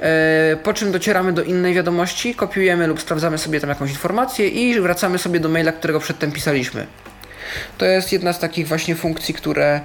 e, 0.00 0.56
po 0.62 0.72
czym 0.72 0.92
docieramy 0.92 1.32
do 1.32 1.42
innej 1.42 1.74
wiadomości, 1.74 2.34
kopiujemy 2.34 2.86
lub 2.86 3.00
sprawdzamy 3.00 3.38
sobie 3.38 3.60
tam 3.60 3.70
jakąś 3.70 3.90
informację 3.90 4.48
i 4.48 4.80
wracamy 4.80 5.18
sobie 5.18 5.40
do 5.40 5.48
maila, 5.48 5.72
którego 5.72 6.00
przedtem 6.00 6.32
pisaliśmy. 6.32 6.86
To 7.78 7.84
jest 7.84 8.12
jedna 8.12 8.32
z 8.32 8.38
takich 8.38 8.68
właśnie 8.68 8.96
funkcji, 8.96 9.34
które 9.34 9.80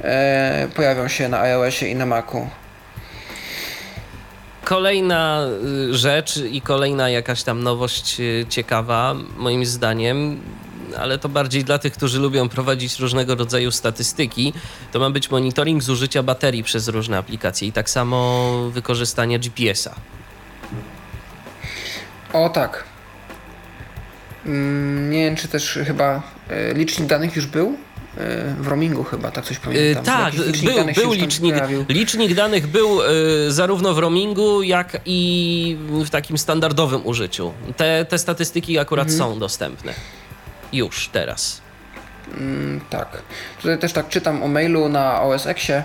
e, 0.00 0.68
pojawią 0.74 1.08
się 1.08 1.28
na 1.28 1.40
iOSie 1.40 1.88
i 1.88 1.94
na 1.94 2.06
Macu. 2.06 2.48
Kolejna 4.64 5.46
y, 5.90 5.94
rzecz 5.94 6.36
i 6.36 6.60
kolejna 6.60 7.10
jakaś 7.10 7.42
tam 7.42 7.62
nowość 7.62 8.20
y, 8.20 8.46
ciekawa, 8.48 9.14
moim 9.36 9.66
zdaniem, 9.66 10.40
ale 10.98 11.18
to 11.18 11.28
bardziej 11.28 11.64
dla 11.64 11.78
tych, 11.78 11.92
którzy 11.92 12.18
lubią 12.18 12.48
prowadzić 12.48 12.98
różnego 12.98 13.34
rodzaju 13.34 13.70
statystyki, 13.70 14.52
to 14.92 14.98
ma 14.98 15.10
być 15.10 15.30
monitoring 15.30 15.82
zużycia 15.82 16.22
baterii 16.22 16.62
przez 16.62 16.88
różne 16.88 17.18
aplikacje 17.18 17.68
i 17.68 17.72
tak 17.72 17.90
samo 17.90 18.52
wykorzystanie 18.70 19.38
GPS-a. 19.38 19.94
O 22.32 22.48
tak. 22.48 22.87
Mm, 24.46 25.10
Nie 25.10 25.24
wiem, 25.24 25.36
czy 25.36 25.48
też 25.48 25.78
chyba 25.86 26.22
e, 26.50 26.74
licznik 26.74 27.08
danych 27.08 27.36
już 27.36 27.46
był 27.46 27.66
e, 27.68 28.54
w 28.60 28.66
roamingu 28.68 29.04
chyba, 29.04 29.30
tak 29.30 29.44
coś 29.44 29.58
pamiętam. 29.58 30.04
tak, 30.04 30.34
licznik 30.34 30.74
był, 30.74 30.84
był 31.04 31.12
licznik, 31.12 31.54
licznik 31.88 32.34
danych 32.34 32.66
był 32.66 33.00
y, 33.02 33.52
zarówno 33.52 33.94
w 33.94 33.98
roamingu, 33.98 34.62
jak 34.62 35.00
i 35.06 35.76
w 36.04 36.10
takim 36.10 36.38
standardowym 36.38 37.06
użyciu. 37.06 37.52
Te, 37.76 38.04
te 38.04 38.18
statystyki 38.18 38.78
akurat 38.78 39.08
Mhm. 39.08 39.18
są 39.18 39.38
dostępne. 39.38 39.92
Już 40.72 41.08
teraz. 41.08 41.60
Mm, 42.38 42.80
tak. 42.90 43.22
Tutaj 43.62 43.78
też 43.78 43.92
tak 43.92 44.08
czytam 44.08 44.42
o 44.42 44.48
mailu 44.48 44.88
na 44.88 45.22
OS 45.22 45.46
Xie 45.46 45.82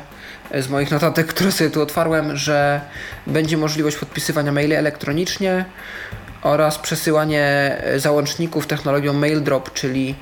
e, 0.51 0.61
z 0.61 0.69
moich 0.69 0.91
notatek, 0.91 1.27
które 1.27 1.51
sobie 1.51 1.69
tu 1.69 1.81
otwarłem, 1.81 2.37
że 2.37 2.81
będzie 3.27 3.57
możliwość 3.57 3.97
podpisywania 3.97 4.51
maili 4.51 4.73
elektronicznie 4.73 5.65
oraz 6.43 6.79
przesyłanie 6.79 7.41
e, 7.83 7.99
załączników 7.99 8.67
technologią 8.67 9.13
MailDrop, 9.13 9.73
czyli 9.73 10.15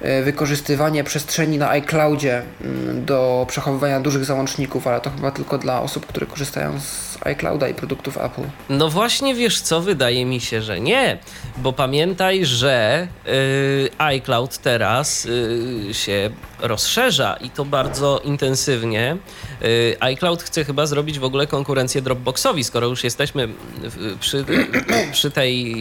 e, 0.00 0.22
wykorzystywanie 0.22 1.04
przestrzeni 1.04 1.58
na 1.58 1.70
iCloudzie 1.70 2.42
mm, 2.60 3.04
do 3.04 3.46
przechowywania 3.48 4.00
dużych 4.00 4.24
załączników, 4.24 4.86
ale 4.86 5.00
to 5.00 5.10
chyba 5.10 5.30
tylko 5.30 5.58
dla 5.58 5.82
osób, 5.82 6.06
które 6.06 6.26
korzystają 6.26 6.80
z 6.80 7.03
iClouda 7.20 7.68
i 7.68 7.74
produktów 7.74 8.18
Apple. 8.18 8.42
No 8.68 8.88
właśnie, 8.88 9.34
wiesz 9.34 9.60
co, 9.60 9.80
wydaje 9.80 10.24
mi 10.26 10.40
się, 10.40 10.62
że 10.62 10.80
nie, 10.80 11.18
bo 11.56 11.72
pamiętaj, 11.72 12.46
że 12.46 13.08
y, 13.26 13.90
iCloud 13.98 14.58
teraz 14.58 15.26
y, 15.26 15.88
się 15.92 16.30
rozszerza 16.60 17.36
i 17.40 17.50
to 17.50 17.64
bardzo 17.64 18.20
intensywnie. 18.24 19.16
Y, 19.62 19.96
iCloud 20.00 20.42
chce 20.42 20.64
chyba 20.64 20.86
zrobić 20.86 21.18
w 21.18 21.24
ogóle 21.24 21.46
konkurencję 21.46 22.02
Dropboxowi, 22.02 22.64
skoro 22.64 22.86
już 22.86 23.04
jesteśmy 23.04 23.48
przy, 24.20 24.44
przy 25.12 25.30
tej 25.30 25.74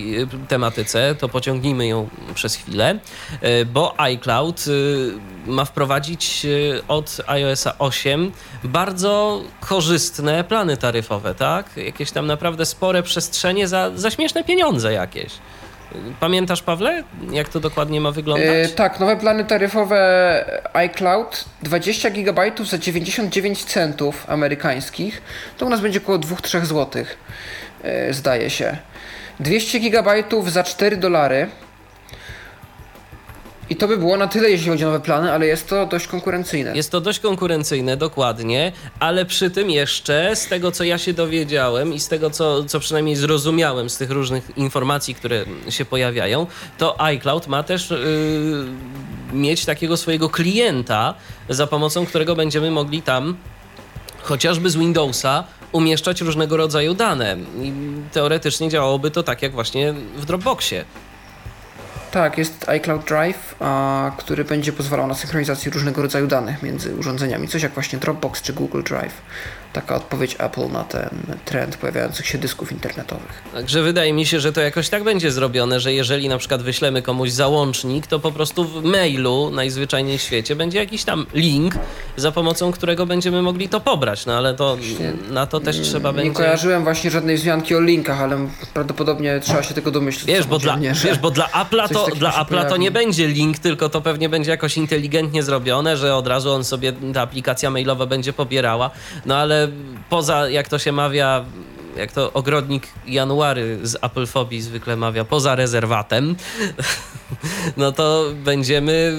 tematyce, 0.47 1.15
to 1.19 1.29
pociągnijmy 1.29 1.88
ją 1.88 2.09
przez 2.36 2.55
chwilę, 2.55 2.99
y, 3.43 3.65
bo 3.65 3.99
iCloud 3.99 4.67
y, 4.67 5.11
ma 5.45 5.65
wprowadzić 5.65 6.45
y, 6.45 6.81
od 6.88 7.21
iOSa 7.27 7.75
8 7.79 8.31
bardzo 8.63 9.41
korzystne 9.59 10.43
plany 10.43 10.77
taryfowe, 10.77 11.22
tak? 11.34 11.78
Jakieś 11.78 12.11
tam 12.11 12.28
naprawdę 12.28 12.65
spore 12.65 13.03
przestrzenie 13.03 13.67
za, 13.67 13.91
za 13.95 14.11
śmieszne 14.11 14.43
pieniądze 14.43 14.93
jakieś. 14.93 15.32
Pamiętasz, 16.19 16.61
Pawle, 16.61 17.03
jak 17.32 17.49
to 17.49 17.59
dokładnie 17.59 18.01
ma 18.01 18.11
wyglądać? 18.11 18.49
E, 18.49 18.69
tak, 18.69 18.99
nowe 18.99 19.17
plany 19.17 19.45
taryfowe 19.45 20.61
iCloud 20.74 21.45
20 21.63 22.09
GB 22.09 22.51
za 22.63 22.78
99 22.78 23.63
centów 23.65 24.30
amerykańskich. 24.30 25.21
To 25.57 25.65
u 25.65 25.69
nas 25.69 25.82
będzie 25.82 25.99
około 25.99 26.19
2-3 26.19 26.65
zł, 26.65 27.05
e, 27.84 28.13
zdaje 28.13 28.49
się. 28.49 28.78
200 29.39 29.80
GB 29.80 30.24
za 30.47 30.63
4 30.63 30.97
dolary. 30.97 31.47
I 33.70 33.76
to 33.76 33.88
by 33.88 33.97
było 33.97 34.18
na 34.18 34.28
tyle, 34.28 34.49
jeśli 34.49 34.70
chodzi 34.70 34.84
o 34.84 34.88
nowe 34.88 34.99
plany, 34.99 35.32
ale 35.32 35.45
jest 35.45 35.70
to 35.70 35.86
dość 35.86 36.07
konkurencyjne. 36.07 36.76
Jest 36.76 36.91
to 36.91 37.01
dość 37.01 37.20
konkurencyjne, 37.20 37.97
dokładnie, 37.97 38.72
ale 38.99 39.26
przy 39.26 39.49
tym 39.51 39.70
jeszcze 39.70 40.36
z 40.36 40.47
tego, 40.47 40.72
co 40.72 40.84
ja 40.84 40.97
się 40.97 41.14
dowiedziałem 41.14 41.93
i 41.93 41.99
z 41.99 42.07
tego, 42.07 42.30
co, 42.30 42.64
co 42.64 42.80
przynajmniej 42.80 43.16
zrozumiałem 43.16 43.89
z 43.89 43.97
tych 43.97 44.11
różnych 44.11 44.57
informacji, 44.57 45.16
które 45.16 45.45
się 45.70 45.86
pojawiają, 45.86 46.47
to 46.78 47.01
iCloud 47.01 47.47
ma 47.47 47.64
też 47.64 47.89
yy, 47.89 47.97
mieć 49.34 49.66
takiego 49.66 49.97
swojego 49.97 50.30
klienta, 50.30 51.14
za 51.49 51.68
pomocą 51.68 52.05
którego 52.05 52.36
będziemy 52.36 52.72
mogli 52.72 53.01
tam 53.01 53.38
chociażby 54.22 54.70
z 54.70 54.76
Windowsa 54.76 55.43
umieszczać 55.72 56.22
różnego 56.22 56.57
rodzaju 56.57 56.93
dane. 56.93 57.38
I 57.61 57.74
teoretycznie 58.11 58.70
działałoby 58.70 59.11
to 59.11 59.24
tak 59.24 59.41
jak 59.41 59.51
właśnie 59.51 59.93
w 60.18 60.26
Dropboxie. 60.26 60.86
Tak, 62.14 62.38
jest 62.38 62.70
iCloud 62.70 63.05
Drive, 63.05 63.55
a, 63.59 64.11
który 64.18 64.45
będzie 64.45 64.74
pozwalał 64.74 65.07
na 65.07 65.14
synchronizację 65.14 65.72
różnego 65.72 66.01
rodzaju 66.01 66.28
danych 66.28 66.64
między 66.64 66.95
urządzeniami. 66.95 67.47
Coś 67.47 67.64
jak 67.64 67.74
właśnie 67.74 67.99
Dropbox 67.99 68.41
czy 68.41 68.53
Google 68.53 68.84
Drive. 68.84 69.22
Taka 69.74 69.95
odpowiedź 69.95 70.36
Apple 70.39 70.71
na 70.71 70.84
ten 70.84 71.09
trend 71.45 71.78
pojawiających 71.78 72.28
się 72.28 72.38
dysków 72.38 72.71
internetowych. 72.71 73.43
Także 73.53 73.82
wydaje 73.82 74.13
mi 74.13 74.26
się, 74.26 74.39
że 74.39 74.53
to 74.53 74.61
jakoś 74.61 74.89
tak 74.89 75.03
będzie 75.03 75.32
zrobione, 75.32 75.80
że 75.80 75.93
jeżeli 75.93 76.30
na 76.30 76.38
przykład 76.38 76.61
wyślemy 76.61 77.01
komuś 77.01 77.30
załącznik, 77.32 78.07
to 78.07 78.19
po 78.19 78.32
prostu 78.32 78.63
w 78.65 78.84
mailu 78.84 79.51
najzwyczajniej 79.51 80.17
w 80.17 80.21
świecie 80.21 80.55
będzie 80.55 80.80
jakiś 80.80 81.03
tam 81.03 81.26
link, 81.34 81.76
za 82.17 82.32
pomocą 82.32 82.71
którego 82.71 83.05
będziemy 83.05 83.41
mogli 83.41 83.69
to 83.69 83.80
pobrać. 83.80 84.26
No 84.26 84.34
ale 84.38 84.53
to 84.53 84.78
Właśnie 84.78 85.13
na 85.30 85.45
to 85.47 85.59
też 85.59 85.80
trzeba 85.82 86.09
Nie 86.09 86.15
będzie. 86.15 86.32
kojarzyłem 86.32 86.84
właśnie 86.84 87.11
żadnej 87.11 87.38
wzmianki 87.38 87.76
o 87.76 87.80
linkach, 87.82 88.21
ale 88.21 88.47
prawdopodobnie 88.74 89.39
trzeba 89.39 89.63
się 89.63 89.74
tego 89.74 89.91
domyślić. 89.91 90.26
Wiesz, 90.26 90.45
bo 90.45 90.59
dla, 90.59 90.78
wiesz, 90.78 91.17
bo 91.17 91.32
dla 91.32 91.47
Apple'a 91.47 91.93
to, 91.93 92.07
dla 92.15 92.32
Apple'a 92.32 92.69
to 92.69 92.78
nie 92.78 92.91
będzie 92.91 93.28
link, 93.28 93.59
tylko 93.59 93.89
to 93.89 94.01
pewnie 94.01 94.30
będzie 94.30 94.51
jakoś 94.51 94.78
inteligentnie 94.78 95.43
zrobione, 95.43 95.97
że 95.97 96.15
od 96.15 96.28
razu 96.28 96.51
on 96.51 96.63
sobie 96.63 96.93
ta 97.13 97.21
aplikacja 97.21 97.69
mailowa 97.69 98.05
będzie 98.05 98.34
pobierała. 98.34 98.91
No 99.26 99.36
ale 99.38 99.62
poza, 100.09 100.49
jak 100.49 100.68
to 100.68 100.80
się 100.80 100.91
mawia, 100.91 101.45
jak 101.97 102.11
to 102.11 102.33
ogrodnik 102.33 102.87
January 103.07 103.79
z 103.83 103.97
Applefobii 104.01 104.61
zwykle 104.61 104.95
mawia, 104.95 105.25
poza 105.25 105.55
rezerwatem, 105.55 106.35
no 107.77 107.91
to 107.91 108.25
będziemy 108.43 109.13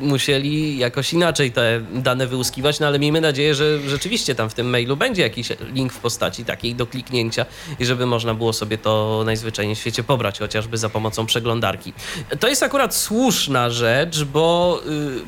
musieli 0.00 0.78
jakoś 0.78 1.12
inaczej 1.12 1.52
te 1.52 1.80
dane 1.92 2.26
wyłuskiwać, 2.26 2.80
no 2.80 2.86
ale 2.86 2.98
miejmy 2.98 3.20
nadzieję, 3.20 3.54
że 3.54 3.80
rzeczywiście 3.80 4.34
tam 4.34 4.50
w 4.50 4.54
tym 4.54 4.70
mailu 4.70 4.96
będzie 4.96 5.22
jakiś 5.22 5.48
link 5.72 5.92
w 5.92 5.98
postaci 5.98 6.44
takiej 6.44 6.74
do 6.74 6.86
kliknięcia 6.86 7.46
i 7.78 7.86
żeby 7.86 8.06
można 8.06 8.34
było 8.34 8.52
sobie 8.52 8.78
to 8.78 9.22
najzwyczajniej 9.26 9.76
w 9.76 9.78
świecie 9.78 10.02
pobrać, 10.02 10.38
chociażby 10.38 10.78
za 10.78 10.88
pomocą 10.88 11.26
przeglądarki. 11.26 11.92
To 12.40 12.48
jest 12.48 12.62
akurat 12.62 12.94
słuszna 12.94 13.70
rzecz, 13.70 14.24
bo 14.24 14.80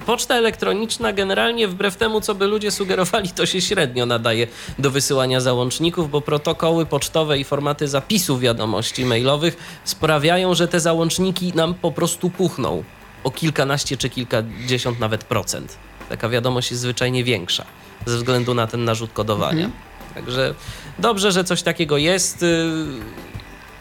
y, 0.02 0.06
poczta 0.06 0.34
elektroniczna 0.34 1.12
generalnie 1.12 1.68
wbrew 1.68 1.96
temu, 1.96 2.20
co 2.20 2.34
by 2.34 2.46
ludzie 2.46 2.70
sugerowali, 2.70 3.30
to 3.30 3.46
się 3.46 3.60
średnio 3.60 4.06
nadaje 4.06 4.46
do 4.78 4.90
wysyłania 4.90 5.40
załączników, 5.40 6.10
bo 6.10 6.20
protokoły 6.20 6.86
pocztowe 6.88 7.38
i 7.38 7.44
formaty 7.44 7.88
zapisów 7.88 8.40
wiadomości 8.40 9.04
mailowych 9.04 9.80
sprawiają, 9.84 10.54
że 10.54 10.68
te 10.68 10.80
załączniki 10.80 11.52
nam 11.54 11.74
po 11.74 11.92
prostu 11.92 12.30
puchną 12.30 12.84
o 13.24 13.30
kilkanaście 13.30 13.96
czy 13.96 14.10
kilkadziesiąt 14.10 15.00
nawet 15.00 15.24
procent. 15.24 15.76
Taka 16.08 16.28
wiadomość 16.28 16.70
jest 16.70 16.82
zwyczajnie 16.82 17.24
większa 17.24 17.64
ze 18.06 18.16
względu 18.16 18.54
na 18.54 18.66
ten 18.66 18.84
narzut 18.84 19.12
kodowania. 19.12 19.64
Mhm. 19.64 19.72
Także 20.14 20.54
dobrze, 20.98 21.32
że 21.32 21.44
coś 21.44 21.62
takiego 21.62 21.96
jest. 21.96 22.42
Y, 22.42 22.66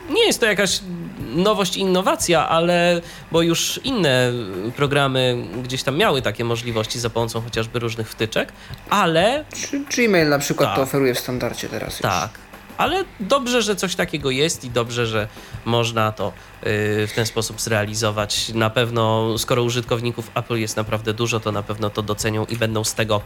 nie 0.10 0.26
jest 0.26 0.40
to 0.40 0.46
jakaś 0.46 0.80
nowość, 1.36 1.78
innowacja, 1.78 2.50
ale 2.50 3.02
bo 3.32 3.42
już 3.42 3.80
inne 3.84 4.32
programy 4.76 5.46
gdzieś 5.64 5.84
tam 5.84 5.98
miały 5.98 6.22
takie 6.22 6.44
możliwości 6.44 7.00
za 7.00 7.10
pomocą 7.10 7.42
chociażby 7.42 7.80
różnych 7.80 8.10
wtyczek, 8.10 8.54
ale. 8.90 9.46
Gmail 9.96 10.30
na 10.30 10.40
przykład 10.40 10.70
tak. 10.70 10.76
to 10.76 10.82
oferuje 10.82 11.16
w 11.16 11.20
standardzie 11.20 11.70
teraz. 11.70 11.94
Już. 11.94 12.02
Tak. 12.02 12.30
Ale 12.78 13.06
dobrze, 13.20 13.62
że 13.62 13.76
coś 13.76 13.96
takiego 13.96 14.32
jest 14.32 14.66
i 14.66 14.70
dobrze, 14.70 15.08
że 15.08 15.28
można 15.66 16.12
to 16.12 16.28
y, 16.28 16.34
w 17.08 17.12
ten 17.16 17.26
sposób 17.26 17.62
zrealizować. 17.62 18.50
Na 18.50 18.70
pewno, 18.70 19.38
skoro 19.38 19.64
użytkowników 19.64 20.32
Apple 20.36 20.56
jest 20.56 20.78
naprawdę 20.78 21.14
dużo, 21.14 21.40
to 21.40 21.52
na 21.52 21.64
pewno 21.64 21.90
to 21.90 22.02
docenią 22.02 22.46
i 22.46 22.56
będą 22.56 22.84
z 22.84 22.94
tego 22.94 23.22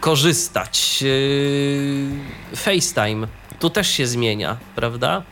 korzystać. 0.00 0.98
Y, 1.02 2.08
FaceTime 2.56 3.26
tu 3.58 3.70
też 3.70 3.90
się 3.90 4.06
zmienia, 4.06 4.56
prawda? 4.76 5.22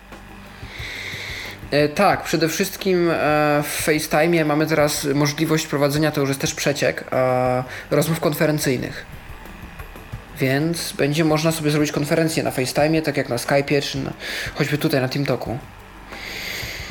E, 1.71 1.89
tak, 1.89 2.23
przede 2.23 2.49
wszystkim 2.49 3.11
e, 3.11 3.63
w 3.63 3.67
FaceTime 3.67 4.45
mamy 4.45 4.67
teraz 4.67 5.07
możliwość 5.15 5.67
prowadzenia, 5.67 6.11
to 6.11 6.21
już 6.21 6.29
jest 6.29 6.41
też 6.41 6.55
przeciek, 6.55 7.05
e, 7.13 7.65
rozmów 7.91 8.21
konferencyjnych. 8.21 9.16
Więc 10.41 10.93
będzie 10.93 11.25
można 11.25 11.53
sobie 11.53 11.71
zrobić 11.71 11.93
konferencję 11.93 12.43
na 12.43 12.51
FaceTime, 12.51 13.03
tak 13.03 13.17
jak 13.17 13.29
na 13.29 13.37
Skype'ie, 13.37 13.83
czy 13.83 13.99
na, 13.99 14.13
choćby 14.55 14.79
tutaj 14.79 15.01
na 15.01 15.09
TeamTalku. 15.09 15.59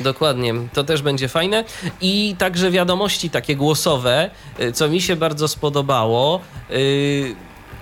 Dokładnie, 0.00 0.54
to 0.72 0.84
też 0.84 1.02
będzie 1.02 1.28
fajne. 1.28 1.64
I 2.00 2.34
także 2.38 2.70
wiadomości 2.70 3.30
takie 3.30 3.56
głosowe, 3.56 4.30
co 4.74 4.88
mi 4.88 5.00
się 5.00 5.16
bardzo 5.16 5.48
spodobało 5.48 6.40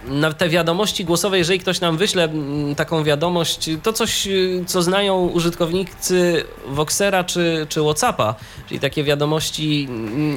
na 0.06 0.32
te 0.32 0.48
wiadomości 0.48 1.04
głosowe, 1.04 1.38
jeżeli 1.38 1.58
ktoś 1.58 1.80
nam 1.80 1.96
wyśle 1.96 2.24
mm, 2.24 2.74
taką 2.74 3.04
wiadomość, 3.04 3.70
to 3.82 3.92
coś, 3.92 4.26
y, 4.26 4.64
co 4.66 4.82
znają 4.82 5.26
użytkownicy 5.26 6.44
Voxera 6.66 7.24
czy, 7.24 7.66
czy 7.68 7.80
Whatsappa, 7.80 8.34
czyli 8.68 8.80
takie 8.80 9.04
wiadomości 9.04 9.88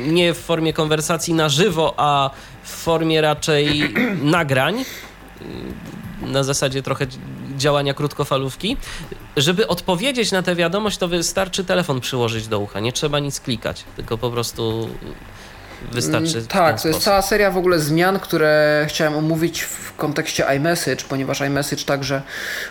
nie 0.08 0.34
w 0.34 0.38
formie 0.38 0.74
konwersacji 0.74 1.34
na 1.34 1.50
żywo, 1.50 1.94
a 1.98 2.30
w 2.64 2.70
formie 2.70 3.22
raczej 3.22 3.94
nagrań, 4.22 4.82
y, 4.82 4.86
na 6.22 6.44
zasadzie 6.44 6.84
trochę 6.84 7.06
działania 7.58 7.94
krótkofalówki. 7.94 8.78
Żeby 9.38 9.68
odpowiedzieć 9.68 10.32
na 10.32 10.44
tę 10.44 10.56
wiadomość, 10.56 10.98
to 10.98 11.08
wystarczy 11.08 11.64
telefon 11.64 12.02
przyłożyć 12.02 12.48
do 12.48 12.60
ucha, 12.60 12.80
nie 12.80 12.94
trzeba 12.94 13.20
nic 13.20 13.40
klikać, 13.40 13.84
tylko 13.96 14.18
po 14.18 14.32
prostu 14.32 14.90
wystarczy. 15.92 16.38
Mm, 16.38 16.48
tak, 16.48 16.82
to 16.82 16.88
jest 16.88 17.00
cała 17.00 17.22
seria 17.22 17.52
w 17.52 17.58
ogóle 17.58 17.80
zmian, 17.80 18.20
które 18.20 18.86
chciałem 18.90 19.16
omówić 19.16 19.62
w 19.62 19.96
kontekście 19.96 20.46
iMessage, 20.56 21.04
ponieważ 21.10 21.42
iMessage 21.42 21.84
także 21.84 22.22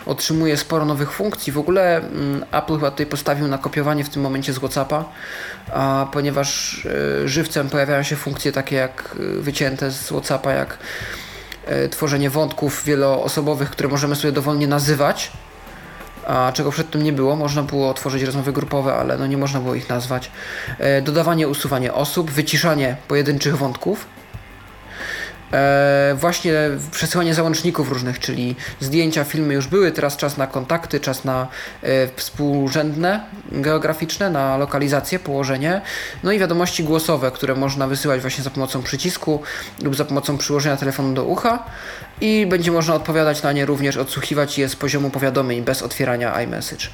otrzymuje 0.05 0.57
sporo 0.57 0.85
nowych 0.85 1.11
funkcji. 1.11 1.53
W 1.53 1.57
ogóle 1.57 1.97
mm, 1.97 2.45
Apple 2.51 2.73
chyba 2.73 2.91
tutaj 2.91 3.05
postawił 3.05 3.47
na 3.47 3.57
kopiowanie 3.57 4.03
w 4.03 4.09
tym 4.09 4.21
momencie 4.21 4.53
z 4.53 4.57
WhatsAppa, 4.57 5.05
a 5.73 6.07
ponieważ 6.13 6.77
y, 6.85 7.27
żywcem 7.27 7.69
pojawiają 7.69 8.03
się 8.03 8.15
funkcje 8.15 8.51
takie 8.51 8.75
jak 8.75 9.15
y, 9.19 9.41
wycięte 9.41 9.91
z 9.91 10.07
WhatsAppa, 10.07 10.51
jak 10.51 10.73
y, 10.73 10.77
tworzenie 11.91 12.29
wątków 12.29 12.83
wieloosobowych, 12.83 13.69
które 13.69 13.89
możemy 13.89 14.15
sobie 14.15 14.31
dowolnie 14.31 14.67
nazywać 14.67 15.31
a 16.27 16.51
czego 16.53 16.71
przedtem 16.71 17.03
nie 17.03 17.13
było. 17.13 17.35
Można 17.35 17.63
było 17.63 17.93
tworzyć 17.93 18.23
rozmowy 18.23 18.53
grupowe, 18.53 18.93
ale 18.93 19.17
no 19.17 19.27
nie 19.27 19.37
można 19.37 19.59
było 19.59 19.75
ich 19.75 19.89
nazwać. 19.89 20.31
E, 20.79 21.01
dodawanie, 21.01 21.47
usuwanie 21.47 21.93
osób, 21.93 22.31
wyciszanie 22.31 22.97
pojedynczych 23.07 23.57
wątków. 23.57 24.05
E, 25.53 26.15
właśnie 26.19 26.53
przesyłanie 26.91 27.33
załączników 27.33 27.91
różnych, 27.91 28.19
czyli 28.19 28.55
zdjęcia, 28.79 29.23
filmy 29.23 29.53
już 29.53 29.67
były, 29.67 29.91
teraz 29.91 30.17
czas 30.17 30.37
na 30.37 30.47
kontakty, 30.47 30.99
czas 30.99 31.25
na 31.25 31.47
e, 31.83 31.87
współrzędne 32.15 33.23
geograficzne, 33.51 34.29
na 34.29 34.57
lokalizację, 34.57 35.19
położenie, 35.19 35.81
no 36.23 36.31
i 36.31 36.39
wiadomości 36.39 36.83
głosowe, 36.83 37.31
które 37.31 37.55
można 37.55 37.87
wysyłać 37.87 38.21
właśnie 38.21 38.43
za 38.43 38.49
pomocą 38.49 38.83
przycisku 38.83 39.41
lub 39.83 39.95
za 39.95 40.05
pomocą 40.05 40.37
przyłożenia 40.37 40.77
telefonu 40.77 41.13
do 41.13 41.23
ucha 41.23 41.63
i 42.21 42.45
będzie 42.49 42.71
można 42.71 42.95
odpowiadać 42.95 43.43
na 43.43 43.51
nie 43.51 43.65
również, 43.65 43.97
odsłuchiwać 43.97 44.57
je 44.57 44.69
z 44.69 44.75
poziomu 44.75 45.09
powiadomień 45.09 45.61
bez 45.61 45.81
otwierania 45.81 46.41
iMessage. 46.41 46.87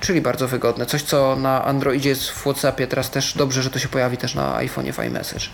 Czyli 0.00 0.20
bardzo 0.20 0.48
wygodne. 0.48 0.86
Coś, 0.86 1.02
co 1.02 1.36
na 1.36 1.64
Androidzie 1.64 2.08
jest 2.08 2.30
w 2.30 2.40
WhatsAppie, 2.40 2.86
teraz 2.86 3.10
też 3.10 3.34
dobrze, 3.36 3.62
że 3.62 3.70
to 3.70 3.78
się 3.78 3.88
pojawi 3.88 4.16
też 4.16 4.34
na 4.34 4.58
iPhone'ie 4.58 4.92
w 4.92 4.98
iMessage. 4.98 5.46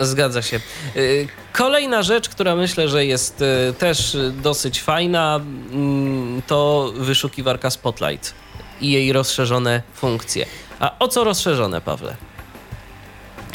Zgadza 0.00 0.42
się. 0.42 0.60
Y, 0.96 1.28
kolejna 1.52 2.02
rzecz, 2.02 2.28
która 2.28 2.56
myślę, 2.56 2.88
że 2.88 3.06
jest 3.06 3.42
y, 3.42 3.74
też 3.78 4.16
dosyć 4.42 4.82
fajna, 4.82 5.40
mm, 5.72 6.42
to 6.46 6.92
wyszukiwarka 6.96 7.70
Spotlight 7.70 8.34
i 8.80 8.90
jej 8.90 9.12
rozszerzone 9.12 9.82
funkcje. 9.94 10.46
A 10.80 10.98
o 10.98 11.08
co 11.08 11.24
rozszerzone, 11.24 11.80
Pawle? 11.80 12.16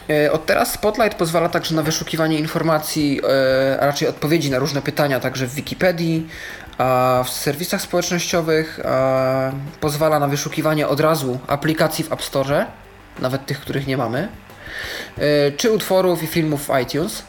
E, 0.10 0.32
od 0.32 0.46
teraz 0.46 0.74
Spotlight 0.74 1.18
pozwala 1.18 1.50
także 1.50 1.76
na 1.76 1.84
wyszukiwanie 1.84 2.40
informacji, 2.40 3.22
a 3.80 3.86
raczej 3.86 4.08
odpowiedzi 4.08 4.52
na 4.52 4.60
różne 4.60 4.82
pytania, 4.82 5.20
także 5.20 5.48
w 5.48 5.54
Wikipedii, 5.54 6.28
a 6.78 7.24
w 7.26 7.30
serwisach 7.30 7.82
społecznościowych. 7.82 8.80
Pozwala 9.80 10.20
na 10.20 10.28
wyszukiwanie 10.28 10.88
od 10.88 11.00
razu 11.00 11.40
aplikacji 11.48 12.04
w 12.04 12.12
App 12.12 12.24
Store, 12.24 12.66
nawet 13.20 13.46
tych, 13.46 13.60
których 13.60 13.88
nie 13.88 13.98
mamy, 13.98 14.28
czy 15.58 15.72
utworów 15.72 16.24
i 16.24 16.28
filmów 16.28 16.68
w 16.68 16.82
iTunes. 16.82 17.24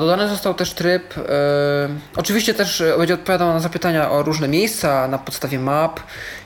Dodany 0.00 0.28
został 0.28 0.54
też 0.54 0.72
tryb, 0.72 1.18
e, 1.18 1.22
oczywiście 2.16 2.54
też 2.54 2.80
e, 2.80 2.98
będzie 2.98 3.14
odpowiadał 3.14 3.48
na 3.48 3.60
zapytania 3.60 4.10
o 4.10 4.22
różne 4.22 4.48
miejsca 4.48 5.08
na 5.08 5.18
podstawie 5.18 5.58
map, 5.58 6.00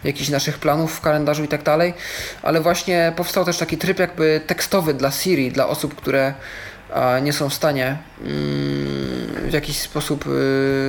jakichś 0.05 0.31
naszych 0.31 0.59
planów 0.59 0.95
w 0.95 1.01
kalendarzu 1.01 1.45
i 1.45 1.49
tak 1.49 1.63
dalej, 1.63 1.95
ale 2.43 2.61
właśnie 2.61 3.13
powstał 3.17 3.45
też 3.45 3.59
taki 3.59 3.79
tryb 3.79 3.99
jakby 3.99 4.41
tekstowy 4.47 4.95
dla 4.95 5.11
Siri, 5.11 5.53
dla 5.53 5.69
osób, 5.69 5.95
które 5.95 6.35
nie 7.23 7.33
są 7.33 7.49
w 7.49 7.55
stanie 7.55 7.99
mm, 8.21 9.51
w 9.51 9.53
jakiś 9.53 9.79
sposób 9.79 10.25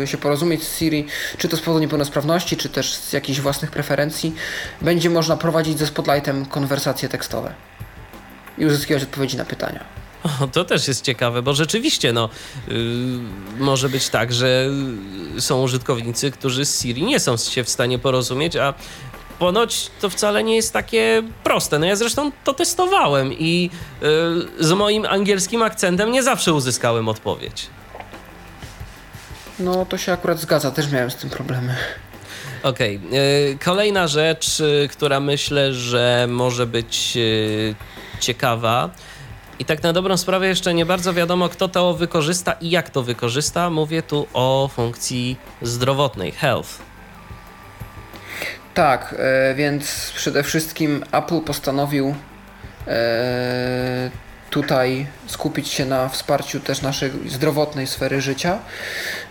e, 0.03 0.07
się 0.07 0.17
porozumieć 0.17 0.63
z 0.63 0.77
Siri, 0.77 1.07
czy 1.37 1.49
to 1.49 1.57
z 1.57 1.61
powodu 1.61 1.79
niepełnosprawności, 1.79 2.57
czy 2.57 2.69
też 2.69 2.95
z 2.95 3.13
jakichś 3.13 3.39
własnych 3.39 3.71
preferencji, 3.71 4.35
będzie 4.81 5.09
można 5.09 5.37
prowadzić 5.37 5.79
ze 5.79 5.87
Spotlightem 5.87 6.45
konwersacje 6.45 7.09
tekstowe 7.09 7.53
i 8.57 8.65
uzyskiwać 8.65 9.03
odpowiedzi 9.03 9.37
na 9.37 9.45
pytania. 9.45 9.83
O, 10.41 10.47
to 10.47 10.65
też 10.65 10.87
jest 10.87 11.03
ciekawe, 11.03 11.41
bo 11.41 11.53
rzeczywiście 11.53 12.13
no, 12.13 12.29
yy, 12.67 12.75
może 13.59 13.89
być 13.89 14.09
tak, 14.09 14.33
że 14.33 14.69
są 15.39 15.61
użytkownicy, 15.61 16.31
którzy 16.31 16.65
z 16.65 16.81
Siri 16.81 17.03
nie 17.03 17.19
są 17.19 17.37
się 17.37 17.63
w 17.63 17.69
stanie 17.69 17.99
porozumieć, 17.99 18.55
a 18.55 18.73
ponoć 19.39 19.91
to 20.01 20.09
wcale 20.09 20.43
nie 20.43 20.55
jest 20.55 20.73
takie 20.73 21.23
proste. 21.43 21.79
No 21.79 21.85
ja 21.85 21.95
zresztą 21.95 22.31
to 22.43 22.53
testowałem 22.53 23.33
i 23.33 23.69
yy, 24.01 24.09
z 24.59 24.71
moim 24.71 25.05
angielskim 25.05 25.61
akcentem 25.61 26.11
nie 26.11 26.23
zawsze 26.23 26.53
uzyskałem 26.53 27.09
odpowiedź. 27.09 27.67
No 29.59 29.85
to 29.85 29.97
się 29.97 30.11
akurat 30.11 30.39
zgadza, 30.39 30.71
też 30.71 30.91
miałem 30.91 31.11
z 31.11 31.15
tym 31.15 31.29
problemy. 31.29 31.75
Okej. 32.63 32.99
Okay. 33.07 33.57
Kolejna 33.65 34.07
rzecz, 34.07 34.59
y, 34.59 34.89
która 34.91 35.19
myślę, 35.19 35.73
że 35.73 36.25
może 36.29 36.67
być 36.67 37.13
y, 37.17 37.75
ciekawa, 38.24 38.89
i 39.59 39.65
tak 39.65 39.84
na 39.84 39.93
dobrą 39.93 40.17
sprawę 40.17 40.47
jeszcze 40.47 40.74
nie 40.74 40.86
bardzo 40.86 41.13
wiadomo, 41.13 41.49
kto 41.49 41.67
to 41.67 41.93
wykorzysta 41.93 42.53
i 42.61 42.69
jak 42.69 42.89
to 42.89 43.03
wykorzysta. 43.03 43.69
Mówię 43.69 44.03
tu 44.03 44.28
o 44.34 44.69
funkcji 44.74 45.38
zdrowotnej, 45.61 46.32
health. 46.32 46.69
Tak, 48.74 49.15
e, 49.19 49.55
więc 49.55 50.11
przede 50.15 50.43
wszystkim 50.43 51.03
Apple 51.11 51.41
postanowił 51.41 52.15
e, 52.88 54.11
tutaj 54.49 55.07
skupić 55.28 55.67
się 55.67 55.86
na 55.86 56.09
wsparciu 56.09 56.59
też 56.59 56.82
naszej 56.82 57.11
zdrowotnej 57.30 57.88
sfery 57.88 58.21
życia. 58.21 58.59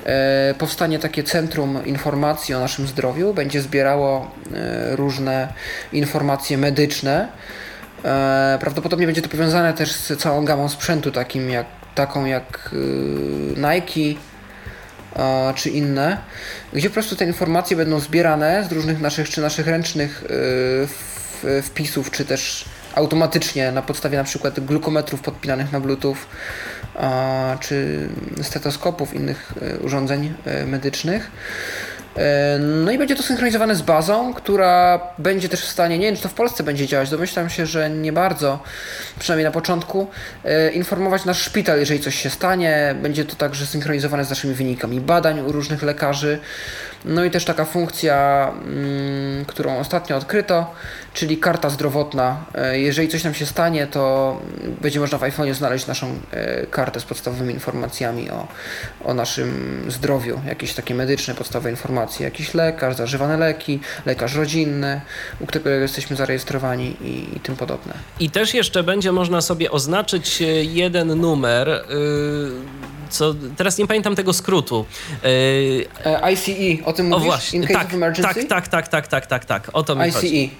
E, 0.04 0.54
powstanie 0.58 0.98
takie 0.98 1.22
centrum 1.22 1.86
informacji 1.86 2.54
o 2.54 2.60
naszym 2.60 2.86
zdrowiu, 2.86 3.34
będzie 3.34 3.62
zbierało 3.62 4.30
różne 4.96 5.52
informacje 5.92 6.58
medyczne. 6.58 7.28
E, 8.04 8.58
prawdopodobnie 8.60 9.06
będzie 9.06 9.22
to 9.22 9.28
powiązane 9.28 9.74
też 9.74 9.92
z 9.92 10.20
całą 10.20 10.44
gamą 10.44 10.68
sprzętu, 10.68 11.10
takim 11.10 11.50
jak, 11.50 11.66
taką 11.94 12.24
jak 12.24 12.70
Nike 13.56 14.20
czy 15.54 15.70
inne, 15.70 16.18
gdzie 16.72 16.88
po 16.88 16.94
prostu 16.94 17.16
te 17.16 17.24
informacje 17.24 17.76
będą 17.76 18.00
zbierane 18.00 18.66
z 18.68 18.72
różnych 18.72 19.00
naszych 19.00 19.30
czy 19.30 19.40
naszych 19.40 19.66
ręcznych 19.66 20.24
wpisów, 21.62 22.10
czy 22.10 22.24
też 22.24 22.64
automatycznie 22.94 23.72
na 23.72 23.82
podstawie 23.82 24.18
na 24.18 24.24
przykład 24.24 24.60
glukometrów 24.60 25.20
podpinanych 25.20 25.72
na 25.72 25.80
Bluetooth 25.80 26.16
czy 27.60 28.08
stetoskopów, 28.42 29.14
innych 29.14 29.52
e, 29.62 29.78
urządzeń 29.78 30.34
medycznych. 30.66 31.30
E, 32.16 32.58
no 32.58 32.92
i 32.92 32.98
będzie 32.98 33.16
to 33.16 33.22
synchronizowane 33.22 33.74
z 33.74 33.82
bazą, 33.82 34.34
która 34.34 35.00
będzie 35.18 35.48
też 35.48 35.60
w 35.60 35.68
stanie, 35.68 35.98
nie 35.98 36.06
wiem 36.06 36.16
czy 36.16 36.22
to 36.22 36.28
w 36.28 36.34
Polsce 36.34 36.62
będzie 36.62 36.86
działać, 36.86 37.10
domyślam 37.10 37.50
się, 37.50 37.66
że 37.66 37.90
nie 37.90 38.12
bardzo, 38.12 38.62
przynajmniej 39.18 39.44
na 39.44 39.50
początku, 39.50 40.06
informować 40.74 41.24
nasz 41.24 41.38
szpital, 41.42 41.78
jeżeli 41.78 42.00
coś 42.00 42.14
się 42.14 42.30
stanie. 42.30 42.94
Będzie 43.02 43.24
to 43.24 43.36
także 43.36 43.66
synchronizowane 43.66 44.24
z 44.24 44.30
naszymi 44.30 44.54
wynikami 44.54 45.00
badań 45.00 45.40
u 45.40 45.52
różnych 45.52 45.82
lekarzy. 45.82 46.38
No 47.04 47.24
i 47.24 47.30
też 47.30 47.44
taka 47.44 47.64
funkcja, 47.64 48.48
mm, 48.64 49.44
którą 49.44 49.78
ostatnio 49.78 50.16
odkryto, 50.16 50.74
czyli 51.14 51.38
karta 51.38 51.70
zdrowotna. 51.70 52.44
E, 52.54 52.78
jeżeli 52.80 53.08
coś 53.08 53.24
nam 53.24 53.34
się 53.34 53.46
stanie, 53.46 53.86
to 53.86 54.40
będzie 54.80 55.00
można 55.00 55.18
w 55.18 55.20
iPhone'ie 55.20 55.54
znaleźć 55.54 55.86
naszą 55.86 56.18
e, 56.30 56.66
kartę 56.66 57.00
z 57.00 57.04
podstawowymi 57.04 57.54
informacjami 57.54 58.30
o, 58.30 58.48
o 59.04 59.14
naszym 59.14 59.82
zdrowiu, 59.88 60.40
jakieś 60.46 60.74
takie 60.74 60.94
medyczne 60.94 61.34
podstawowe 61.34 61.70
informacje, 61.70 62.24
jakiś 62.24 62.54
lekarz, 62.54 62.96
zażywane 62.96 63.36
leki, 63.36 63.80
lekarz 64.06 64.34
rodzinny, 64.34 65.00
u 65.40 65.46
którego 65.46 65.70
jesteśmy 65.70 66.16
zarejestrowani 66.16 66.96
i, 67.00 67.36
i 67.36 67.40
tym 67.40 67.56
podobne. 67.56 67.94
I 68.20 68.30
też 68.30 68.54
jeszcze 68.54 68.82
będzie 68.82 69.12
można 69.12 69.40
sobie 69.40 69.70
oznaczyć 69.70 70.42
e, 70.42 70.44
jeden 70.64 71.20
numer. 71.20 71.68
Yy 71.68 72.92
co 73.12 73.34
teraz 73.56 73.78
nie 73.78 73.86
pamiętam 73.86 74.16
tego 74.16 74.32
skrótu. 74.32 74.84
ICE, 76.32 76.84
o 76.84 76.92
tym 76.92 77.06
mówisz? 77.06 77.22
O 77.22 77.30
właśnie, 77.30 77.58
In 77.58 77.66
case 77.66 77.78
tak, 77.78 77.86
of 77.86 77.94
emergency? 77.94 78.34
tak, 78.34 78.68
tak, 78.68 78.68
tak, 78.68 78.88
tak, 78.88 79.06
tak, 79.06 79.26
tak, 79.26 79.44
tak, 79.44 79.70
o 79.72 79.82
to 79.82 79.94
mi 79.94 80.02
ICE. 80.02 80.12
chodzi. 80.12 80.50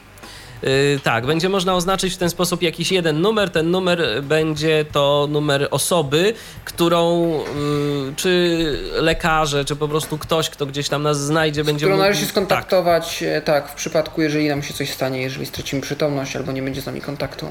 Yy, 0.63 1.01
tak, 1.03 1.27
będzie 1.27 1.49
można 1.49 1.75
oznaczyć 1.75 2.15
w 2.15 2.17
ten 2.17 2.31
sposób 2.31 2.63
jakiś 2.63 2.93
jeden 2.93 3.21
numer. 3.21 3.51
Ten 3.51 3.71
numer 3.71 4.23
będzie 4.23 4.85
to 4.93 5.29
numer 5.31 5.69
osoby, 5.71 6.35
którą 6.65 7.33
yy, 7.33 8.13
czy 8.17 8.79
lekarze, 8.95 9.65
czy 9.65 9.77
po 9.77 9.89
prostu 9.89 10.19
ktoś, 10.19 10.51
kto 10.51 10.67
gdzieś 10.67 10.89
tam 10.89 11.03
nas 11.03 11.21
znajdzie, 11.21 11.65
będzie 11.65 11.87
mógł... 11.87 11.99
należy 11.99 12.21
się 12.21 12.27
skontaktować, 12.27 13.25
tak. 13.35 13.45
tak, 13.45 13.71
w 13.71 13.75
przypadku, 13.75 14.23
jeżeli 14.23 14.49
nam 14.49 14.63
się 14.63 14.75
coś 14.75 14.91
stanie, 14.91 15.23
jeżeli 15.23 15.47
stracimy 15.47 15.83
przytomność 15.83 16.37
albo 16.37 16.53
nie 16.53 16.63
będzie 16.63 16.83
z 16.83 16.87
nami 16.87 17.01
kontaktu. 17.01 17.47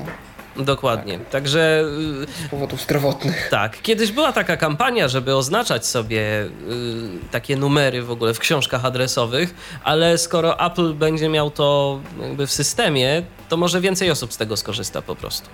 Dokładnie. 0.55 1.17
Tak. 1.17 1.29
Także. 1.29 1.83
Z 2.47 2.49
powodów 2.49 2.81
zdrowotnych. 2.81 3.47
Tak. 3.51 3.81
Kiedyś 3.81 4.11
była 4.11 4.31
taka 4.31 4.57
kampania, 4.57 5.07
żeby 5.07 5.35
oznaczać 5.35 5.85
sobie 5.85 6.21
y, 6.21 6.49
takie 7.31 7.55
numery 7.55 8.03
w 8.03 8.11
ogóle 8.11 8.33
w 8.33 8.39
książkach 8.39 8.85
adresowych, 8.85 9.53
ale 9.83 10.17
skoro 10.17 10.65
Apple 10.65 10.93
będzie 10.93 11.29
miał 11.29 11.51
to 11.51 11.99
jakby 12.21 12.47
w 12.47 12.51
systemie, 12.51 13.23
to 13.49 13.57
może 13.57 13.81
więcej 13.81 14.11
osób 14.11 14.33
z 14.33 14.37
tego 14.37 14.57
skorzysta 14.57 15.01
po 15.01 15.15
prostu. 15.15 15.49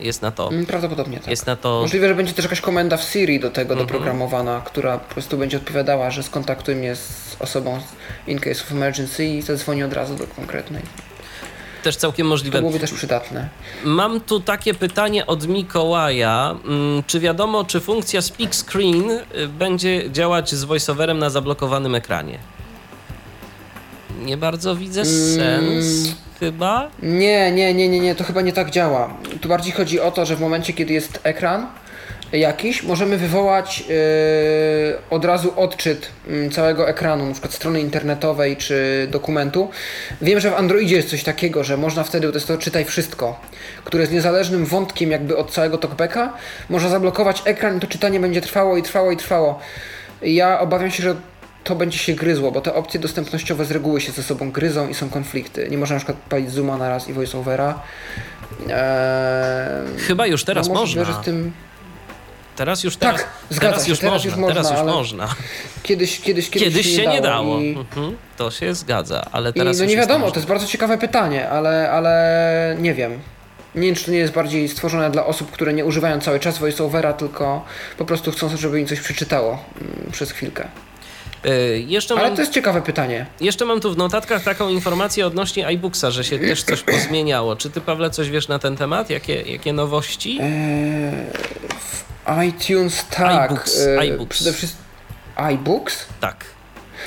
Jest 0.00 0.22
na 0.22 0.30
to. 0.30 0.48
Mm, 0.48 0.66
prawdopodobnie 0.66 1.18
tak. 1.18 1.28
Jest 1.28 1.46
na 1.46 1.56
to... 1.56 1.80
Możliwe, 1.80 2.08
że 2.08 2.14
będzie 2.14 2.32
też 2.32 2.44
jakaś 2.44 2.60
komenda 2.60 2.96
w 2.96 3.02
Siri 3.02 3.40
do 3.40 3.50
tego 3.50 3.74
mm 3.74 3.84
-hmm. 3.84 3.88
doprogramowana, 3.88 4.62
która 4.64 4.98
po 4.98 5.14
prostu 5.14 5.38
będzie 5.38 5.56
odpowiadała, 5.56 6.10
że 6.10 6.22
skontaktuj 6.22 6.74
mnie 6.74 6.96
z 6.96 7.36
osobą 7.40 7.80
in 8.26 8.38
case 8.38 8.64
of 8.64 8.72
emergency 8.72 9.24
i 9.24 9.42
zadzwoni 9.42 9.82
od 9.82 9.92
razu 9.92 10.14
do 10.14 10.26
konkretnej 10.26 10.82
też 11.82 11.96
całkiem 11.96 12.26
możliwe. 12.26 12.58
To 12.58 12.60
byłoby 12.62 12.80
też 12.80 12.92
przydatne. 12.92 13.48
Mam 13.84 14.20
tu 14.20 14.40
takie 14.40 14.74
pytanie 14.74 15.26
od 15.26 15.46
Mikołaja. 15.46 16.56
Mm, 16.64 17.02
czy 17.06 17.20
wiadomo, 17.20 17.64
czy 17.64 17.80
funkcja 17.80 18.22
Speak 18.22 18.54
Screen 18.54 19.10
y, 19.10 19.48
będzie 19.48 20.10
działać 20.10 20.54
z 20.54 20.64
voiceoverem 20.64 21.18
na 21.18 21.30
zablokowanym 21.30 21.94
ekranie? 21.94 22.38
Nie 24.22 24.36
bardzo 24.36 24.76
widzę 24.76 25.04
sens. 25.04 26.04
Mm. 26.04 26.14
Chyba? 26.40 26.90
Nie, 27.02 27.52
nie, 27.52 27.74
nie, 27.74 27.88
nie, 27.88 28.00
nie, 28.00 28.14
to 28.14 28.24
chyba 28.24 28.40
nie 28.40 28.52
tak 28.52 28.70
działa. 28.70 29.14
Tu 29.40 29.48
bardziej 29.48 29.72
chodzi 29.72 30.00
o 30.00 30.10
to, 30.10 30.26
że 30.26 30.36
w 30.36 30.40
momencie, 30.40 30.72
kiedy 30.72 30.92
jest 30.94 31.20
ekran, 31.22 31.66
jakiś, 32.32 32.82
możemy 32.82 33.16
wywołać 33.16 33.80
yy, 33.80 33.86
od 35.10 35.24
razu 35.24 35.52
odczyt 35.56 36.10
yy, 36.26 36.50
całego 36.50 36.88
ekranu, 36.88 37.26
na 37.26 37.32
przykład 37.32 37.54
strony 37.54 37.80
internetowej 37.80 38.56
czy 38.56 39.08
dokumentu. 39.10 39.70
Wiem, 40.22 40.40
że 40.40 40.50
w 40.50 40.54
Androidzie 40.54 40.96
jest 40.96 41.08
coś 41.08 41.22
takiego, 41.22 41.64
że 41.64 41.76
można 41.76 42.04
wtedy, 42.04 42.28
to 42.28 42.34
jest 42.34 42.46
to 42.46 42.58
czytaj 42.58 42.84
wszystko, 42.84 43.40
które 43.84 44.00
jest 44.02 44.12
niezależnym 44.12 44.66
wątkiem 44.66 45.10
jakby 45.10 45.36
od 45.36 45.50
całego 45.50 45.78
talkbacka, 45.78 46.32
można 46.68 46.88
zablokować 46.88 47.42
ekran 47.44 47.76
i 47.76 47.80
to 47.80 47.86
czytanie 47.86 48.20
będzie 48.20 48.40
trwało 48.40 48.76
i 48.76 48.82
trwało 48.82 49.10
i 49.10 49.16
trwało. 49.16 49.60
Ja 50.22 50.60
obawiam 50.60 50.90
się, 50.90 51.02
że 51.02 51.16
to 51.64 51.74
będzie 51.74 51.98
się 51.98 52.12
gryzło, 52.12 52.52
bo 52.52 52.60
te 52.60 52.74
opcje 52.74 53.00
dostępnościowe 53.00 53.64
z 53.64 53.70
reguły 53.70 54.00
się 54.00 54.12
ze 54.12 54.22
sobą 54.22 54.50
gryzą 54.50 54.88
i 54.88 54.94
są 54.94 55.10
konflikty. 55.10 55.68
Nie 55.70 55.78
można 55.78 55.94
na 55.94 56.00
przykład 56.00 56.18
palić 56.28 56.50
zooma 56.50 56.76
na 56.76 56.88
raz 56.88 57.08
i 57.08 57.12
voiceovera. 57.12 57.82
Eee, 58.68 59.98
Chyba 59.98 60.26
już 60.26 60.44
teraz 60.44 60.68
no, 60.68 60.74
można. 60.74 61.04
Że 61.04 61.12
z 61.12 61.20
tym 61.20 61.52
Teraz 62.58 62.84
już 62.84 62.96
tak, 62.96 63.16
teraz, 63.16 63.60
teraz, 63.60 63.88
już, 63.88 63.98
teraz 63.98 64.12
można, 64.14 64.30
już 64.30 64.38
można. 64.38 64.62
Teraz 64.62 64.78
już 64.78 64.94
można. 64.94 65.34
Kiedyś, 65.82 66.20
kiedyś, 66.20 66.50
kiedyś, 66.50 66.68
kiedyś 66.68 66.96
się, 66.96 67.06
nie 67.06 67.20
dało. 67.20 67.60
I... 67.60 67.70
Mhm, 67.70 68.16
to 68.36 68.50
się 68.50 68.74
zgadza, 68.74 69.26
ale 69.32 69.52
teraz. 69.52 69.76
I, 69.76 69.80
no 69.80 69.86
nie 69.86 69.96
wiadomo, 69.96 70.30
to 70.30 70.36
jest 70.36 70.48
bardzo 70.48 70.66
ciekawe 70.66 70.98
pytanie, 70.98 71.48
ale, 71.48 71.90
ale 71.90 72.76
nie 72.80 72.94
wiem. 72.94 73.18
Nie 73.74 73.82
wiem, 73.82 73.94
czy 73.94 74.04
to 74.04 74.10
nie 74.10 74.18
jest 74.18 74.32
bardziej 74.32 74.68
stworzone 74.68 75.10
dla 75.10 75.26
osób, 75.26 75.50
które 75.50 75.72
nie 75.72 75.84
używają 75.84 76.20
cały 76.20 76.40
czas 76.40 76.58
voiceovera, 76.58 77.12
tylko 77.12 77.64
po 77.98 78.04
prostu 78.04 78.32
chcą, 78.32 78.56
żeby 78.56 78.80
im 78.80 78.86
coś 78.86 79.00
przeczytało 79.00 79.64
mm, 79.80 80.12
przez 80.12 80.30
chwilkę. 80.30 80.68
Yy, 81.44 82.18
Ale 82.18 82.30
to 82.30 82.40
jest 82.40 82.52
ciekawe 82.52 82.82
pytanie. 82.82 83.26
Jeszcze 83.40 83.64
mam 83.64 83.80
tu 83.80 83.94
w 83.94 83.96
notatkach 83.96 84.42
taką 84.44 84.68
informację 84.68 85.26
odnośnie 85.26 85.66
iBooksa, 85.66 86.10
że 86.10 86.24
się 86.24 86.38
też 86.38 86.62
coś 86.62 86.82
pozmieniało. 86.82 87.56
Czy 87.56 87.70
ty, 87.70 87.80
Pawle, 87.80 88.10
coś 88.10 88.30
wiesz 88.30 88.48
na 88.48 88.58
ten 88.58 88.76
temat? 88.76 89.10
Jakie, 89.10 89.42
jakie 89.42 89.72
nowości? 89.72 90.38
Eee, 90.40 91.12
iTunes, 92.48 93.04
tak. 93.10 93.50
iBooks. 93.50 93.78
E, 93.80 94.04
iBooks. 94.04 94.36
Przede 94.36 94.52
wszystkim 94.52 94.84
iBooks? 95.36 96.06
Tak 96.20 96.57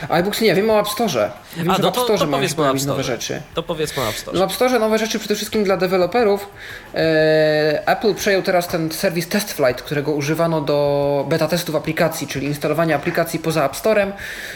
iBooks 0.10 0.42
nie, 0.42 0.56
wiem 0.56 0.70
o 0.70 0.80
App 0.80 0.88
Store. 0.88 1.32
Wiem, 1.58 1.70
A, 1.70 1.76
że 1.76 1.82
no 1.82 1.92
w 1.92 1.98
App 1.98 2.04
Store 2.04 2.20
to, 2.20 2.26
to 2.26 2.32
mają 2.32 2.50
pojawić 2.50 2.86
nowe 2.86 3.04
rzeczy. 3.04 3.42
To 3.54 3.64
powiedzmy 3.64 4.04
o 4.04 4.10
App 4.10 4.16
Store. 4.16 4.40
No, 4.40 4.46
w 4.46 4.50
App 4.50 4.56
Store 4.56 4.80
nowe 4.80 4.98
rzeczy 4.98 5.20
przede 5.20 5.36
wszystkim 5.36 5.64
dla 5.64 5.78
deweloperów. 5.78 6.50
E, 6.96 7.88
Apple 7.88 8.14
przejął 8.14 8.42
teraz 8.42 8.68
ten 8.68 8.92
serwis 8.92 9.28
TestFlight, 9.28 9.82
którego 9.82 10.12
używano 10.12 10.62
do 10.62 11.26
beta 11.30 11.48
testów 11.48 11.76
aplikacji, 11.76 12.28
czyli 12.28 12.48
instalowania 12.48 12.96
aplikacji 12.96 13.40
poza 13.40 13.66
App 13.66 13.76
Storem 13.76 14.14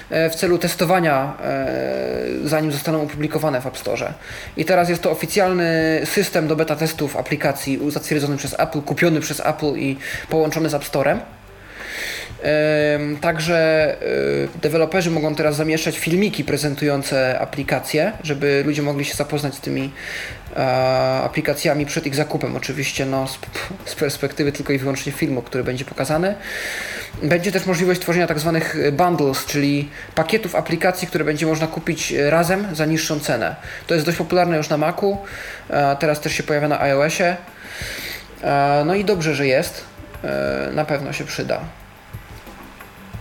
e, 0.09 0.29
w 0.29 0.35
celu 0.35 0.57
testowania, 0.57 1.33
e, 1.43 1.67
zanim 2.43 2.71
zostaną 2.71 3.01
opublikowane 3.01 3.61
w 3.61 3.67
App 3.67 3.77
Store. 3.77 4.13
I 4.57 4.65
teraz 4.65 4.89
jest 4.89 5.01
to 5.01 5.11
oficjalny 5.11 6.01
system 6.05 6.47
do 6.47 6.55
beta 6.55 6.75
testów 6.75 7.17
aplikacji 7.17 7.79
zatwierdzony 7.91 8.37
przez 8.37 8.59
Apple, 8.59 8.81
kupiony 8.81 9.19
przez 9.19 9.39
Apple 9.39 9.75
i 9.75 9.97
połączony 10.29 10.69
z 10.69 10.73
App 10.73 10.85
Storem. 10.85 11.19
Także 13.21 13.97
y, 14.55 14.59
deweloperzy 14.61 15.11
mogą 15.11 15.35
teraz 15.35 15.55
zamieszczać 15.55 15.99
filmiki 15.99 16.43
prezentujące 16.43 17.39
aplikacje, 17.39 18.11
żeby 18.23 18.63
ludzie 18.65 18.81
mogli 18.81 19.05
się 19.05 19.15
zapoznać 19.15 19.55
z 19.55 19.59
tymi 19.59 19.91
aplikacjami 21.23 21.85
przed 21.85 22.07
ich 22.07 22.15
zakupem. 22.15 22.55
Oczywiście 22.55 23.05
no, 23.05 23.27
z, 23.85 23.95
perspektywy 23.95 24.51
tylko 24.51 24.73
i 24.73 24.77
wyłącznie 24.77 25.11
filmu, 25.11 25.41
który 25.41 25.63
będzie 25.63 25.85
pokazany. 25.85 26.35
Będzie 27.23 27.51
też 27.51 27.65
możliwość 27.65 28.01
tworzenia 28.01 28.27
tak 28.27 28.39
zwanych 28.39 28.77
bundles, 28.91 29.45
czyli 29.45 29.89
pakietów 30.15 30.55
aplikacji, 30.55 31.07
które 31.07 31.25
będzie 31.25 31.45
można 31.45 31.67
kupić 31.67 32.13
razem 32.29 32.75
za 32.75 32.85
niższą 32.85 33.19
cenę. 33.19 33.55
To 33.87 33.93
jest 33.93 34.05
dość 34.05 34.17
popularne 34.17 34.57
już 34.57 34.69
na 34.69 34.77
Macu, 34.77 35.17
teraz 35.99 36.19
też 36.19 36.33
się 36.33 36.43
pojawia 36.43 36.67
na 36.67 36.81
iOSie. 36.81 37.35
No 38.85 38.95
i 38.95 39.05
dobrze, 39.05 39.35
że 39.35 39.47
jest. 39.47 39.83
E, 40.23 40.71
na 40.73 40.85
pewno 40.85 41.13
się 41.13 41.23
przyda. 41.23 41.59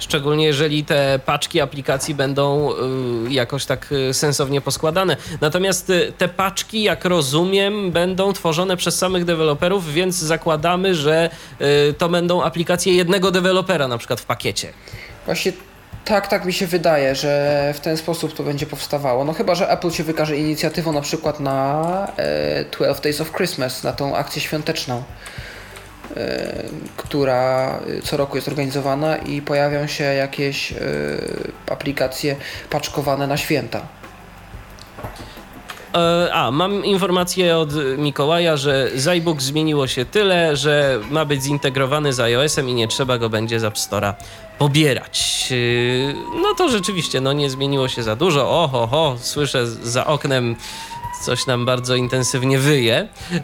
Szczególnie 0.05 0.44
jeżeli 0.44 0.84
te 0.84 1.18
paczki 1.26 1.61
aplikacji 1.61 2.14
będą 2.14 2.72
y, 2.72 3.32
jakoś 3.32 3.66
tak 3.66 3.92
y, 3.92 4.14
sensownie 4.14 4.61
poskładane. 4.61 5.16
Natomiast 5.40 5.90
y, 5.90 6.12
te 6.18 6.28
paczki, 6.28 6.82
jak 6.82 7.05
rozumiem, 7.05 7.90
będą 7.90 8.32
tworzone 8.32 8.76
przez 8.76 8.98
samych 8.98 9.24
deweloperów, 9.24 9.92
więc 9.92 10.16
zakładamy, 10.16 10.94
że 10.94 11.30
to 11.98 12.09
będą 12.09 12.42
aplikacje 12.42 12.94
jednego 12.94 13.30
dewelopera 13.30 13.88
na 13.88 13.98
przykład 13.98 14.20
w 14.20 14.24
pakiecie. 14.24 14.72
Właśnie 15.26 15.52
Tak, 16.05 16.28
tak 16.28 16.44
mi 16.44 16.52
się 16.52 16.66
wydaje, 16.66 17.14
że 17.14 17.72
w 17.76 17.80
ten 17.80 17.96
sposób 17.96 18.34
to 18.34 18.42
będzie 18.42 18.66
powstawało. 18.66 19.24
No 19.24 19.32
chyba, 19.32 19.55
że 19.55 19.70
Apple 19.70 19.90
się 19.90 20.05
wykaże 20.05 20.36
inicjatywą 20.36 20.92
na 20.92 21.00
przykład 21.00 21.40
na 21.40 22.12
e, 22.16 22.64
12 22.64 23.02
Days 23.02 23.20
of 23.20 23.32
Christmas, 23.32 23.82
na 23.82 23.92
tą 23.92 24.16
akcję 24.16 24.42
świąteczną, 24.42 25.02
która 26.96 27.80
co 28.02 28.16
roku 28.16 28.36
jest 28.36 28.48
organizowana 28.48 29.16
i 29.16 29.42
pojawią 29.42 29.86
się 29.86 30.05
jakieś 30.05 30.72
e, 30.72 30.76
aplikacje 31.70 32.36
paczkowane 32.70 33.26
na 33.26 33.36
święta. 33.36 33.80
E, 35.94 36.34
a, 36.34 36.50
mam 36.50 36.84
informację 36.84 37.57
od 37.57 37.70
Mikołaja, 37.98 38.57
że 38.57 38.90
Zajbook 38.94 39.42
zmieniło 39.42 39.86
się 39.86 40.05
tyle, 40.05 40.57
że 40.57 41.00
ma 41.11 41.24
być 41.24 41.42
zintegrowany 41.42 42.12
z 42.12 42.20
iOS-em 42.20 42.68
i 42.68 42.74
nie 42.74 42.88
trzeba 42.88 43.18
go 43.18 43.28
będzie 43.30 43.61
z 43.61 43.64
App 43.64 43.74
Store'a 43.74 44.14
pobierać. 44.59 45.48
E, 45.50 46.14
no 46.42 46.55
to 46.55 46.68
rzeczywiście, 46.68 47.20
no 47.20 47.32
nie 47.32 47.50
zmieniło 47.50 47.88
się 47.88 48.02
za 48.02 48.16
dużo. 48.16 48.62
Oho, 48.62 48.86
ho, 48.86 49.16
słyszę 49.20 49.66
za 49.66 50.07
oknem 50.07 50.57
coś 51.24 51.46
nam 51.46 51.66
bardzo 51.66 51.96
intensywnie 51.96 52.59
wyje. 52.59 52.96
E, 52.96 53.40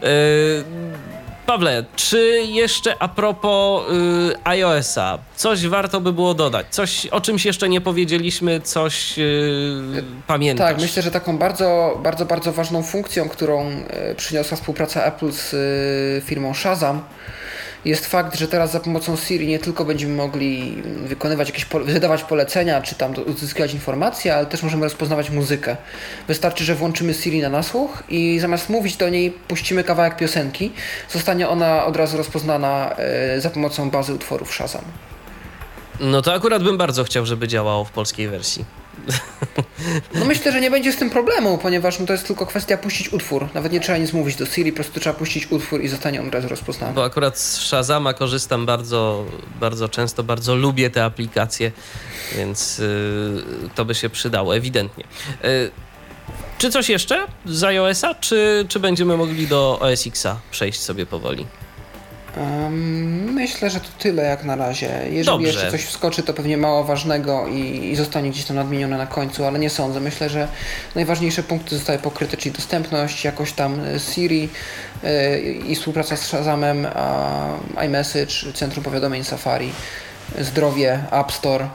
Pawle, 1.51 1.83
czy 1.95 2.41
jeszcze 2.45 2.95
a 2.99 3.07
propos 3.07 3.83
y, 3.89 4.35
iOS-a, 4.43 5.17
coś 5.35 5.67
warto 5.67 6.01
by 6.01 6.13
było 6.13 6.33
dodać? 6.33 6.65
Coś, 6.69 7.05
o 7.05 7.21
czymś 7.21 7.45
jeszcze 7.45 7.69
nie 7.69 7.81
powiedzieliśmy, 7.81 8.61
coś 8.61 9.19
y, 9.19 10.03
pamiętasz? 10.27 10.67
Tak, 10.67 10.81
myślę, 10.81 11.03
że 11.03 11.11
taką 11.11 11.37
bardzo, 11.37 11.99
bardzo, 12.03 12.25
bardzo 12.25 12.51
ważną 12.51 12.83
funkcją, 12.83 13.29
którą 13.29 13.69
y, 13.69 14.15
przyniosła 14.15 14.57
współpraca 14.57 15.03
Apple 15.03 15.31
z 15.31 15.53
y, 15.53 16.21
firmą 16.25 16.53
Shazam, 16.53 17.01
jest 17.85 18.05
fakt, 18.05 18.39
że 18.39 18.47
teraz 18.47 18.71
za 18.71 18.79
pomocą 18.79 19.17
Siri 19.17 19.47
nie 19.47 19.59
tylko 19.59 19.85
będziemy 19.85 20.15
mogli 20.15 20.81
wykonywać 21.05 21.49
jakieś, 21.49 21.65
wydawać 21.85 22.23
polecenia, 22.23 22.81
czy 22.81 22.95
tam 22.95 23.13
uzyskiwać 23.25 23.73
informacje, 23.73 24.35
ale 24.35 24.45
też 24.45 24.63
możemy 24.63 24.83
rozpoznawać 24.83 25.29
muzykę. 25.29 25.77
Wystarczy, 26.27 26.63
że 26.63 26.75
włączymy 26.75 27.13
Siri 27.13 27.41
na 27.41 27.49
nasłuch 27.49 28.03
i 28.09 28.39
zamiast 28.39 28.69
mówić 28.69 28.97
do 28.97 29.09
niej, 29.09 29.31
puścimy 29.31 29.83
kawałek 29.83 30.17
piosenki, 30.17 30.71
zostanie 31.09 31.49
ona 31.49 31.85
od 31.85 31.95
razu 31.95 32.17
rozpoznana 32.17 32.95
e, 32.97 33.41
za 33.41 33.49
pomocą 33.49 33.89
bazy 33.89 34.13
utworów 34.13 34.53
Shazam. 34.53 34.83
No 35.99 36.21
to 36.21 36.33
akurat 36.33 36.63
bym 36.63 36.77
bardzo 36.77 37.03
chciał, 37.03 37.25
żeby 37.25 37.47
działało 37.47 37.85
w 37.85 37.91
polskiej 37.91 38.27
wersji. 38.27 38.80
No 40.13 40.25
myślę, 40.25 40.51
że 40.51 40.61
nie 40.61 40.71
będzie 40.71 40.93
z 40.93 40.95
tym 40.95 41.09
problemu, 41.09 41.57
ponieważ 41.57 41.99
no 41.99 42.05
to 42.05 42.13
jest 42.13 42.27
tylko 42.27 42.45
kwestia 42.45 42.77
puścić 42.77 43.13
utwór. 43.13 43.47
Nawet 43.53 43.71
nie 43.71 43.79
trzeba 43.79 43.97
nic 43.97 44.13
mówić 44.13 44.35
do 44.35 44.45
Siri, 44.45 44.71
po 44.71 44.75
prostu 44.75 44.99
trzeba 44.99 45.15
puścić 45.15 45.51
utwór 45.51 45.81
i 45.81 45.87
zostanie 45.87 46.21
on 46.21 46.27
od 46.27 46.33
razu 46.33 46.47
rozpoznany. 46.47 46.93
Bo 46.93 47.03
akurat 47.03 47.39
z 47.39 47.57
Shazama 47.57 48.13
korzystam 48.13 48.65
bardzo, 48.65 49.25
bardzo 49.59 49.89
często, 49.89 50.23
bardzo 50.23 50.55
lubię 50.55 50.89
te 50.89 51.05
aplikacje, 51.05 51.71
więc 52.35 52.77
yy, 52.77 53.43
to 53.75 53.85
by 53.85 53.95
się 53.95 54.09
przydało, 54.09 54.55
ewidentnie. 54.55 55.03
Yy, 55.43 55.71
czy 56.57 56.69
coś 56.69 56.89
jeszcze 56.89 57.27
z 57.45 57.63
iOS-a, 57.63 58.15
czy, 58.15 58.65
czy 58.69 58.79
będziemy 58.79 59.17
mogli 59.17 59.47
do 59.47 59.79
OS 59.79 60.07
X-a 60.07 60.39
przejść 60.51 60.79
sobie 60.79 61.05
powoli? 61.05 61.45
Myślę, 63.33 63.69
że 63.69 63.79
to 63.79 63.87
tyle 63.99 64.23
jak 64.23 64.43
na 64.43 64.55
razie. 64.55 65.01
Jeżeli 65.11 65.25
Dobrze. 65.25 65.47
jeszcze 65.47 65.71
coś 65.71 65.85
wskoczy, 65.85 66.23
to 66.23 66.33
pewnie 66.33 66.57
mało 66.57 66.83
ważnego 66.83 67.47
i, 67.47 67.89
i, 67.91 67.95
zostanie 67.95 68.29
gdzieś 68.29 68.45
tam 68.45 68.55
nadmienione 68.55 68.97
na 68.97 69.07
końcu, 69.07 69.45
ale 69.45 69.59
nie 69.59 69.69
sądzę. 69.69 69.99
Myślę, 69.99 70.29
że 70.29 70.47
najważniejsze 70.95 71.43
punkty 71.43 71.75
zostały 71.75 71.99
pokryte, 71.99 72.37
czyli 72.37 72.55
dostępność, 72.55 73.25
jakoś 73.25 73.53
tam 73.53 73.79
e, 73.79 73.99
Siri 73.99 74.49
yy, 75.03 75.41
i 75.41 75.75
współpraca 75.75 76.17
z 76.17 76.25
Shazamem, 76.25 76.87
uh, 77.75 77.83
iMessage, 77.85 78.53
Centrum 78.53 78.83
Powiadomień 78.83 79.23
Safari, 79.23 79.71
zdrowie, 80.39 81.03
App 81.11 81.31
Store 81.31 81.69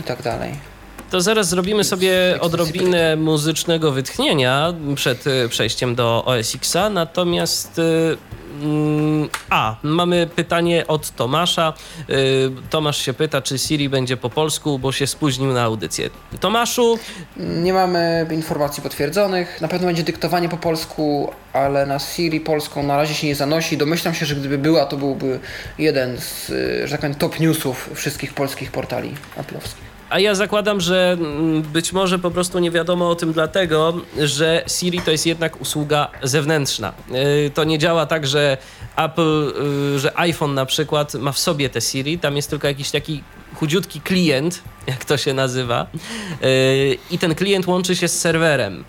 i 0.00 0.02
tak 0.02 0.22
dalej. 0.22 0.67
To 1.10 1.20
zaraz 1.20 1.48
zrobimy 1.48 1.84
sobie 1.84 2.12
odrobinę 2.40 3.16
muzycznego 3.16 3.92
wytchnienia 3.92 4.74
przed 4.94 5.24
przejściem 5.48 5.94
do 5.94 6.24
OS 6.24 6.54
Xa, 6.54 6.90
natomiast 6.90 7.80
Mm, 8.62 9.28
a, 9.50 9.76
mamy 9.82 10.26
pytanie 10.26 10.86
od 10.86 11.10
Tomasza. 11.10 11.74
Y, 12.10 12.50
Tomasz 12.70 12.98
się 12.98 13.12
pyta, 13.12 13.42
czy 13.42 13.58
Siri 13.58 13.88
będzie 13.88 14.16
po 14.16 14.30
polsku, 14.30 14.78
bo 14.78 14.92
się 14.92 15.06
spóźnił 15.06 15.52
na 15.52 15.62
audycję. 15.62 16.10
Tomaszu? 16.40 16.98
Nie 17.36 17.72
mamy 17.72 18.26
informacji 18.30 18.82
potwierdzonych. 18.82 19.60
Na 19.60 19.68
pewno 19.68 19.86
będzie 19.86 20.02
dyktowanie 20.02 20.48
po 20.48 20.56
polsku, 20.56 21.32
ale 21.52 21.86
na 21.86 21.98
Siri 21.98 22.40
polską 22.40 22.82
na 22.82 22.96
razie 22.96 23.14
się 23.14 23.26
nie 23.26 23.34
zanosi. 23.34 23.76
Domyślam 23.76 24.14
się, 24.14 24.26
że 24.26 24.34
gdyby 24.34 24.58
była, 24.58 24.86
to 24.86 24.96
byłby 24.96 25.40
jeden 25.78 26.18
z, 26.18 26.50
y, 26.50 26.88
że 26.88 26.92
tak 26.92 27.00
powiem, 27.00 27.14
top 27.16 27.40
newsów 27.40 27.90
wszystkich 27.94 28.34
polskich 28.34 28.72
portali 28.72 29.14
aplowskich. 29.36 29.87
A 30.10 30.18
ja 30.18 30.34
zakładam, 30.34 30.80
że 30.80 31.16
mm, 31.20 31.62
być 31.62 31.92
może 31.92 32.18
po 32.18 32.30
prostu 32.30 32.58
nie 32.58 32.70
wiadomo 32.70 33.10
o 33.10 33.14
tym 33.14 33.32
dlatego, 33.32 33.94
że 34.18 34.64
Siri 34.68 35.00
to 35.00 35.10
jest 35.10 35.26
jednak 35.26 35.60
usługa 35.60 36.08
zewnętrzna. 36.22 36.92
Y, 37.46 37.50
to 37.50 37.64
nie 37.64 37.78
działa 37.78 38.06
tak, 38.06 38.26
że 38.26 38.56
Apple, 38.96 39.52
y, 39.94 39.98
że 39.98 40.18
iPhone 40.18 40.54
na 40.54 40.66
przykład 40.66 41.14
ma 41.14 41.32
w 41.32 41.38
sobie 41.38 41.70
te 41.70 41.80
Siri, 41.80 42.18
tam 42.18 42.36
jest 42.36 42.50
tylko 42.50 42.66
jakiś 42.66 42.90
taki 42.90 43.22
chudziutki 43.54 44.00
klient, 44.00 44.62
jak 44.86 45.04
to 45.04 45.16
się 45.16 45.34
nazywa, 45.34 45.86
y, 46.44 46.98
i 47.10 47.18
ten 47.18 47.34
klient 47.34 47.66
łączy 47.66 47.96
się 47.96 48.08
z 48.08 48.20
serwerem. 48.20 48.84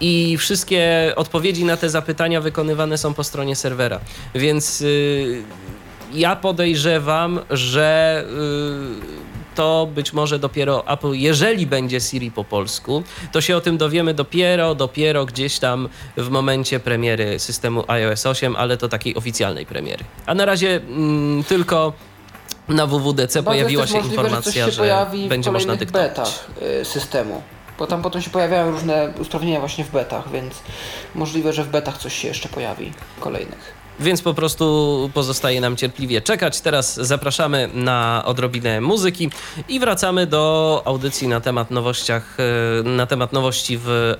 I 0.00 0.36
wszystkie 0.38 1.12
odpowiedzi 1.16 1.64
na 1.64 1.76
te 1.76 1.90
zapytania 1.90 2.40
wykonywane 2.40 2.98
są 2.98 3.14
po 3.14 3.24
stronie 3.24 3.56
serwera. 3.56 4.00
Więc 4.34 4.84
ja 6.12 6.36
podejrzewam, 6.36 7.40
że 7.50 8.24
to 9.54 9.88
być 9.94 10.12
może 10.12 10.38
dopiero 10.38 10.86
Apple, 10.88 11.12
jeżeli 11.12 11.66
będzie 11.66 12.00
Siri 12.00 12.30
po 12.30 12.44
polsku, 12.44 13.02
to 13.32 13.40
się 13.40 13.56
o 13.56 13.60
tym 13.60 13.76
dowiemy 13.76 14.14
dopiero, 14.14 14.74
dopiero 14.74 15.26
gdzieś 15.26 15.58
tam 15.58 15.88
w 16.16 16.30
momencie 16.30 16.80
premiery 16.80 17.38
systemu 17.38 17.84
iOS 17.88 18.26
8, 18.26 18.56
ale 18.56 18.76
to 18.76 18.88
takiej 18.88 19.14
oficjalnej 19.14 19.66
premiery. 19.66 20.04
A 20.26 20.34
na 20.34 20.44
razie 20.44 20.76
mm, 20.76 21.44
tylko 21.44 21.92
na 22.68 22.86
WWDC 22.86 23.42
Bardzo 23.42 23.50
pojawiła 23.50 23.86
się 23.86 23.94
możliwe, 23.94 24.16
informacja, 24.22 24.70
że, 24.70 24.72
że 24.72 25.06
będzie 25.28 25.52
można 25.52 25.76
dyktować. 25.76 26.08
betach 26.08 26.48
y, 26.80 26.84
systemu. 26.84 27.42
Bo 27.78 27.86
tam 27.86 28.02
potem 28.02 28.22
się 28.22 28.30
pojawiają 28.30 28.70
różne 28.70 29.12
usprawnienia 29.20 29.60
właśnie 29.60 29.84
w 29.84 29.90
betach, 29.90 30.30
więc 30.30 30.54
możliwe, 31.14 31.52
że 31.52 31.64
w 31.64 31.68
betach 31.68 31.98
coś 31.98 32.18
się 32.18 32.28
jeszcze 32.28 32.48
pojawi 32.48 32.92
kolejnych. 33.20 33.83
Więc 34.00 34.22
po 34.22 34.34
prostu 34.34 35.10
pozostaje 35.14 35.60
nam 35.60 35.76
cierpliwie 35.76 36.20
czekać. 36.20 36.60
Teraz 36.60 36.94
zapraszamy 36.94 37.68
na 37.74 38.22
odrobinę 38.24 38.80
muzyki 38.80 39.30
i 39.68 39.80
wracamy 39.80 40.26
do 40.26 40.82
audycji 40.84 41.28
na 41.28 41.40
temat 41.40 41.70
nowościach, 41.70 42.36
e, 42.38 42.82
na 42.82 43.06
temat 43.06 43.32
nowości 43.32 43.78
w 43.78 44.14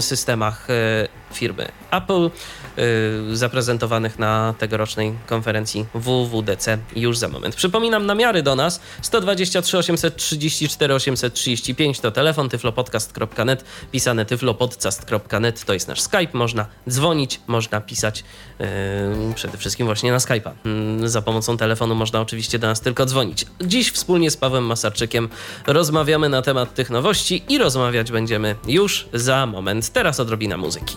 systemach 0.00 0.70
e, 0.70 1.08
firmy 1.32 1.68
Apple. 1.90 2.30
Y, 2.78 3.36
zaprezentowanych 3.36 4.18
na 4.18 4.54
tegorocznej 4.58 5.14
konferencji 5.26 5.86
WWDC 5.94 6.78
już 6.96 7.18
za 7.18 7.28
moment. 7.28 7.54
Przypominam 7.54 8.06
namiary 8.06 8.42
do 8.42 8.56
nas 8.56 8.80
123 9.02 9.78
834 9.78 10.94
835 10.94 12.00
to 12.00 12.10
telefon 12.10 12.48
tyflopodcast.net 12.48 13.64
pisane 13.92 14.24
tyflopodcast.net 14.24 15.64
to 15.64 15.74
jest 15.74 15.88
nasz 15.88 16.00
Skype, 16.00 16.28
można 16.32 16.66
dzwonić, 16.88 17.40
można 17.46 17.80
pisać 17.80 18.24
yy, 18.58 18.66
przede 19.34 19.58
wszystkim 19.58 19.86
właśnie 19.86 20.12
na 20.12 20.18
Skype'a. 20.18 20.50
Yy, 21.00 21.08
za 21.08 21.22
pomocą 21.22 21.56
telefonu 21.56 21.94
można 21.94 22.20
oczywiście 22.20 22.58
do 22.58 22.66
nas 22.66 22.80
tylko 22.80 23.06
dzwonić. 23.06 23.46
Dziś 23.60 23.90
wspólnie 23.90 24.30
z 24.30 24.36
Pawłem 24.36 24.64
Masarczykiem 24.64 25.28
rozmawiamy 25.66 26.28
na 26.28 26.42
temat 26.42 26.74
tych 26.74 26.90
nowości 26.90 27.42
i 27.48 27.58
rozmawiać 27.58 28.12
będziemy 28.12 28.56
już 28.68 29.08
za 29.12 29.46
moment. 29.46 29.92
Teraz 29.92 30.20
odrobina 30.20 30.56
muzyki. 30.56 30.96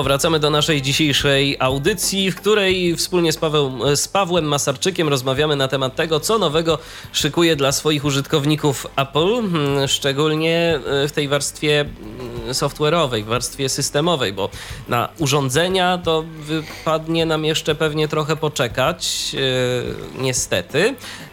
Powracamy 0.00 0.38
do 0.38 0.50
naszej 0.50 0.82
dzisiejszej 0.82 1.56
audycji, 1.58 2.30
w 2.30 2.36
której 2.36 2.96
wspólnie 2.96 3.32
z, 3.32 3.36
Paweł, 3.36 3.96
z 3.96 4.08
Pawłem 4.08 4.44
Masarczykiem 4.44 5.08
rozmawiamy 5.08 5.56
na 5.56 5.68
temat 5.68 5.96
tego, 5.96 6.20
co 6.20 6.38
nowego 6.38 6.78
szykuje 7.12 7.56
dla 7.56 7.72
swoich 7.72 8.04
użytkowników 8.04 8.86
Apple, 8.96 9.50
hmm, 9.52 9.88
szczególnie 9.88 10.80
e, 11.04 11.08
w 11.08 11.12
tej 11.12 11.28
warstwie 11.28 11.80
mm, 11.80 12.50
software'owej, 12.50 13.22
w 13.22 13.26
warstwie 13.26 13.68
systemowej, 13.68 14.32
bo 14.32 14.50
na 14.88 15.08
urządzenia 15.18 15.98
to 15.98 16.24
wypadnie 16.38 17.26
nam 17.26 17.44
jeszcze 17.44 17.74
pewnie 17.74 18.08
trochę 18.08 18.36
poczekać, 18.36 19.32
yy, 19.34 19.40
niestety. 20.22 20.78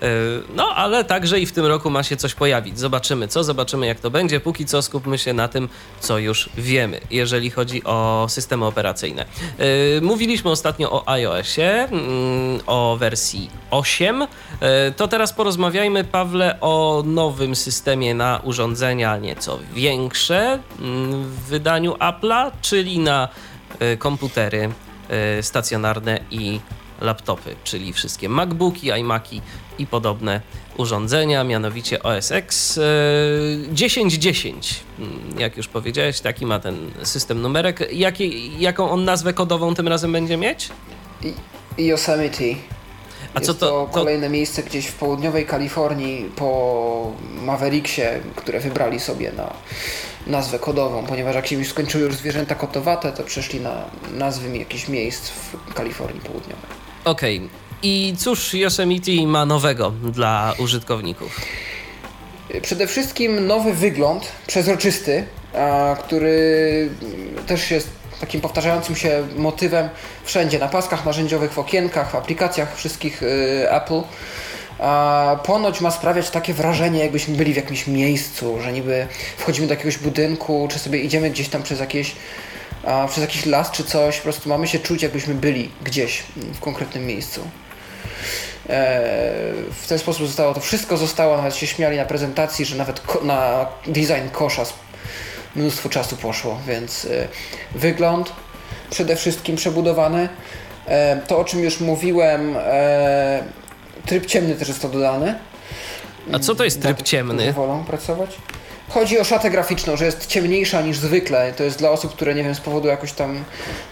Yy, 0.02 0.08
no, 0.56 0.64
ale 0.76 1.04
także 1.04 1.40
i 1.40 1.46
w 1.46 1.52
tym 1.52 1.66
roku 1.66 1.90
ma 1.90 2.04
się 2.04 2.18
coś 2.18 2.34
pojawić. 2.34 2.80
Zobaczymy 2.80 3.28
co, 3.28 3.44
zobaczymy 3.44 3.88
jak 3.88 4.00
to 4.00 4.12
będzie. 4.12 4.40
Póki 4.40 4.66
co 4.66 4.82
skupmy 4.82 5.18
się 5.18 5.34
na 5.34 5.48
tym, 5.48 5.70
co 6.00 6.18
już 6.18 6.50
wiemy, 6.58 7.02
jeżeli 7.12 7.50
chodzi 7.50 7.84
o 7.84 8.26
system 8.30 8.57
systemy 8.58 8.66
operacyjne. 8.66 9.26
Y, 9.98 10.02
mówiliśmy 10.02 10.52
ostatnio 10.52 10.92
o 10.92 11.08
iOSie, 11.08 11.88
mm, 11.92 12.60
o 12.68 12.98
wersji 13.00 13.50
8. 13.72 14.22
Y, 14.22 14.28
to 14.96 15.08
teraz 15.08 15.34
porozmawiajmy, 15.34 16.04
Pawle, 16.04 16.58
o 16.62 17.04
nowym 17.06 17.56
systemie 17.56 18.14
na 18.14 18.42
urządzenia 18.44 19.18
nieco 19.18 19.60
większe 19.74 20.60
mm, 20.80 21.24
w 21.24 21.40
wydaniu 21.50 21.94
Apple'a, 21.94 22.52
czyli 22.62 23.00
na 23.00 23.30
komputery 24.00 24.70
stacjonarne 25.42 26.20
i 26.32 26.60
laptopy, 27.02 27.56
czyli 27.64 27.94
wszystkie 27.94 28.30
MacBooki, 28.30 28.88
iMaki 28.88 29.42
i 29.80 29.88
podobne 29.88 30.42
urządzenia, 30.78 31.44
mianowicie 31.44 32.04
OS 32.04 32.32
X 32.32 32.80
1010. 33.76 34.80
Mm, 35.00 35.40
jak 35.40 35.58
już 35.58 35.68
powiedziałeś, 35.68 36.20
taki 36.20 36.46
ma 36.46 36.60
ten 36.60 36.92
system 37.04 37.42
numerek. 37.42 37.94
Jaki, 37.94 38.52
jaką 38.60 38.90
on 38.90 39.06
nazwę 39.06 39.34
kodową 39.34 39.76
tym 39.76 39.88
razem 39.88 40.12
będzie 40.12 40.38
mieć? 40.38 40.70
Yosemite. 41.78 42.44
A 43.34 43.40
co 43.40 43.54
to, 43.54 43.68
to, 43.68 43.90
kolejne 43.94 44.30
miejsce 44.30 44.64
gdzieś 44.64 44.88
w 44.88 44.94
południowej 44.94 45.46
Kalifornii 45.46 46.30
po 46.36 47.12
Mavericksie, 47.42 48.02
które 48.36 48.60
wybrali 48.60 49.00
sobie 49.00 49.32
na 49.32 49.54
nazwę 50.28 50.60
kodową, 50.60 51.06
ponieważ 51.06 51.36
jak 51.36 51.48
się 51.48 51.56
już 51.56 51.70
skończyły 51.70 52.04
już 52.04 52.16
zwierzęta 52.16 52.56
kotowate, 52.56 53.12
to 53.12 53.24
przeszli 53.24 53.60
na 53.60 53.86
nazwy 54.14 54.58
jakichś 54.58 54.88
miejsc 54.88 55.30
w 55.30 55.74
Kalifornii 55.74 56.22
Południowej. 56.22 56.70
Okej. 57.06 57.38
Okay. 57.38 57.67
I 57.84 58.14
cóż 58.18 58.54
Yosemite 58.54 59.12
ma 59.28 59.46
nowego 59.46 59.92
dla 59.92 60.54
użytkowników? 60.58 61.42
Przede 62.62 62.88
wszystkim 62.88 63.48
nowy 63.48 63.74
wygląd, 63.74 64.32
przezroczysty, 64.48 65.24
który 66.00 66.90
też 67.48 67.72
jest 67.72 67.90
takim 68.20 68.42
powtarzającym 68.42 68.96
się 68.96 69.28
motywem 69.36 69.90
wszędzie, 70.24 70.60
na 70.60 70.68
paskach 70.68 71.06
narzędziowych, 71.06 71.54
w 71.54 71.60
okienkach, 71.60 72.12
w 72.12 72.16
aplikacjach 72.16 72.76
wszystkich 72.76 73.24
y, 73.24 73.72
Apple. 73.72 74.02
Ponoć 75.44 75.82
ma 75.82 75.92
sprawiać 75.92 76.30
takie 76.30 76.54
wrażenie, 76.54 77.00
jakbyśmy 77.00 77.38
byli 77.38 77.54
w 77.54 77.56
jakimś 77.56 77.88
miejscu, 77.88 78.62
że 78.62 78.74
niby 78.74 79.08
wchodzimy 79.38 79.68
do 79.68 79.74
jakiegoś 79.74 79.98
budynku, 79.98 80.68
czy 80.72 80.80
sobie 80.80 81.00
idziemy 81.00 81.30
gdzieś 81.30 81.50
tam 81.50 81.64
przez 81.64 81.80
jakieś 81.80 82.16
przez 83.08 83.22
jakiś 83.22 83.46
las 83.46 83.72
czy 83.72 83.84
coś, 83.84 84.18
po 84.18 84.24
prostu 84.24 84.50
mamy 84.50 84.68
się 84.68 84.80
czuć, 84.80 85.04
jakbyśmy 85.04 85.34
byli 85.34 85.70
gdzieś 85.84 86.24
w 86.54 86.60
konkretnym 86.60 87.06
miejscu. 87.06 87.42
E, 88.70 89.02
w 89.72 89.88
ten 89.88 90.00
sposób 90.00 90.28
zostało 90.28 90.54
to 90.54 90.60
wszystko 90.60 90.98
zostało, 90.98 91.38
nawet 91.38 91.56
się 91.56 91.68
śmiali 91.68 91.98
na 91.98 92.06
prezentacji, 92.06 92.66
że 92.66 92.76
nawet 92.76 93.24
na 93.24 93.66
design 93.88 94.30
kosza 94.32 94.64
mnóstwo 95.56 95.90
czasu 95.90 96.18
poszło, 96.18 96.60
więc 96.68 97.06
e, 97.06 97.28
wygląd 97.76 98.34
przede 98.90 99.16
wszystkim 99.16 99.56
przebudowany. 99.56 100.30
E, 100.86 101.22
to 101.28 101.40
o 101.40 101.44
czym 101.44 101.64
już 101.64 101.80
mówiłem, 101.80 102.56
tryb 104.06 104.26
ciemny 104.26 104.56
też 104.56 104.68
jest 104.68 104.82
to 104.82 104.90
dodany. 104.90 105.36
A 106.34 106.40
co 106.40 106.56
to 106.56 106.64
jest 106.64 106.82
tryb 106.82 107.02
ciemny? 107.02 107.54
Wolą 107.54 107.84
pracować. 107.84 108.38
Chodzi 108.90 109.20
o 109.20 109.24
szatę 109.24 109.50
graficzną, 109.50 109.98
że 109.98 110.06
jest 110.06 110.28
ciemniejsza 110.28 110.82
niż 110.82 110.98
zwykle. 110.98 111.54
To 111.54 111.64
jest 111.64 111.80
dla 111.80 111.90
osób, 111.90 112.14
które 112.16 112.36
nie 112.36 112.44
wiem, 112.44 112.56
z 112.56 112.60
powodu 112.60 112.88
jakoś 112.88 113.12
tam 113.12 113.44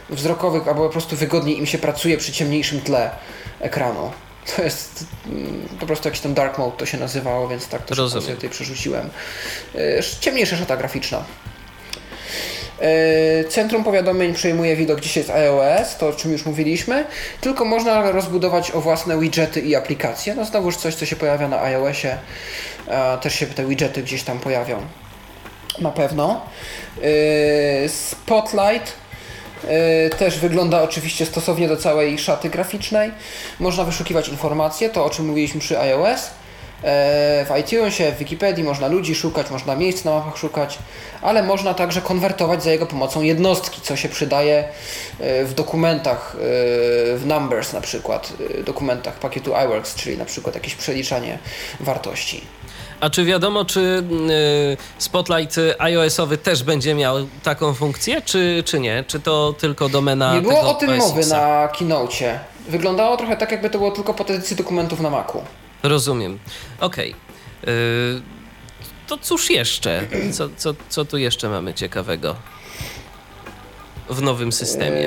wzrokowych 0.10 0.68
albo 0.68 0.84
po 0.84 0.90
prostu 0.90 1.16
wygodniej 1.16 1.58
im 1.58 1.66
się 1.66 1.78
pracuje 1.78 2.18
przy 2.18 2.32
ciemniejszym 2.32 2.82
tle 2.82 3.10
ekranu. 3.60 4.12
To 4.56 4.64
jest 4.64 5.06
mm, 5.26 5.68
po 5.80 5.86
prostu 5.86 6.08
jakiś 6.08 6.22
tam 6.22 6.34
dark 6.34 6.58
mode 6.58 6.78
to 6.78 6.86
się 6.86 6.98
nazywało, 6.98 7.48
więc 7.48 7.68
tak 7.68 7.86
to 7.86 8.10
sobie 8.10 8.36
tutaj 8.36 8.50
przerzuciłem. 8.50 9.10
E, 9.76 9.80
ciemniejsza 10.20 10.58
szata 10.58 10.78
graficzna. 10.78 11.24
E, 12.82 13.44
centrum 13.44 13.84
powiadomień 13.84 14.34
przejmuje 14.34 14.76
widok 14.76 15.02
dzisiaj 15.02 15.24
z 15.24 15.30
iOS, 15.30 15.98
to 15.98 16.08
o 16.08 16.14
czym 16.14 16.32
już 16.32 16.46
mówiliśmy, 16.46 17.06
tylko 17.42 17.66
można 17.66 18.12
rozbudować 18.12 18.72
o 18.72 18.82
własne 18.82 19.20
widgety 19.20 19.62
i 19.62 19.76
aplikacje. 19.76 20.36
No 20.36 20.46
znowuż 20.46 20.76
coś, 20.76 20.96
co 20.96 21.06
się 21.06 21.16
pojawia 21.16 21.48
na 21.48 21.62
iOSie, 21.62 22.18
też 23.22 23.36
się 23.36 23.46
te 23.46 23.66
widgety 23.66 24.04
gdzieś 24.04 24.24
tam 24.24 24.40
pojawią. 24.40 24.82
Na 25.80 25.92
pewno. 25.92 26.42
E, 27.04 27.90
Spotlight 27.90 28.94
e, 29.68 30.10
też 30.10 30.40
wygląda 30.40 30.84
oczywiście 30.84 31.26
stosownie 31.26 31.68
do 31.68 31.78
całej 31.78 32.20
szaty 32.20 32.50
graficznej. 32.50 33.12
Można 33.60 33.84
wyszukiwać 33.84 34.28
informacje, 34.28 34.90
to 34.90 35.06
o 35.06 35.10
czym 35.10 35.26
mówiliśmy 35.26 35.60
przy 35.60 35.80
iOS. 35.80 36.30
E, 36.84 37.46
w 37.46 37.60
iTunesie, 37.60 38.12
w 38.12 38.18
Wikipedii 38.18 38.64
można 38.64 38.88
ludzi 38.88 39.16
szukać, 39.16 39.52
można 39.52 39.76
miejsc 39.76 40.06
na 40.06 40.12
mapach 40.12 40.38
szukać, 40.38 40.80
ale 41.22 41.44
można 41.44 41.74
także 41.74 42.02
konwertować 42.02 42.64
za 42.64 42.72
jego 42.72 42.86
pomocą 42.86 43.22
jednostki, 43.22 43.82
co 43.82 43.96
się 43.96 44.10
przydaje 44.10 44.68
e, 45.20 45.46
w 45.46 45.54
dokumentach, 45.54 46.36
e, 46.36 46.38
w 47.18 47.24
Numbers 47.26 47.74
na 47.74 47.82
przykład, 47.82 48.34
dokumentach 48.66 49.20
pakietu 49.20 49.56
iWorks, 49.56 49.96
czyli 49.96 50.18
na 50.18 50.26
przykład 50.26 50.56
jakieś 50.56 50.76
przeliczanie 50.76 51.40
wartości. 51.80 52.42
A 53.00 53.10
czy 53.10 53.26
wiadomo, 53.26 53.66
czy 53.66 54.04
Spotlight 54.98 55.56
iOS-owy 55.80 56.38
też 56.38 56.64
będzie 56.64 56.96
miał 56.96 57.16
taką 57.44 57.74
funkcję, 57.74 58.22
czy, 58.22 58.64
czy 58.66 58.80
nie? 58.80 59.04
Czy 59.08 59.20
to 59.20 59.56
tylko 59.60 59.90
domena 59.90 60.34
Nie 60.34 60.42
było 60.42 60.60
o 60.60 60.74
tym 60.74 60.98
mowy 60.98 61.26
na 61.26 61.68
keynote. 61.68 62.40
Wyglądało 62.68 63.18
trochę 63.18 63.38
tak, 63.38 63.52
jakby 63.52 63.70
to 63.70 63.78
było 63.78 63.92
tylko 63.92 64.14
po 64.14 64.24
edycji 64.24 64.56
dokumentów 64.56 65.00
na 65.00 65.10
Macu. 65.10 65.42
Rozumiem. 65.84 66.40
Okej. 66.80 67.16
Okay. 67.64 68.22
To 69.08 69.18
cóż 69.18 69.50
jeszcze? 69.50 70.02
Co, 70.32 70.50
co, 70.58 70.74
co 70.90 71.06
tu 71.06 71.18
jeszcze 71.18 71.50
mamy 71.50 71.74
ciekawego 71.74 72.36
w 74.10 74.22
nowym 74.22 74.52
systemie? 74.52 75.02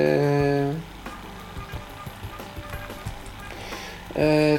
Yy... 4.16 4.59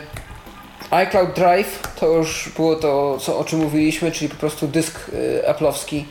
ICloud 0.92 1.34
Drive 1.34 1.80
to 2.00 2.08
już 2.08 2.50
było 2.56 2.76
to, 2.76 3.18
co, 3.22 3.40
o 3.40 3.44
czym 3.44 3.60
mówiliśmy, 3.60 4.12
czyli 4.12 4.30
po 4.30 4.36
prostu 4.36 4.68
dysk 4.68 5.00
yy, 5.14 5.44
Apple'owski 5.54 6.04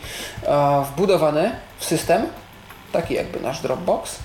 wbudowany 0.91 1.51
w 1.77 1.85
system, 1.85 2.27
taki 2.91 3.13
jakby 3.13 3.39
nasz 3.39 3.61
Dropbox. 3.61 4.15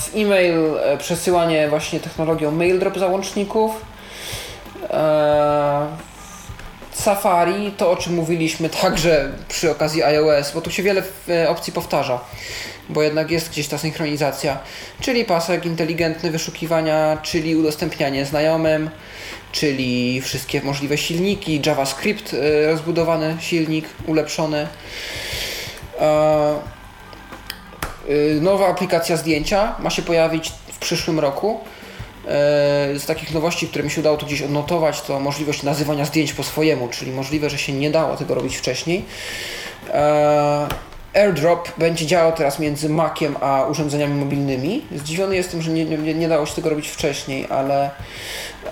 W 0.00 0.16
e-mail 0.16 0.54
przesyłanie 0.98 1.68
właśnie 1.68 2.00
technologią 2.00 2.50
MailDrop 2.50 2.98
załączników 2.98 3.72
Safari, 7.02 7.72
to 7.76 7.90
o 7.90 7.96
czym 7.96 8.14
mówiliśmy 8.14 8.68
także 8.68 9.32
przy 9.48 9.70
okazji 9.70 10.02
iOS, 10.02 10.52
bo 10.52 10.60
tu 10.60 10.70
się 10.70 10.82
wiele 10.82 11.02
e, 11.28 11.50
opcji 11.50 11.72
powtarza, 11.72 12.20
bo 12.88 13.02
jednak 13.02 13.30
jest 13.30 13.50
gdzieś 13.50 13.68
ta 13.68 13.78
synchronizacja, 13.78 14.58
czyli 15.00 15.24
pasek 15.24 15.66
inteligentny 15.66 16.30
wyszukiwania, 16.30 17.18
czyli 17.22 17.56
udostępnianie 17.56 18.26
znajomym, 18.26 18.90
czyli 19.52 20.20
wszystkie 20.20 20.62
możliwe 20.62 20.98
silniki, 20.98 21.62
JavaScript, 21.66 22.34
e, 22.34 22.66
rozbudowany 22.66 23.36
silnik, 23.40 23.86
ulepszony. 24.06 24.68
E, 26.00 26.58
nowa 28.40 28.68
aplikacja 28.68 29.16
zdjęcia 29.16 29.74
ma 29.78 29.90
się 29.90 30.02
pojawić 30.02 30.52
w 30.72 30.78
przyszłym 30.78 31.20
roku 31.20 31.60
z 32.98 33.06
takich 33.06 33.34
nowości, 33.34 33.68
które 33.68 33.84
mi 33.84 33.90
się 33.90 34.00
udało 34.00 34.16
tu 34.16 34.26
gdzieś 34.26 34.42
odnotować, 34.42 35.02
to 35.02 35.20
możliwość 35.20 35.62
nazywania 35.62 36.04
zdjęć 36.04 36.32
po 36.32 36.42
swojemu, 36.42 36.88
czyli 36.88 37.12
możliwe, 37.12 37.50
że 37.50 37.58
się 37.58 37.72
nie 37.72 37.90
dało 37.90 38.16
tego 38.16 38.34
robić 38.34 38.56
wcześniej. 38.56 39.04
E, 39.94 40.68
AirDrop 41.14 41.68
będzie 41.78 42.06
działał 42.06 42.32
teraz 42.32 42.58
między 42.58 42.88
Maciem 42.88 43.36
a 43.40 43.64
urządzeniami 43.70 44.14
mobilnymi. 44.14 44.84
Zdziwiony 44.96 45.36
jestem, 45.36 45.62
że 45.62 45.70
nie, 45.70 45.84
nie, 45.84 46.14
nie 46.14 46.28
dało 46.28 46.46
się 46.46 46.54
tego 46.54 46.70
robić 46.70 46.88
wcześniej, 46.88 47.46
ale 47.50 47.90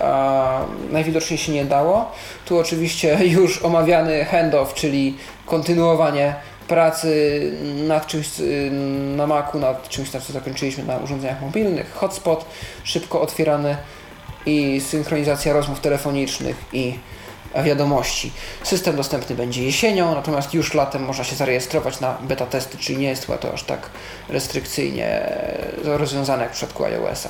a, 0.01 0.61
najwidoczniej 0.91 1.37
się 1.37 1.51
nie 1.51 1.65
dało. 1.65 2.11
Tu 2.45 2.59
oczywiście 2.59 3.17
już 3.37 3.63
omawiany 3.63 4.25
handoff, 4.25 4.73
czyli 4.73 5.17
kontynuowanie 5.45 6.35
pracy 6.67 7.41
nad 7.87 8.07
czymś 8.07 8.39
y, 8.39 8.71
na 9.15 9.27
Macu, 9.27 9.59
nad 9.59 9.89
czymś, 9.89 10.09
co 10.09 10.33
zakończyliśmy 10.33 10.83
na 10.83 10.97
urządzeniach 10.97 11.41
mobilnych, 11.41 11.93
hotspot 11.93 12.45
szybko 12.83 13.21
otwierany 13.21 13.77
i 14.45 14.81
synchronizacja 14.81 15.53
rozmów 15.53 15.79
telefonicznych 15.79 16.55
i 16.73 16.93
wiadomości. 17.63 18.31
System 18.63 18.95
dostępny 18.95 19.35
będzie 19.35 19.63
jesienią, 19.63 20.15
natomiast 20.15 20.53
już 20.53 20.73
latem 20.73 21.05
można 21.05 21.23
się 21.23 21.35
zarejestrować 21.35 21.99
na 21.99 22.17
beta 22.21 22.45
testy, 22.45 22.77
czyli 22.77 22.97
nie 22.97 23.07
jest 23.07 23.27
to 23.41 23.53
aż 23.53 23.63
tak 23.63 23.89
restrykcyjnie 24.29 25.29
rozwiązane 25.83 26.43
jak 26.43 26.51
w 26.51 26.55
przypadku 26.55 26.85
iOS-a. 26.85 27.29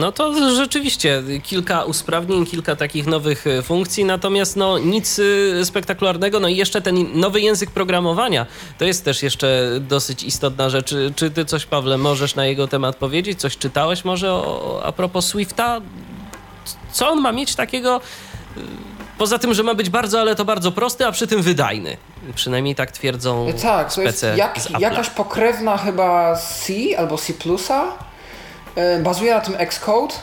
No 0.00 0.12
to 0.12 0.54
rzeczywiście 0.54 1.22
kilka 1.42 1.84
usprawnień, 1.84 2.46
kilka 2.46 2.76
takich 2.76 3.06
nowych 3.06 3.46
e, 3.46 3.62
funkcji, 3.62 4.04
natomiast 4.04 4.56
no 4.56 4.78
nic 4.78 5.20
e, 5.60 5.64
spektakularnego. 5.64 6.40
No 6.40 6.48
i 6.48 6.56
jeszcze 6.56 6.80
ten 6.80 7.20
nowy 7.20 7.40
język 7.40 7.70
programowania 7.70 8.46
to 8.78 8.84
jest 8.84 9.04
też 9.04 9.22
jeszcze 9.22 9.70
dosyć 9.80 10.24
istotna 10.24 10.70
rzecz. 10.70 10.94
Czy 11.16 11.30
ty 11.30 11.44
coś, 11.44 11.66
Pawle, 11.66 11.98
możesz 11.98 12.34
na 12.34 12.46
jego 12.46 12.68
temat 12.68 12.96
powiedzieć? 12.96 13.40
Coś 13.40 13.58
czytałeś 13.58 14.04
może 14.04 14.32
o, 14.32 14.80
a 14.84 14.92
propos 14.92 15.26
Swifta? 15.26 15.80
Co 16.92 17.08
on 17.08 17.20
ma 17.20 17.32
mieć 17.32 17.54
takiego? 17.54 18.00
E, 18.56 18.60
poza 19.18 19.38
tym, 19.38 19.54
że 19.54 19.62
ma 19.62 19.74
być 19.74 19.90
bardzo, 19.90 20.20
ale 20.20 20.34
to 20.34 20.44
bardzo 20.44 20.72
prosty, 20.72 21.06
a 21.06 21.12
przy 21.12 21.26
tym 21.26 21.42
wydajny. 21.42 21.96
Przynajmniej 22.34 22.74
tak 22.74 22.92
twierdzą. 22.92 23.52
Tak, 23.62 23.94
to 23.94 24.02
jest 24.02 24.26
jak, 24.36 24.80
jakaś 24.80 25.10
pokrewna 25.10 25.76
chyba 25.76 26.36
C 26.36 26.72
albo 26.98 27.18
C 27.18 27.32
bazuje 29.02 29.34
na 29.34 29.40
tym 29.40 29.54
Xcode. 29.58 30.14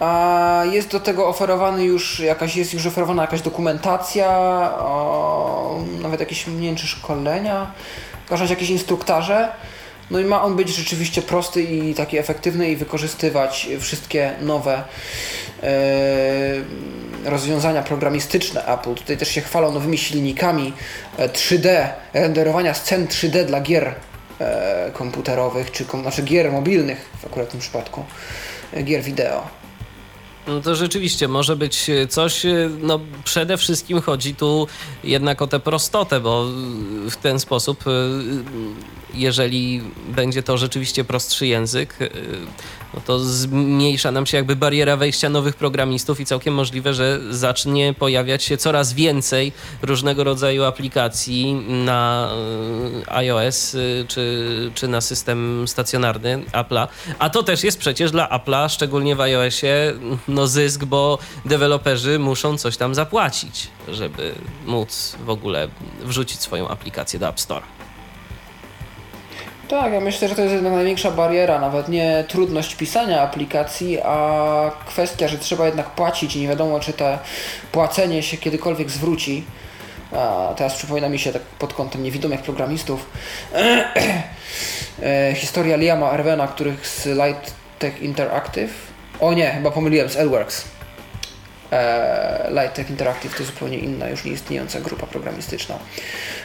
A 0.00 0.62
jest 0.70 0.88
do 0.88 1.00
tego 1.00 1.28
oferowany 1.28 1.84
już 1.84 2.20
jakaś, 2.20 2.56
jest 2.56 2.74
już 2.74 2.86
oferowana 2.86 3.22
jakaś 3.22 3.40
dokumentacja, 3.40 4.28
o, 4.78 5.82
nawet 6.02 6.20
jakieś 6.20 6.46
mniejsze 6.46 6.86
szkolenia. 6.86 7.72
W 8.20 8.24
wprowadzać 8.24 8.50
jakieś 8.50 8.70
instruktaże. 8.70 9.48
No 10.10 10.20
i 10.20 10.24
ma 10.24 10.42
on 10.42 10.56
być 10.56 10.68
rzeczywiście 10.68 11.22
prosty 11.22 11.62
i 11.62 11.94
taki 11.94 12.18
efektywny 12.18 12.70
i 12.70 12.76
wykorzystywać 12.76 13.68
wszystkie 13.80 14.32
nowe 14.40 14.84
e, 15.62 15.70
rozwiązania 17.24 17.82
programistyczne 17.82 18.64
Apple. 18.66 18.94
Tutaj 18.94 19.16
też 19.16 19.28
się 19.28 19.40
chwalą 19.40 19.72
nowymi 19.72 19.98
silnikami 19.98 20.72
3D, 21.18 21.66
e, 21.68 21.94
renderowania 22.12 22.74
scen 22.74 23.06
3D 23.06 23.44
dla 23.44 23.60
gier 23.60 23.84
e, 23.88 23.94
komputerowych, 24.92 25.70
czy 25.70 25.84
znaczy 25.84 26.22
gier 26.22 26.52
mobilnych 26.52 27.10
w 27.20 27.26
akurat 27.26 27.50
tym 27.50 27.60
przypadku, 27.60 28.04
gier 28.84 29.02
wideo. 29.02 29.61
No 30.46 30.60
to 30.60 30.74
rzeczywiście 30.74 31.28
może 31.28 31.56
być 31.56 31.90
coś, 32.08 32.42
no 32.80 33.00
przede 33.24 33.56
wszystkim 33.56 34.00
chodzi 34.00 34.34
tu 34.34 34.66
jednak 35.04 35.42
o 35.42 35.46
tę 35.46 35.60
prostotę, 35.60 36.20
bo 36.20 36.46
w 37.10 37.16
ten 37.16 37.40
sposób, 37.40 37.84
jeżeli 39.14 39.82
będzie 40.08 40.42
to 40.42 40.58
rzeczywiście 40.58 41.04
prostszy 41.04 41.46
język, 41.46 41.98
no 42.94 43.00
to 43.00 43.18
zmniejsza 43.18 44.10
nam 44.10 44.26
się 44.26 44.36
jakby 44.36 44.56
bariera 44.56 44.96
wejścia 44.96 45.28
nowych 45.28 45.56
programistów 45.56 46.20
i 46.20 46.26
całkiem 46.26 46.54
możliwe, 46.54 46.94
że 46.94 47.20
zacznie 47.30 47.94
pojawiać 47.94 48.42
się 48.42 48.56
coraz 48.56 48.92
więcej 48.92 49.52
różnego 49.82 50.24
rodzaju 50.24 50.64
aplikacji 50.64 51.54
na 51.68 52.30
e, 53.06 53.12
iOS 53.14 53.74
e, 53.74 53.78
czy, 54.08 54.70
czy 54.74 54.88
na 54.88 55.00
system 55.00 55.68
stacjonarny 55.68 56.42
Apple'a. 56.52 56.88
A 57.18 57.30
to 57.30 57.42
też 57.42 57.64
jest 57.64 57.78
przecież 57.78 58.10
dla 58.10 58.28
Apple'a, 58.28 58.68
szczególnie 58.72 59.16
w 59.16 59.20
iOSie, 59.20 59.92
no 60.32 60.46
zysk, 60.46 60.84
bo 60.84 61.18
deweloperzy 61.44 62.18
muszą 62.18 62.58
coś 62.58 62.76
tam 62.76 62.94
zapłacić, 62.94 63.68
żeby 63.88 64.34
móc 64.66 65.16
w 65.24 65.30
ogóle 65.30 65.68
wrzucić 66.00 66.40
swoją 66.40 66.68
aplikację 66.68 67.18
do 67.18 67.28
App 67.28 67.40
Store. 67.40 67.62
Tak, 69.68 69.92
ja 69.92 70.00
myślę, 70.00 70.28
że 70.28 70.34
to 70.34 70.42
jest 70.42 70.54
jedna 70.54 70.70
największa 70.70 71.10
bariera, 71.10 71.58
nawet 71.60 71.88
nie 71.88 72.24
trudność 72.28 72.74
pisania 72.74 73.22
aplikacji, 73.22 73.98
a 74.02 74.70
kwestia, 74.86 75.28
że 75.28 75.38
trzeba 75.38 75.66
jednak 75.66 75.90
płacić 75.90 76.36
i 76.36 76.40
nie 76.40 76.48
wiadomo, 76.48 76.80
czy 76.80 76.92
to 76.92 77.18
płacenie 77.72 78.22
się 78.22 78.36
kiedykolwiek 78.36 78.90
zwróci. 78.90 79.44
A 80.16 80.54
teraz 80.56 80.74
przypomina 80.74 81.08
mi 81.08 81.18
się 81.18 81.32
tak 81.32 81.42
pod 81.42 81.74
kątem 81.74 82.02
niewidomych 82.02 82.42
programistów 82.42 83.10
e, 85.02 85.34
historia 85.34 85.76
Liama 85.76 86.10
Erwena, 86.10 86.48
których 86.48 86.86
z 86.86 87.06
Light 87.06 87.54
Tech 87.78 88.02
Interactive. 88.02 88.91
O 89.22 89.32
nie, 89.32 89.50
chyba 89.50 89.70
pomyliłem 89.70 90.08
z 90.08 90.16
Elworks. 90.16 90.64
E, 91.72 92.50
Light 92.50 92.74
Tech 92.74 92.90
Interactive 92.90 93.38
to 93.38 93.44
zupełnie 93.44 93.78
inna, 93.78 94.08
już 94.08 94.24
nieistniejąca 94.24 94.80
grupa 94.80 95.06
programistyczna 95.06 95.78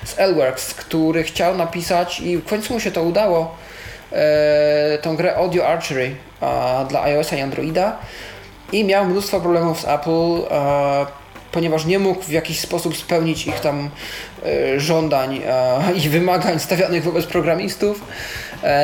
z 0.06 0.20
Elworks, 0.20 0.74
który 0.74 1.24
chciał 1.24 1.58
napisać 1.58 2.20
i 2.20 2.38
w 2.38 2.46
końcu 2.46 2.74
mu 2.74 2.80
się 2.80 2.92
to 2.92 3.04
udało, 3.04 3.56
e, 4.12 4.98
tą 5.02 5.16
grę 5.16 5.36
Audio 5.36 5.68
Archery 5.68 6.16
dla 6.90 7.04
iOS 7.04 7.34
i 7.34 7.42
Androida 7.42 7.98
i 8.72 8.84
miał 8.84 9.06
mnóstwo 9.06 9.40
problemów 9.40 9.82
z 9.82 9.86
Apple, 9.86 10.56
ponieważ 11.52 11.86
nie 11.86 12.00
mógł 12.00 12.22
w 12.22 12.32
jakiś 12.32 12.60
sposób 12.60 12.98
spełnić 12.98 13.48
ich 13.48 13.60
tam 13.60 13.90
e, 14.46 14.80
żądań 14.80 15.42
i 16.04 16.10
wymagań 16.10 16.60
stawianych 16.60 17.04
wobec 17.04 17.26
programistów. 17.26 18.04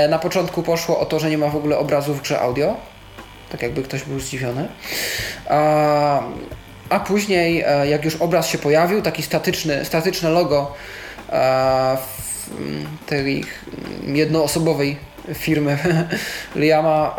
na 0.10 0.20
początku 0.20 0.64
poszło 0.64 1.00
o 1.00 1.06
to, 1.06 1.20
że 1.20 1.30
nie 1.30 1.38
ma 1.38 1.48
w 1.48 1.56
ogóle 1.56 1.78
obrazów 1.78 2.20
w 2.20 2.22
grze 2.22 2.40
audio 2.40 2.93
tak 3.54 3.62
jakby 3.62 3.84
ktoś 3.84 4.04
był 4.04 4.20
zdziwiony. 4.20 4.68
A, 5.50 6.24
a 6.90 7.00
później, 7.00 7.64
e, 7.68 7.88
jak 7.88 8.06
już 8.06 8.16
obraz 8.16 8.48
się 8.48 8.58
pojawił, 8.58 9.02
taki 9.02 9.24
statyczny, 9.24 9.86
statyczne 9.86 10.30
logo 10.30 10.74
e, 11.30 11.98
tej 13.06 13.46
jednoosobowej 14.06 14.98
firmy 15.34 15.78
Liama, 16.56 17.16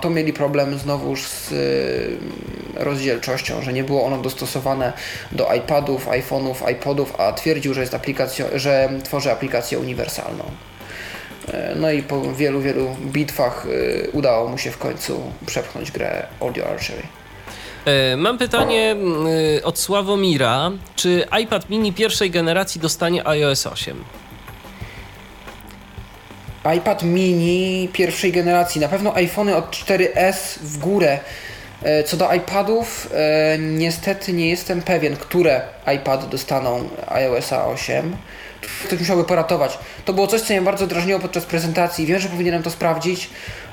to 0.00 0.10
mieli 0.10 0.32
problem 0.32 0.78
znowuż 0.78 1.28
z 1.28 1.52
e, 1.52 2.84
rozdzielczością, 2.84 3.62
że 3.62 3.72
nie 3.72 3.84
było 3.84 4.04
ono 4.04 4.18
dostosowane 4.18 4.92
do 5.32 5.54
iPadów, 5.54 6.08
iPhone'ów, 6.08 6.70
iPodów, 6.72 7.20
a 7.20 7.32
twierdził, 7.32 7.74
że 7.74 7.80
jest 7.80 7.94
aplikacją, 7.94 8.46
że 8.54 8.88
tworzy 9.04 9.32
aplikację 9.32 9.78
uniwersalną. 9.78 10.44
E, 11.48 11.74
no 11.74 11.90
i 11.90 12.02
po 12.02 12.32
wielu, 12.34 12.60
wielu 12.60 12.96
bitwach 13.00 13.66
e, 14.06 14.10
udało 14.10 14.48
mu 14.48 14.58
się 14.58 14.70
w 14.70 14.78
końcu 14.78 15.22
przepchnąć 15.46 15.90
grę 15.90 16.26
Audio 16.40 16.68
Archery. 16.68 17.02
E, 17.84 18.16
mam 18.16 18.38
pytanie 18.38 18.96
od 19.64 19.78
Sławomira. 19.78 20.70
Czy 20.96 21.26
iPad 21.42 21.70
mini 21.70 21.92
pierwszej 21.92 22.30
generacji 22.30 22.80
dostanie 22.80 23.26
iOS 23.26 23.66
8? 23.66 24.04
iPad 26.76 27.02
mini 27.02 27.88
pierwszej 27.92 28.32
generacji, 28.32 28.80
na 28.80 28.88
pewno 28.88 29.14
iPhony 29.14 29.56
od 29.56 29.70
4S 29.70 30.58
w 30.60 30.78
górę. 30.78 31.18
Co 32.06 32.16
do 32.16 32.32
iPadów, 32.32 33.10
niestety 33.58 34.32
nie 34.32 34.50
jestem 34.50 34.82
pewien, 34.82 35.16
które 35.16 35.60
iPad 35.96 36.28
dostaną 36.28 36.88
iOS 37.08 37.52
8 37.52 38.16
ktoś 38.84 38.98
musiałby 38.98 39.24
poratować. 39.24 39.78
To 40.04 40.12
było 40.12 40.26
coś, 40.26 40.40
co 40.40 40.52
mnie 40.52 40.62
bardzo 40.62 40.86
drażniło 40.86 41.20
podczas 41.20 41.44
prezentacji. 41.44 42.06
Wiem, 42.06 42.20
że 42.20 42.28
powinienem 42.28 42.62
to 42.62 42.70
sprawdzić. 42.70 43.30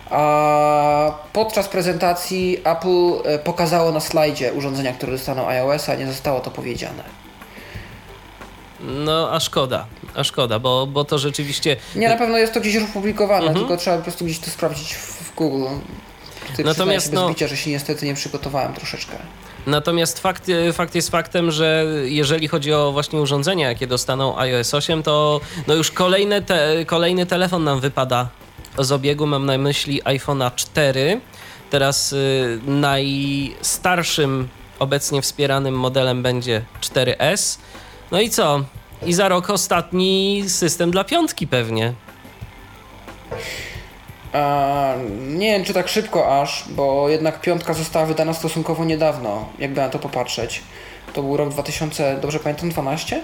A 0.10 1.12
podczas 1.34 1.68
prezentacji 1.68 2.58
Apple 2.64 3.12
e, 3.26 3.40
pokazało 3.40 3.92
na 3.92 4.00
slajdzie 4.00 4.54
urządzenia, 4.54 4.94
które 4.94 5.12
dostaną 5.12 5.48
iOS, 5.48 5.90
a 5.90 5.96
nie 5.96 6.08
zostało 6.08 6.40
to 6.40 6.52
powiedziane. 6.52 7.04
No, 8.80 9.30
a 9.32 9.40
szkoda, 9.40 9.86
a 10.16 10.24
szkoda, 10.24 10.60
bo, 10.60 10.88
bo 10.88 11.04
to 11.04 11.18
rzeczywiście. 11.18 11.76
Nie, 11.96 12.10
na 12.10 12.18
pewno 12.18 12.38
jest 12.38 12.54
to 12.54 12.62
gdzieś 12.62 12.74
już 12.74 12.84
opublikowane, 12.84 13.48
mhm. 13.48 13.60
tylko 13.60 13.78
trzeba 13.78 13.98
po 13.98 14.04
prostu 14.04 14.26
gdzieś 14.26 14.40
to 14.40 14.50
sprawdzić 14.50 14.94
w, 14.96 15.36
Google. 15.36 15.66
Ty 16.56 16.64
Natomiast 16.64 17.14
no, 17.14 17.28
zbicia, 17.28 17.48
że 17.48 17.58
się 17.58 17.70
niestety 17.70 18.06
nie 18.06 18.14
przygotowałem 18.14 18.74
troszeczkę. 18.74 19.18
Natomiast 19.70 20.20
fakt, 20.20 20.48
fakt 20.74 20.96
jest 20.96 21.10
faktem, 21.10 21.52
że 21.52 21.86
jeżeli 22.04 22.48
chodzi 22.48 22.74
o 22.74 22.92
właśnie 22.92 23.22
urządzenia, 23.22 23.70
jakie 23.70 23.88
dostaną 23.88 24.38
iOS 24.38 24.74
8, 24.74 25.04
to 25.04 25.42
no 25.68 25.76
już 25.76 25.92
kolejny, 25.92 26.42
te, 26.42 26.86
kolejny 26.86 27.26
telefon 27.26 27.64
nam 27.64 27.80
wypada 27.80 28.30
z 28.78 28.92
obiegu. 28.92 29.28
Mam 29.28 29.46
na 29.46 29.58
myśli 29.58 30.04
iPhone'a 30.04 30.56
4. 30.56 31.22
Teraz 31.70 32.14
y, 32.14 32.60
najstarszym 32.68 34.48
obecnie 34.80 35.22
wspieranym 35.22 35.76
modelem 35.76 36.24
będzie 36.24 36.62
4S. 36.82 37.60
No 38.12 38.22
i 38.22 38.30
co? 38.30 38.64
I 39.06 39.14
za 39.14 39.30
rok 39.30 39.50
ostatni 39.50 40.44
system 40.48 40.92
dla 40.92 41.04
piątki 41.04 41.48
pewnie. 41.48 41.94
Nie 45.28 45.52
wiem, 45.52 45.64
czy 45.64 45.74
tak 45.74 45.88
szybko 45.88 46.42
aż, 46.42 46.66
bo 46.70 47.10
jednak 47.10 47.42
piątka 47.42 47.74
została 47.74 48.06
wydana 48.06 48.34
stosunkowo 48.34 48.86
niedawno, 48.86 49.50
jakby 49.60 49.82
na 49.82 49.90
to 49.90 50.00
popatrzeć. 50.00 50.62
To 51.14 51.22
był 51.22 51.38
rok 51.38 51.50
2000, 51.50 52.18
dobrze 52.22 52.40
pamiętam, 52.40 52.70
12? 52.70 53.22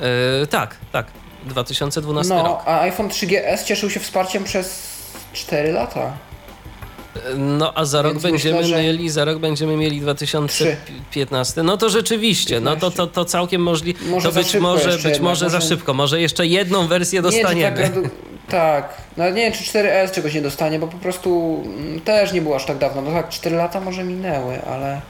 Yy, 0.00 0.46
tak, 0.46 0.76
tak. 0.92 1.06
2012 1.44 2.34
no, 2.34 2.42
rok. 2.42 2.62
a 2.66 2.80
iPhone 2.80 3.08
3GS 3.08 3.64
cieszył 3.64 3.90
się 3.90 4.00
wsparciem 4.00 4.44
przez 4.44 4.96
4 5.32 5.72
lata. 5.72 6.12
No 7.36 7.72
a 7.74 7.84
za 7.84 8.02
rok 8.02 8.18
będziemy 8.18 8.60
myślę, 8.60 8.76
że... 8.76 8.82
mieli, 8.82 9.10
za 9.10 9.24
rok 9.24 9.38
będziemy 9.38 9.76
mieli 9.76 10.00
2015. 10.00 11.52
3. 11.52 11.62
No 11.62 11.76
to 11.76 11.90
rzeczywiście, 11.90 12.54
15. 12.54 12.74
no 12.74 12.90
to, 12.90 12.96
to, 12.96 13.06
to 13.06 13.24
całkiem 13.24 13.62
możliwe. 13.62 14.04
Może 14.04 14.28
to 14.28 14.34
być 14.34 14.54
może, 14.54 14.98
być 14.98 15.20
może 15.20 15.50
za 15.50 15.60
szybko, 15.60 15.94
może 15.94 16.20
jeszcze 16.20 16.46
jedną 16.46 16.86
wersję 16.86 17.22
dostaniemy. 17.22 17.80
Nie, 17.80 17.88
tak, 17.88 18.10
tak, 18.48 18.94
no 19.16 19.30
nie 19.30 19.42
wiem 19.42 19.52
czy 19.52 19.64
4S 19.64 20.10
czegoś 20.10 20.34
nie 20.34 20.42
dostanie, 20.42 20.78
bo 20.78 20.86
po 20.86 20.98
prostu 20.98 21.62
mm, 21.66 22.00
też 22.00 22.32
nie 22.32 22.42
było 22.42 22.56
aż 22.56 22.64
tak 22.64 22.78
dawno. 22.78 23.02
No 23.02 23.10
tak, 23.10 23.28
4 23.28 23.56
lata 23.56 23.80
może 23.80 24.04
minęły, 24.04 24.62
ale. 24.62 25.00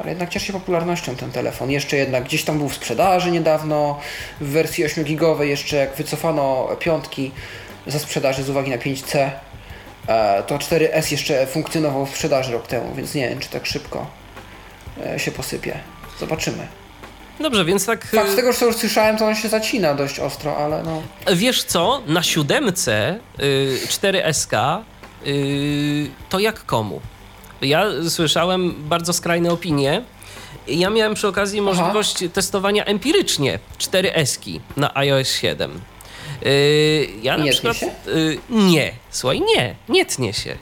Ale 0.00 0.08
jednak 0.08 0.30
cieszy 0.30 0.46
się 0.46 0.52
popularnością 0.52 1.16
ten 1.16 1.30
telefon. 1.30 1.70
Jeszcze 1.70 1.96
jednak 1.96 2.24
gdzieś 2.24 2.44
tam 2.44 2.58
był 2.58 2.68
w 2.68 2.74
sprzedaży 2.74 3.30
niedawno, 3.30 4.00
w 4.40 4.48
wersji 4.48 4.84
8 4.84 5.04
gigowej 5.04 5.50
jeszcze 5.50 5.76
jak 5.76 5.94
wycofano 5.94 6.68
piątki 6.80 7.30
ze 7.86 7.98
sprzedaży 7.98 8.42
z 8.42 8.50
uwagi 8.50 8.70
na 8.70 8.78
5C, 8.78 9.30
e, 10.06 10.42
to 10.42 10.58
4S 10.58 11.12
jeszcze 11.12 11.46
funkcjonował 11.46 12.06
w 12.06 12.10
sprzedaży 12.10 12.52
rok 12.52 12.66
temu, 12.66 12.94
więc 12.94 13.14
nie 13.14 13.28
wiem, 13.28 13.38
czy 13.38 13.48
tak 13.48 13.66
szybko 13.66 14.06
e, 15.06 15.18
się 15.18 15.32
posypie. 15.32 15.80
Zobaczymy. 16.20 16.68
Dobrze, 17.40 17.64
więc 17.64 17.86
tak... 17.86 18.06
Fakt 18.06 18.30
z 18.30 18.36
tego, 18.36 18.54
co 18.54 18.66
już 18.66 18.76
słyszałem, 18.76 19.16
to 19.16 19.26
on 19.26 19.34
się 19.34 19.48
zacina 19.48 19.94
dość 19.94 20.18
ostro, 20.18 20.56
ale 20.56 20.82
no... 20.82 21.02
Wiesz 21.34 21.64
co, 21.64 22.02
na 22.06 22.22
siódemce 22.22 23.18
y, 23.40 23.78
4SK 23.88 24.82
y, 25.26 26.10
to 26.28 26.38
jak 26.38 26.66
komu? 26.66 27.00
Ja 27.62 27.86
słyszałem 28.08 28.74
bardzo 28.88 29.12
skrajne 29.12 29.52
opinie. 29.52 30.02
Ja 30.68 30.90
miałem 30.90 31.14
przy 31.14 31.28
okazji 31.28 31.60
możliwość 31.60 32.16
Aha. 32.16 32.32
testowania 32.34 32.84
empirycznie 32.84 33.58
4S 33.78 34.60
na 34.76 34.96
iOS 34.96 35.28
7. 35.28 35.80
Yy, 36.42 37.08
ja 37.22 37.36
nie 37.36 37.52
przykład, 37.52 37.76
się? 37.76 37.86
Yy, 38.06 38.38
nie, 38.50 38.92
słuchaj, 39.10 39.40
nie, 39.56 39.74
nie 39.88 40.06
tnie 40.06 40.32
się. 40.32 40.56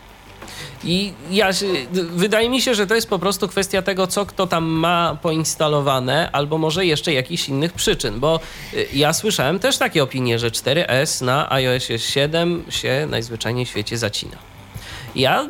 I 0.84 1.12
ja, 1.30 1.50
wydaje 1.92 2.50
mi 2.50 2.62
się, 2.62 2.74
że 2.74 2.86
to 2.86 2.94
jest 2.94 3.08
po 3.08 3.18
prostu 3.18 3.48
kwestia 3.48 3.82
tego, 3.82 4.06
co 4.06 4.26
kto 4.26 4.46
tam 4.46 4.64
ma 4.64 5.18
poinstalowane, 5.22 6.30
albo 6.32 6.58
może 6.58 6.86
jeszcze 6.86 7.12
jakichś 7.12 7.48
innych 7.48 7.72
przyczyn, 7.72 8.20
bo 8.20 8.40
y, 8.74 8.86
ja 8.92 9.12
słyszałem 9.12 9.58
też 9.58 9.78
takie 9.78 10.02
opinie, 10.02 10.38
że 10.38 10.50
4S 10.50 11.24
na 11.24 11.52
iOS 11.52 11.88
7 11.96 12.64
się 12.70 13.06
najzwyczajniej 13.10 13.66
w 13.66 13.68
świecie 13.68 13.98
zacina. 13.98 14.36
Ja 15.14 15.48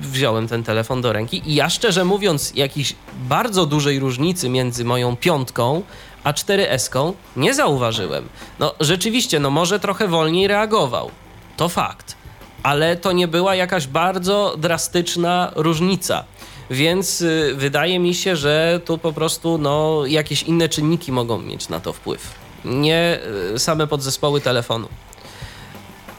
wziąłem 0.00 0.48
ten 0.48 0.62
telefon 0.62 1.02
do 1.02 1.12
ręki 1.12 1.42
i 1.46 1.54
ja 1.54 1.70
szczerze 1.70 2.04
mówiąc, 2.04 2.52
jakiejś 2.54 2.94
bardzo 3.28 3.66
dużej 3.66 3.98
różnicy 3.98 4.48
między 4.48 4.84
moją 4.84 5.16
piątką 5.16 5.82
a 6.24 6.32
4S 6.32 7.12
nie 7.36 7.54
zauważyłem. 7.54 8.28
No 8.58 8.74
rzeczywiście, 8.80 9.40
no 9.40 9.50
może 9.50 9.80
trochę 9.80 10.08
wolniej 10.08 10.48
reagował. 10.48 11.10
To 11.56 11.68
fakt. 11.68 12.16
Ale 12.62 12.96
to 12.96 13.12
nie 13.12 13.28
była 13.28 13.54
jakaś 13.54 13.86
bardzo 13.86 14.54
drastyczna 14.58 15.52
różnica. 15.54 16.24
Więc 16.70 17.20
y, 17.20 17.54
wydaje 17.56 17.98
mi 17.98 18.14
się, 18.14 18.36
że 18.36 18.80
tu 18.84 18.98
po 18.98 19.12
prostu 19.12 19.58
no, 19.58 20.02
jakieś 20.06 20.42
inne 20.42 20.68
czynniki 20.68 21.12
mogą 21.12 21.38
mieć 21.38 21.68
na 21.68 21.80
to 21.80 21.92
wpływ. 21.92 22.34
Nie 22.64 23.18
y, 23.54 23.58
same 23.58 23.86
podzespoły 23.86 24.40
telefonu. 24.40 24.88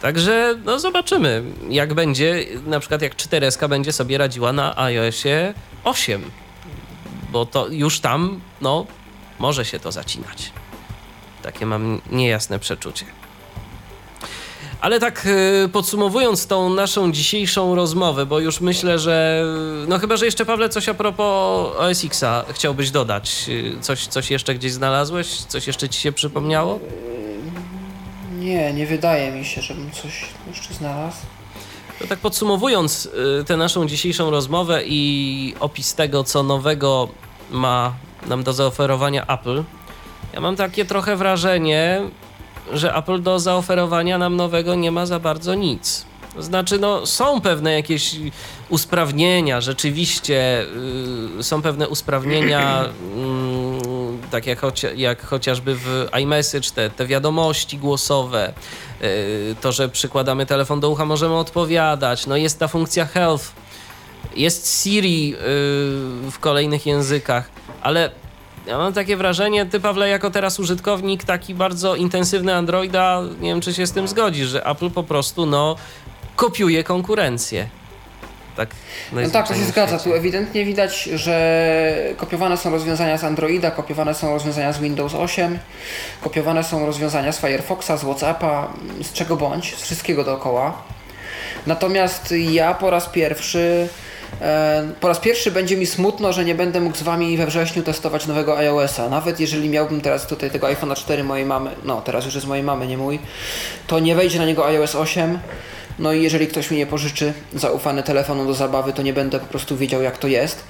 Także 0.01 0.55
no 0.65 0.79
zobaczymy, 0.79 1.43
jak 1.69 1.93
będzie, 1.93 2.45
na 2.65 2.79
przykład 2.79 3.01
jak 3.01 3.15
4S 3.15 3.69
będzie 3.69 3.91
sobie 3.91 4.17
radziła 4.17 4.53
na 4.53 4.77
iOSie 4.77 5.53
8, 5.83 6.31
bo 7.31 7.45
to 7.45 7.67
już 7.67 7.99
tam, 7.99 8.39
no, 8.61 8.85
może 9.39 9.65
się 9.65 9.79
to 9.79 9.91
zacinać. 9.91 10.51
Takie 11.41 11.65
mam 11.65 12.01
niejasne 12.11 12.59
przeczucie. 12.59 13.05
Ale 14.81 14.99
tak 14.99 15.25
y, 15.25 15.69
podsumowując 15.69 16.47
tą 16.47 16.69
naszą 16.69 17.11
dzisiejszą 17.11 17.75
rozmowę, 17.75 18.25
bo 18.25 18.39
już 18.39 18.61
myślę, 18.61 18.99
że 18.99 19.45
no 19.87 19.99
chyba, 19.99 20.17
że 20.17 20.25
jeszcze 20.25 20.45
Pawle 20.45 20.69
coś 20.69 20.89
a 20.89 20.93
propos 20.93 21.75
OS 21.77 22.05
Xa 22.05 22.45
chciałbyś 22.53 22.91
dodać. 22.91 23.45
Y, 23.49 23.77
coś, 23.81 24.07
coś 24.07 24.31
jeszcze 24.31 24.55
gdzieś 24.55 24.71
znalazłeś? 24.71 25.27
Coś 25.27 25.67
jeszcze 25.67 25.89
ci 25.89 26.01
się 26.01 26.11
przypomniało? 26.11 26.79
Nie, 28.39 28.73
nie 28.73 28.85
wydaje 28.85 29.31
mi 29.31 29.45
się, 29.45 29.61
żebym 29.61 29.91
coś 29.91 30.25
jeszcze 30.47 30.73
znalazł. 30.73 31.17
To 31.99 32.07
tak 32.07 32.19
podsumowując 32.19 33.09
y, 33.41 33.43
tę 33.43 33.57
naszą 33.57 33.87
dzisiejszą 33.87 34.29
rozmowę 34.29 34.81
i 34.85 35.55
opis 35.59 35.95
tego, 35.95 36.23
co 36.23 36.43
nowego 36.43 37.07
ma 37.51 37.93
nam 38.27 38.43
do 38.43 38.53
zaoferowania 38.53 39.27
Apple, 39.27 39.63
ja 40.33 40.41
mam 40.41 40.55
takie 40.55 40.85
trochę 40.85 41.15
wrażenie, 41.15 42.01
że 42.73 42.95
Apple 42.95 43.21
do 43.21 43.39
zaoferowania 43.39 44.17
nam 44.17 44.35
nowego 44.35 44.75
nie 44.75 44.91
ma 44.91 45.05
za 45.05 45.19
bardzo 45.19 45.55
nic. 45.55 46.05
Znaczy, 46.39 46.79
no, 46.79 47.05
są 47.05 47.41
pewne 47.41 47.73
jakieś 47.73 48.15
usprawnienia, 48.69 49.61
rzeczywiście 49.61 50.65
yy, 51.37 51.43
są 51.43 51.61
pewne 51.61 51.89
usprawnienia, 51.89 52.85
yy, 53.15 54.17
tak 54.31 54.47
jak, 54.47 54.59
chocia, 54.59 54.91
jak 54.91 55.25
chociażby 55.25 55.75
w 55.75 56.07
iMessage, 56.21 56.71
te, 56.71 56.89
te 56.89 57.05
wiadomości 57.05 57.77
głosowe, 57.77 58.53
yy, 59.01 59.07
to, 59.61 59.71
że 59.71 59.89
przykładamy 59.89 60.45
telefon 60.45 60.79
do 60.79 60.89
ucha, 60.89 61.05
możemy 61.05 61.35
odpowiadać, 61.35 62.27
no 62.27 62.37
jest 62.37 62.59
ta 62.59 62.67
funkcja 62.67 63.05
Health, 63.05 63.51
jest 64.35 64.81
Siri 64.81 65.29
yy, 65.29 65.37
w 66.31 66.35
kolejnych 66.39 66.85
językach, 66.85 67.49
ale 67.83 68.11
ja 68.67 68.77
mam 68.77 68.93
takie 68.93 69.17
wrażenie, 69.17 69.65
ty 69.65 69.79
Pawle, 69.79 70.09
jako 70.09 70.31
teraz 70.31 70.59
użytkownik 70.59 71.23
taki 71.23 71.55
bardzo 71.55 71.95
intensywny 71.95 72.55
Androida, 72.55 73.21
nie 73.39 73.49
wiem 73.49 73.61
czy 73.61 73.73
się 73.73 73.87
z 73.87 73.91
tym 73.91 74.07
zgodzisz, 74.07 74.47
że 74.47 74.65
Apple 74.65 74.89
po 74.89 75.03
prostu 75.03 75.45
no 75.45 75.75
kopiuje 76.35 76.83
konkurencję. 76.83 77.67
Tak, 78.55 78.69
no 79.11 79.29
tak, 79.29 79.47
to 79.47 79.53
się 79.53 79.63
zgadza. 79.63 79.99
Tu 79.99 80.13
ewidentnie 80.13 80.65
widać, 80.65 81.03
że 81.03 81.73
kopiowane 82.17 82.57
są 82.57 82.71
rozwiązania 82.71 83.17
z 83.17 83.23
Androida, 83.23 83.71
kopiowane 83.71 84.13
są 84.13 84.33
rozwiązania 84.33 84.73
z 84.73 84.79
Windows 84.79 85.13
8, 85.15 85.59
kopiowane 86.21 86.63
są 86.63 86.85
rozwiązania 86.85 87.31
z 87.31 87.39
Firefoxa, 87.39 87.97
z 87.97 88.03
Whatsappa, 88.03 88.67
z 89.01 89.13
czego 89.13 89.35
bądź, 89.35 89.75
z 89.75 89.81
wszystkiego 89.81 90.23
dookoła. 90.23 90.81
Natomiast 91.67 92.33
ja 92.37 92.73
po 92.73 92.89
raz 92.89 93.09
pierwszy 93.09 93.87
po 94.99 95.07
raz 95.07 95.19
pierwszy 95.19 95.51
będzie 95.51 95.77
mi 95.77 95.85
smutno, 95.85 96.33
że 96.33 96.45
nie 96.45 96.55
będę 96.55 96.81
mógł 96.81 96.97
z 96.97 97.03
Wami 97.03 97.37
we 97.37 97.45
wrześniu 97.45 97.83
testować 97.83 98.27
nowego 98.27 98.57
iOS-a. 98.57 99.09
Nawet 99.09 99.39
jeżeli 99.39 99.69
miałbym 99.69 100.01
teraz 100.01 100.27
tutaj 100.27 100.51
tego 100.51 100.67
iPhone'a 100.67 100.95
4 100.95 101.23
mojej 101.23 101.45
mamy, 101.45 101.69
no 101.83 102.01
teraz 102.01 102.25
już 102.25 102.35
jest 102.35 102.47
mojej 102.47 102.63
mamy, 102.63 102.87
nie 102.87 102.97
mój, 102.97 103.19
to 103.87 103.99
nie 103.99 104.15
wejdzie 104.15 104.39
na 104.39 104.45
niego 104.45 104.67
iOS 104.67 104.95
8. 104.95 105.39
No 105.99 106.13
i 106.13 106.23
jeżeli 106.23 106.47
ktoś 106.47 106.71
mi 106.71 106.77
nie 106.77 106.85
pożyczy 106.85 107.33
zaufany 107.53 108.03
telefonu 108.03 108.45
do 108.45 108.53
zabawy, 108.53 108.93
to 108.93 109.01
nie 109.01 109.13
będę 109.13 109.39
po 109.39 109.45
prostu 109.45 109.77
wiedział 109.77 110.01
jak 110.01 110.17
to 110.17 110.27
jest. 110.27 110.63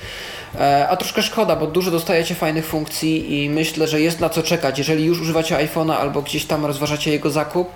E, 0.60 0.88
a 0.90 0.98
troszkę 0.98 1.22
szkoda, 1.22 1.56
bo 1.56 1.68
dużo 1.68 1.92
dostajecie 1.92 2.36
fajnych 2.36 2.66
funkcji 2.66 3.44
i 3.44 3.50
myślę, 3.50 3.88
że 3.88 4.02
jest 4.02 4.20
na 4.20 4.30
co 4.30 4.44
czekać. 4.44 4.78
Jeżeli 4.78 5.06
już 5.06 5.22
używacie 5.22 5.56
iPhone'a 5.56 5.94
albo 5.94 6.22
gdzieś 6.22 6.46
tam 6.46 6.66
rozważacie 6.66 7.12
jego 7.12 7.30
zakup, 7.30 7.70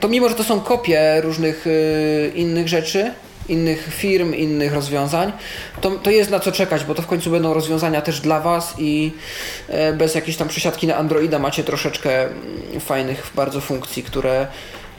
to 0.00 0.08
mimo, 0.08 0.28
że 0.28 0.34
to 0.34 0.44
są 0.44 0.60
kopie 0.60 1.20
różnych 1.20 1.66
yy, 1.66 2.32
innych 2.34 2.68
rzeczy, 2.68 3.12
innych 3.48 3.94
firm, 3.94 4.34
innych 4.34 4.74
rozwiązań, 4.74 5.32
to, 5.80 5.90
to 5.90 6.10
jest 6.10 6.30
na 6.30 6.40
co 6.40 6.52
czekać, 6.52 6.84
bo 6.84 6.94
to 6.94 7.02
w 7.02 7.06
końcu 7.06 7.30
będą 7.30 7.54
rozwiązania 7.54 8.02
też 8.02 8.20
dla 8.20 8.40
Was 8.40 8.74
i 8.78 9.12
e, 9.68 9.92
bez 9.92 10.14
jakiejś 10.14 10.36
tam 10.36 10.48
przesiadki 10.48 10.86
na 10.86 10.96
Androida 10.96 11.38
macie 11.38 11.64
troszeczkę 11.64 12.22
mm, 12.22 12.80
fajnych 12.80 13.30
bardzo 13.34 13.60
funkcji, 13.60 14.02
które 14.02 14.46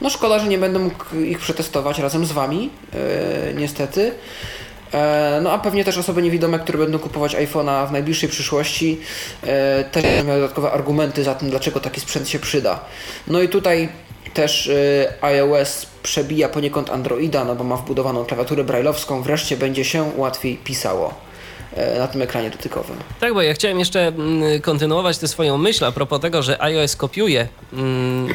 no 0.00 0.10
szkoda, 0.10 0.38
że 0.38 0.46
nie 0.46 0.58
będę 0.58 0.78
mógł 0.78 1.16
ich 1.16 1.38
przetestować 1.38 1.98
razem 1.98 2.26
z 2.26 2.32
Wami, 2.32 2.70
e, 2.94 3.54
niestety. 3.54 4.12
E, 4.92 5.40
no 5.42 5.52
a 5.52 5.58
pewnie 5.58 5.84
też 5.84 5.98
osoby 5.98 6.22
niewidome, 6.22 6.58
które 6.58 6.78
będą 6.78 6.98
kupować 6.98 7.36
iPhone'a 7.36 7.88
w 7.88 7.92
najbliższej 7.92 8.28
przyszłości, 8.28 9.00
też 9.92 10.02
będą 10.02 10.24
miały 10.24 10.40
dodatkowe 10.40 10.72
argumenty 10.72 11.24
za 11.24 11.34
tym, 11.34 11.50
dlaczego 11.50 11.80
taki 11.80 12.00
sprzęt 12.00 12.28
się 12.28 12.38
przyda. 12.38 12.80
No 13.26 13.42
i 13.42 13.48
tutaj 13.48 13.88
też 14.36 14.66
y, 14.66 15.08
iOS 15.20 15.86
przebija 16.02 16.48
poniekąd 16.48 16.90
Androida, 16.90 17.44
no 17.44 17.56
bo 17.56 17.64
ma 17.64 17.76
wbudowaną 17.76 18.24
klawiaturę 18.24 18.64
brailleowską, 18.64 19.22
wreszcie 19.22 19.56
będzie 19.56 19.84
się 19.84 20.10
łatwiej 20.16 20.56
pisało 20.56 21.14
e, 21.74 21.98
na 21.98 22.08
tym 22.08 22.22
ekranie 22.22 22.50
dotykowym. 22.50 22.96
Tak, 23.20 23.34
bo 23.34 23.42
ja 23.42 23.54
chciałem 23.54 23.78
jeszcze 23.78 24.06
mm, 24.06 24.60
kontynuować 24.60 25.18
tę 25.18 25.28
swoją 25.28 25.58
myśl 25.58 25.84
a 25.84 25.92
propos 25.92 26.20
tego, 26.20 26.42
że 26.42 26.62
iOS 26.62 26.96
kopiuje 26.96 27.48
mm, 27.72 28.28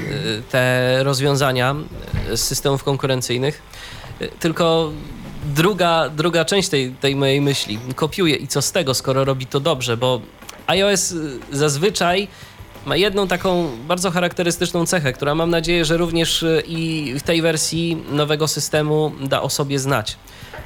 te 0.52 1.04
rozwiązania 1.04 1.76
z 2.34 2.39
systemów 2.39 2.84
konkurencyjnych, 2.84 3.62
tylko 4.39 4.91
druga, 5.45 6.10
druga 6.10 6.45
część 6.45 6.70
tej, 6.70 6.91
tej 6.91 7.16
mojej 7.16 7.41
myśli, 7.41 7.80
kopiuje 7.95 8.36
i 8.36 8.47
co 8.47 8.62
z 8.62 8.72
tego, 8.72 8.93
skoro 8.93 9.26
robi 9.26 9.45
to 9.45 9.60
dobrze, 9.60 9.97
bo 9.97 10.22
iOS 10.68 11.14
zazwyczaj 11.52 12.28
ma 12.86 12.96
jedną 12.96 13.28
taką 13.28 13.78
bardzo 13.88 14.12
charakterystyczną 14.12 14.86
cechę, 14.86 15.14
która 15.14 15.36
mam 15.36 15.50
nadzieję, 15.50 15.86
że 15.86 15.98
również 15.98 16.44
y, 16.44 16.64
i 16.68 17.14
w 17.20 17.24
tej 17.24 17.42
wersji 17.42 18.04
nowego 18.12 18.48
systemu 18.48 19.12
da 19.22 19.42
o 19.42 19.50
sobie 19.50 19.80
znać. 19.80 20.18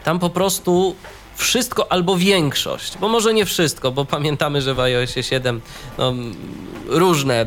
Tam 0.03 0.19
po 0.19 0.29
prostu 0.29 0.95
wszystko 1.35 1.91
albo 1.91 2.17
większość, 2.17 2.97
bo 2.97 3.07
może 3.07 3.33
nie 3.33 3.45
wszystko, 3.45 3.91
bo 3.91 4.05
pamiętamy, 4.05 4.61
że 4.61 4.73
w 4.73 4.79
iOSie 4.79 5.23
7 5.23 5.61
no, 5.97 6.13
różne 6.87 7.45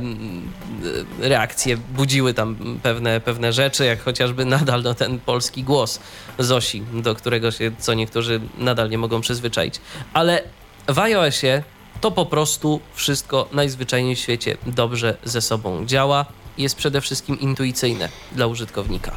reakcje 1.20 1.76
budziły 1.76 2.34
tam 2.34 2.78
pewne, 2.82 3.20
pewne 3.20 3.52
rzeczy, 3.52 3.84
jak 3.84 4.02
chociażby 4.02 4.44
nadal 4.44 4.82
no, 4.82 4.94
ten 4.94 5.18
polski 5.18 5.62
głos 5.62 6.00
Zosi, 6.38 6.82
do 6.92 7.14
którego 7.14 7.50
się 7.50 7.70
co 7.78 7.94
niektórzy 7.94 8.40
nadal 8.58 8.90
nie 8.90 8.98
mogą 8.98 9.20
przyzwyczaić. 9.20 9.80
Ale 10.12 10.42
w 10.88 10.98
iOSie 10.98 11.62
to 12.00 12.10
po 12.10 12.26
prostu 12.26 12.80
wszystko 12.94 13.48
najzwyczajniej 13.52 14.16
w 14.16 14.18
świecie 14.18 14.56
dobrze 14.66 15.16
ze 15.24 15.40
sobą 15.40 15.86
działa. 15.86 16.26
Jest 16.58 16.76
przede 16.76 17.00
wszystkim 17.00 17.40
intuicyjne 17.40 18.08
dla 18.32 18.46
użytkownika. 18.46 19.16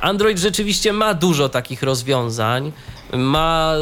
Android 0.00 0.38
rzeczywiście 0.38 0.92
ma 0.92 1.14
dużo 1.14 1.48
takich 1.48 1.82
rozwiązań, 1.82 2.72
ma, 3.16 3.72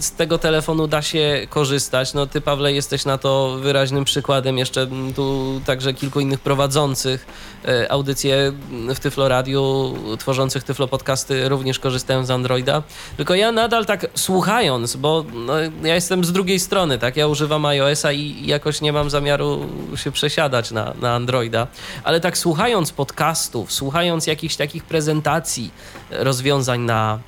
z 0.00 0.12
tego 0.12 0.38
telefonu 0.38 0.86
da 0.86 1.02
się 1.02 1.46
korzystać. 1.50 2.14
No 2.14 2.26
ty, 2.26 2.40
Pawle, 2.40 2.72
jesteś 2.72 3.04
na 3.04 3.18
to 3.18 3.56
wyraźnym 3.60 4.04
przykładem. 4.04 4.58
Jeszcze 4.58 4.86
tu 5.16 5.60
także 5.66 5.94
kilku 5.94 6.20
innych 6.20 6.40
prowadzących 6.40 7.26
e, 7.64 7.92
audycje 7.92 8.52
w 8.94 8.98
Tyflo 9.00 9.28
Radio, 9.28 9.92
tworzących 10.18 10.64
Tyflo 10.64 10.88
Podcasty 10.88 11.48
również 11.48 11.78
korzystają 11.78 12.24
z 12.24 12.30
Androida. 12.30 12.82
Tylko 13.16 13.34
ja 13.34 13.52
nadal 13.52 13.86
tak 13.86 14.06
słuchając, 14.14 14.96
bo 14.96 15.24
no, 15.34 15.52
ja 15.82 15.94
jestem 15.94 16.24
z 16.24 16.32
drugiej 16.32 16.60
strony, 16.60 16.98
tak? 16.98 17.16
Ja 17.16 17.26
używam 17.26 17.66
iOS-a 17.66 18.12
i 18.12 18.46
jakoś 18.46 18.80
nie 18.80 18.92
mam 18.92 19.10
zamiaru 19.10 19.68
się 19.96 20.12
przesiadać 20.12 20.70
na, 20.70 20.94
na 21.00 21.14
Androida. 21.14 21.66
Ale 22.04 22.20
tak 22.20 22.38
słuchając 22.38 22.92
podcastów, 22.92 23.72
słuchając 23.72 24.26
jakichś 24.26 24.56
takich 24.56 24.84
prezentacji 24.84 25.70
rozwiązań 26.10 26.80
na 26.80 27.18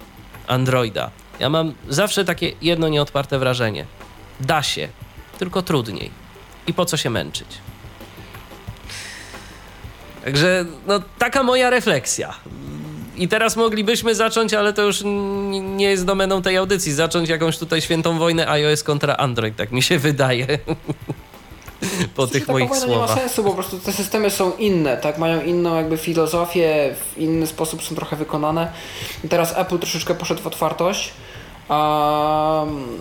Androida, 0.46 1.11
ja 1.41 1.51
mam 1.51 1.74
zawsze 1.88 2.24
takie 2.24 2.53
jedno 2.62 2.88
nieodparte 2.88 3.38
wrażenie. 3.38 3.86
Da 4.41 4.62
się, 4.62 4.88
tylko 5.38 5.62
trudniej. 5.62 6.11
I 6.67 6.75
po 6.75 6.84
co 6.84 6.96
się 6.96 7.11
męczyć? 7.11 7.46
Także 10.25 10.64
no, 10.87 11.03
taka 11.18 11.42
moja 11.42 11.71
refleksja. 11.71 12.34
I 13.17 13.29
teraz 13.29 13.57
moglibyśmy 13.57 14.14
zacząć, 14.14 14.54
ale 14.54 14.72
to 14.72 14.83
już 14.83 15.03
nie 15.50 15.91
jest 15.91 16.04
domeną 16.04 16.42
tej 16.42 16.57
audycji, 16.57 16.92
zacząć 16.92 17.29
jakąś 17.29 17.58
tutaj 17.58 17.80
świętą 17.80 18.18
wojnę 18.18 18.49
iOS 18.49 18.83
kontra 18.83 19.17
Android, 19.17 19.57
tak 19.57 19.72
mi 19.72 19.83
się 19.83 19.99
wydaje. 19.99 20.46
po 22.17 22.26
tych 22.26 22.49
moich 22.49 22.76
słowach. 22.76 23.08
nie 23.08 23.14
ma 23.14 23.21
sensu, 23.21 23.45
po 23.45 23.54
prostu 23.54 23.79
te 23.79 23.92
systemy 23.92 24.30
są 24.30 24.57
inne, 24.57 24.96
tak? 24.96 25.18
Mają 25.18 25.42
inną 25.42 25.76
jakby 25.76 25.96
filozofię, 25.96 26.95
w 26.95 27.18
inny 27.18 27.46
sposób 27.46 27.83
są 27.83 27.95
trochę 27.95 28.17
wykonane. 28.17 28.72
I 29.25 29.29
teraz 29.29 29.58
Apple 29.58 29.79
troszeczkę 29.79 30.14
poszedł 30.14 30.42
w 30.42 30.46
otwartość. 30.46 31.12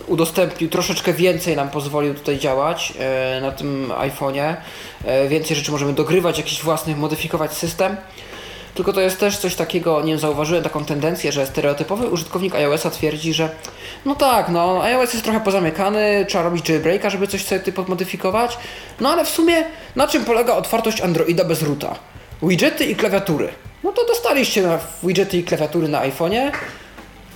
Udostępnił 0.08 0.70
troszeczkę 0.70 1.14
więcej 1.14 1.56
nam 1.56 1.70
pozwolił 1.70 2.14
tutaj 2.14 2.40
działać 2.40 2.94
e, 3.00 3.42
na 3.42 3.52
tym 3.52 3.92
iPhone'ie. 4.00 4.56
E, 5.06 5.28
więcej 5.28 5.56
rzeczy 5.56 5.72
możemy 5.72 5.94
dogrywać, 5.94 6.38
jakiś 6.38 6.62
własnych, 6.62 6.98
modyfikować 6.98 7.54
system. 7.54 7.98
Tylko 8.76 8.94
to 8.94 9.02
jest 9.02 9.20
też 9.20 9.38
coś 9.38 9.56
takiego, 9.56 10.02
nie 10.02 10.12
wiem, 10.12 10.20
zauważyłem 10.20 10.64
taką 10.64 10.86
tendencję, 10.86 11.32
że 11.32 11.46
stereotypowy 11.46 12.08
użytkownik 12.08 12.56
iOS-a 12.56 12.90
twierdzi, 12.90 13.34
że 13.34 13.50
no 14.06 14.16
tak, 14.16 14.50
no 14.50 14.84
iOS 14.84 15.14
jest 15.14 15.24
trochę 15.24 15.40
pozamykany, 15.40 16.26
trzeba 16.28 16.44
robić 16.44 16.70
jailbreaka, 16.70 17.10
żeby 17.10 17.28
coś 17.28 17.46
sobie 17.46 17.72
podmodyfikować. 17.72 18.58
No 19.00 19.10
ale 19.10 19.26
w 19.26 19.30
sumie 19.30 19.64
na 19.96 20.08
czym 20.08 20.26
polega 20.26 20.54
otwartość 20.54 21.02
Androida 21.02 21.44
bez 21.46 21.64
roota? 21.64 21.96
Widgety 22.44 22.86
i 22.86 22.96
klawiatury. 22.96 23.50
No 23.84 23.92
to 23.92 24.06
dostaliście 24.08 24.62
na 24.62 24.80
widgety 25.04 25.38
i 25.38 25.44
klawiatury 25.44 25.88
na 25.88 26.02
iPhone'ie, 26.02 26.52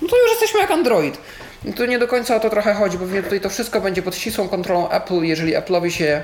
no 0.04 0.10
to 0.10 0.18
już 0.22 0.32
jesteśmy 0.32 0.60
jak 0.60 0.72
Android. 0.72 1.18
No 1.66 1.74
to 1.74 1.86
nie 1.86 2.00
do 2.00 2.08
końca 2.08 2.36
o 2.36 2.40
to 2.40 2.50
trochę 2.50 2.74
chodzi, 2.74 2.98
bo 2.98 3.06
tutaj 3.24 3.42
to 3.42 3.50
wszystko 3.50 3.82
będzie 3.82 4.02
pod 4.02 4.16
ścisłą 4.16 4.50
kontrolą 4.50 4.90
Apple. 4.90 5.22
Jeżeli 5.22 5.56
Apple'owi 5.56 5.90
się 5.90 6.24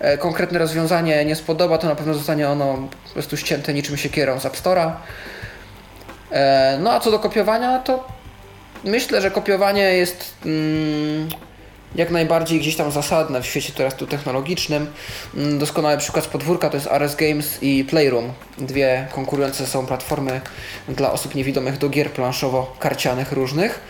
e, 0.00 0.18
konkretne 0.18 0.58
rozwiązanie 0.58 1.24
nie 1.24 1.36
spodoba, 1.36 1.78
to 1.78 1.86
na 1.86 1.94
pewno 1.94 2.14
zostanie 2.14 2.48
ono 2.48 2.88
po 3.04 3.12
prostu 3.12 3.36
ścięte 3.36 3.74
niczym 3.74 3.96
się 3.96 4.08
kierą 4.08 4.40
z 4.40 4.46
App 4.46 4.56
Store'a. 4.56 4.92
E, 6.30 6.78
no 6.82 6.92
a 6.92 7.00
co 7.00 7.10
do 7.10 7.18
kopiowania, 7.18 7.78
to 7.78 8.08
myślę, 8.84 9.20
że 9.20 9.30
kopiowanie 9.30 9.82
jest 9.82 10.34
mm, 10.46 11.28
jak 11.94 12.10
najbardziej 12.10 12.60
gdzieś 12.60 12.76
tam 12.76 12.90
zasadne 12.92 13.42
w 13.42 13.46
świecie 13.46 13.72
teraz 13.76 13.94
tu 13.94 14.06
technologicznym. 14.06 14.86
Mm, 15.36 15.58
Doskonały 15.58 15.98
przykład 15.98 16.24
z 16.24 16.28
podwórka 16.28 16.70
to 16.70 16.76
jest 16.76 16.86
RS 16.86 17.16
Games 17.16 17.58
i 17.62 17.84
Playroom. 17.84 18.32
Dwie 18.58 19.08
konkurujące 19.14 19.66
są 19.66 19.86
platformy 19.86 20.40
dla 20.88 21.12
osób 21.12 21.34
niewidomych 21.34 21.78
do 21.78 21.88
gier 21.88 22.10
planszowo-karcianych 22.10 23.32
różnych. 23.32 23.80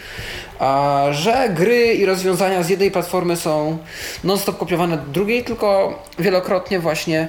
A 0.59 1.05
że 1.11 1.49
gry 1.55 1.95
i 1.95 2.05
rozwiązania 2.05 2.63
z 2.63 2.69
jednej 2.69 2.91
platformy 2.91 3.37
są 3.37 3.79
non-stop 4.25 4.59
kopiowane 4.59 4.97
do 4.97 5.07
drugiej, 5.07 5.45
tylko 5.45 5.99
wielokrotnie 6.19 6.81
właśnie 6.81 7.29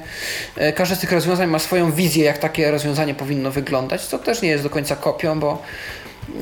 e, 0.55 0.73
każde 0.73 0.95
z 0.95 0.99
tych 0.99 1.11
rozwiązań 1.11 1.49
ma 1.49 1.59
swoją 1.59 1.91
wizję, 1.91 2.25
jak 2.25 2.37
takie 2.37 2.71
rozwiązanie 2.71 3.15
powinno 3.15 3.51
wyglądać, 3.51 4.01
co 4.01 4.19
też 4.19 4.41
nie 4.41 4.49
jest 4.49 4.63
do 4.63 4.69
końca 4.69 4.95
kopią, 4.95 5.39
bo 5.39 5.61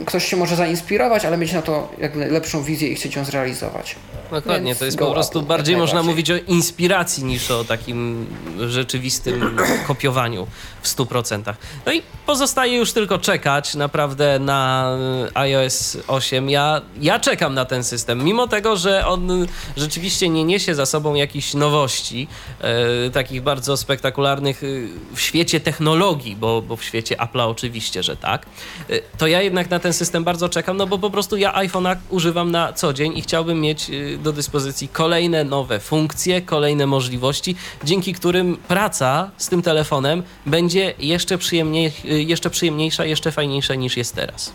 ktoś 0.05 0.25
się 0.25 0.37
może 0.37 0.55
zainspirować, 0.55 1.25
ale 1.25 1.37
mieć 1.37 1.53
na 1.53 1.61
to 1.61 1.91
jak 1.97 2.15
lepszą 2.15 2.63
wizję 2.63 2.87
i 2.87 2.95
chcieć 2.95 3.15
ją 3.15 3.25
zrealizować. 3.25 3.95
Dokładnie, 4.31 4.67
Więc 4.67 4.79
to 4.79 4.85
jest 4.85 4.97
po 4.97 5.11
prostu 5.11 5.39
Apple, 5.39 5.47
bardziej 5.47 5.77
można 5.77 6.03
mówić 6.03 6.31
o 6.31 6.37
inspiracji 6.37 7.23
niż 7.23 7.51
o 7.51 7.63
takim 7.63 8.27
rzeczywistym 8.67 9.57
kopiowaniu 9.87 10.47
w 10.81 10.87
100%. 10.87 11.53
No 11.85 11.93
i 11.93 12.01
pozostaje 12.25 12.77
już 12.77 12.93
tylko 12.93 13.17
czekać 13.17 13.75
naprawdę 13.75 14.39
na 14.39 14.91
y, 15.27 15.37
iOS 15.37 15.97
8. 16.07 16.49
Ja, 16.49 16.81
ja 17.01 17.19
czekam 17.19 17.53
na 17.53 17.65
ten 17.65 17.83
system, 17.83 18.23
mimo 18.23 18.47
tego, 18.47 18.77
że 18.77 19.07
on 19.07 19.47
rzeczywiście 19.77 20.29
nie 20.29 20.43
niesie 20.43 20.75
za 20.75 20.85
sobą 20.85 21.15
jakichś 21.15 21.53
nowości, 21.53 22.27
e, 22.61 23.09
takich 23.09 23.41
bardzo 23.41 23.77
spektakularnych 23.77 24.63
y, 24.63 24.87
w 25.15 25.21
świecie 25.21 25.59
technologii, 25.59 26.35
bo, 26.35 26.61
bo 26.61 26.75
w 26.75 26.83
świecie 26.83 27.15
Apple'a 27.15 27.49
oczywiście, 27.49 28.03
że 28.03 28.17
tak. 28.17 28.45
Y, 28.89 29.01
to 29.17 29.27
ja 29.27 29.41
jednak 29.41 29.69
na 29.69 29.76
ten 29.79 29.93
system 29.93 30.23
bardzo 30.23 30.49
czekam, 30.49 30.77
no 30.77 30.87
bo 30.87 30.97
po 30.97 31.09
prostu 31.09 31.37
ja 31.37 31.53
iPhone'a 31.53 31.95
używam 32.09 32.51
na 32.51 32.73
co 32.73 32.93
dzień 32.93 33.17
i 33.17 33.21
chciałbym 33.21 33.61
mieć 33.61 33.89
y, 33.89 34.17
do 34.17 34.33
dyspozycji 34.33 34.87
kolejne 34.87 35.43
nowe 35.43 35.79
funkcje, 35.79 36.41
kolejne 36.41 36.85
możliwości, 36.85 37.55
dzięki 37.83 38.13
którym 38.13 38.57
praca 38.67 39.31
z 39.37 39.47
tym 39.49 39.61
telefonem 39.61 40.23
będzie 40.45 40.93
jeszcze, 40.99 41.37
przyjemniej, 41.37 41.91
y, 42.05 42.23
jeszcze 42.23 42.49
przyjemniejsza, 42.49 43.05
jeszcze 43.05 43.31
fajniejsza 43.31 43.75
niż 43.75 43.97
jest 43.97 44.15
teraz. 44.15 44.53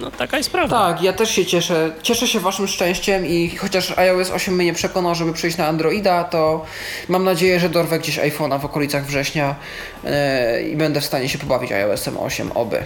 No 0.00 0.10
taka 0.10 0.36
jest 0.36 0.50
prawda. 0.50 0.76
Tak, 0.76 1.02
ja 1.02 1.12
też 1.12 1.30
się 1.30 1.46
cieszę. 1.46 1.92
Cieszę 2.02 2.26
się 2.26 2.40
waszym 2.40 2.68
szczęściem 2.68 3.26
i 3.26 3.56
chociaż 3.56 3.98
iOS 3.98 4.30
8 4.30 4.54
mnie 4.54 4.64
nie 4.64 4.74
przekonał, 4.74 5.14
żeby 5.14 5.32
przejść 5.32 5.56
na 5.56 5.66
Androida, 5.66 6.24
to 6.24 6.64
mam 7.08 7.24
nadzieję, 7.24 7.60
że 7.60 7.68
dorwę 7.68 7.98
gdzieś 7.98 8.18
iPhone'a 8.18 8.60
w 8.60 8.64
okolicach 8.64 9.06
września 9.06 9.56
e, 10.04 10.62
i 10.62 10.76
będę 10.76 11.00
w 11.00 11.04
stanie 11.04 11.28
się 11.28 11.38
pobawić 11.38 11.72
iOS-em 11.72 12.16
8, 12.18 12.52
oby. 12.52 12.84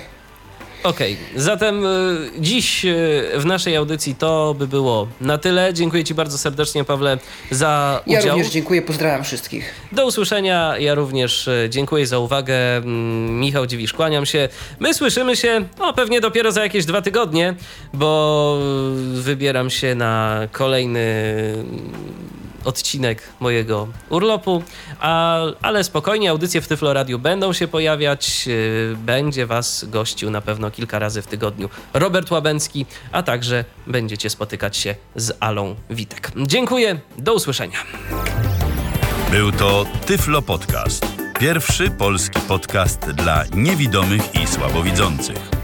Okej, 0.85 1.17
zatem 1.37 1.87
y, 1.87 2.31
dziś 2.39 2.85
y, 2.85 3.23
w 3.39 3.47
naszej 3.47 3.77
audycji 3.77 4.15
to 4.15 4.55
by 4.59 4.67
było 4.67 5.09
na 5.21 5.39
tyle. 5.39 5.75
Dziękuję 5.75 6.05
Ci 6.05 6.15
bardzo 6.15 6.39
serdecznie, 6.39 6.85
Pawle, 6.85 7.19
za 7.51 8.01
Ja 8.07 8.19
udział. 8.19 8.31
również 8.33 8.53
dziękuję, 8.53 8.83
pozdrawiam 8.83 9.25
wszystkich. 9.25 9.75
Do 9.93 10.07
usłyszenia. 10.07 10.79
Ja 10.79 10.95
również 10.95 11.49
e, 11.49 11.67
dziękuję 11.71 12.07
za 12.07 12.19
uwagę. 12.19 12.77
Mm, 12.77 13.41
Michał 13.41 13.67
Dziwisz, 13.67 13.93
kłaniam 13.93 14.27
się. 14.27 14.49
My 14.81 14.95
słyszymy 14.95 15.37
się 15.37 15.65
no, 15.79 15.93
pewnie 15.93 16.21
dopiero 16.21 16.53
za 16.53 16.63
jakieś 16.63 16.85
dwa 16.85 17.03
tygodnie, 17.03 17.55
bo 17.93 18.59
e, 18.61 19.21
wybieram 19.21 19.71
się 19.71 19.95
na 19.95 20.41
kolejny 20.53 21.05
odcinek 22.65 23.23
mojego 23.41 23.89
urlopu, 24.11 24.63
a, 25.01 25.39
ale 25.63 25.85
spokojnie, 25.85 26.31
audycje 26.31 26.61
w 26.61 26.69
Tyflo 26.69 26.93
Radiu 26.93 27.19
będą 27.19 27.53
się 27.53 27.69
pojawiać. 27.69 28.49
e, 28.93 28.97
Będzie 28.97 29.47
Was 29.47 29.85
gościł 29.89 30.31
na 30.31 30.41
pewno 30.41 30.71
kilka 30.71 30.99
razy 30.99 31.23
w 31.23 31.27
tygodniu 31.27 31.69
Robert 31.95 32.31
Łabęcki, 32.31 32.87
a 33.13 33.23
także 33.23 33.65
będziecie 33.87 34.31
spotykać 34.31 34.77
się 34.77 34.95
z 35.17 35.33
Alą 35.41 35.75
Witek. 35.91 36.31
Dziękuję, 36.37 37.01
do 37.19 37.35
usłyszenia. 37.35 37.79
Był 39.31 39.53
to 39.53 39.87
Tyflo 40.07 40.43
Podcast. 40.43 41.07
Pierwszy 41.41 41.91
polski 41.91 42.41
podcast 42.49 43.01
dla 43.11 43.45
niewidomych 43.55 44.35
i 44.43 44.47
słabowidzących. 44.47 45.64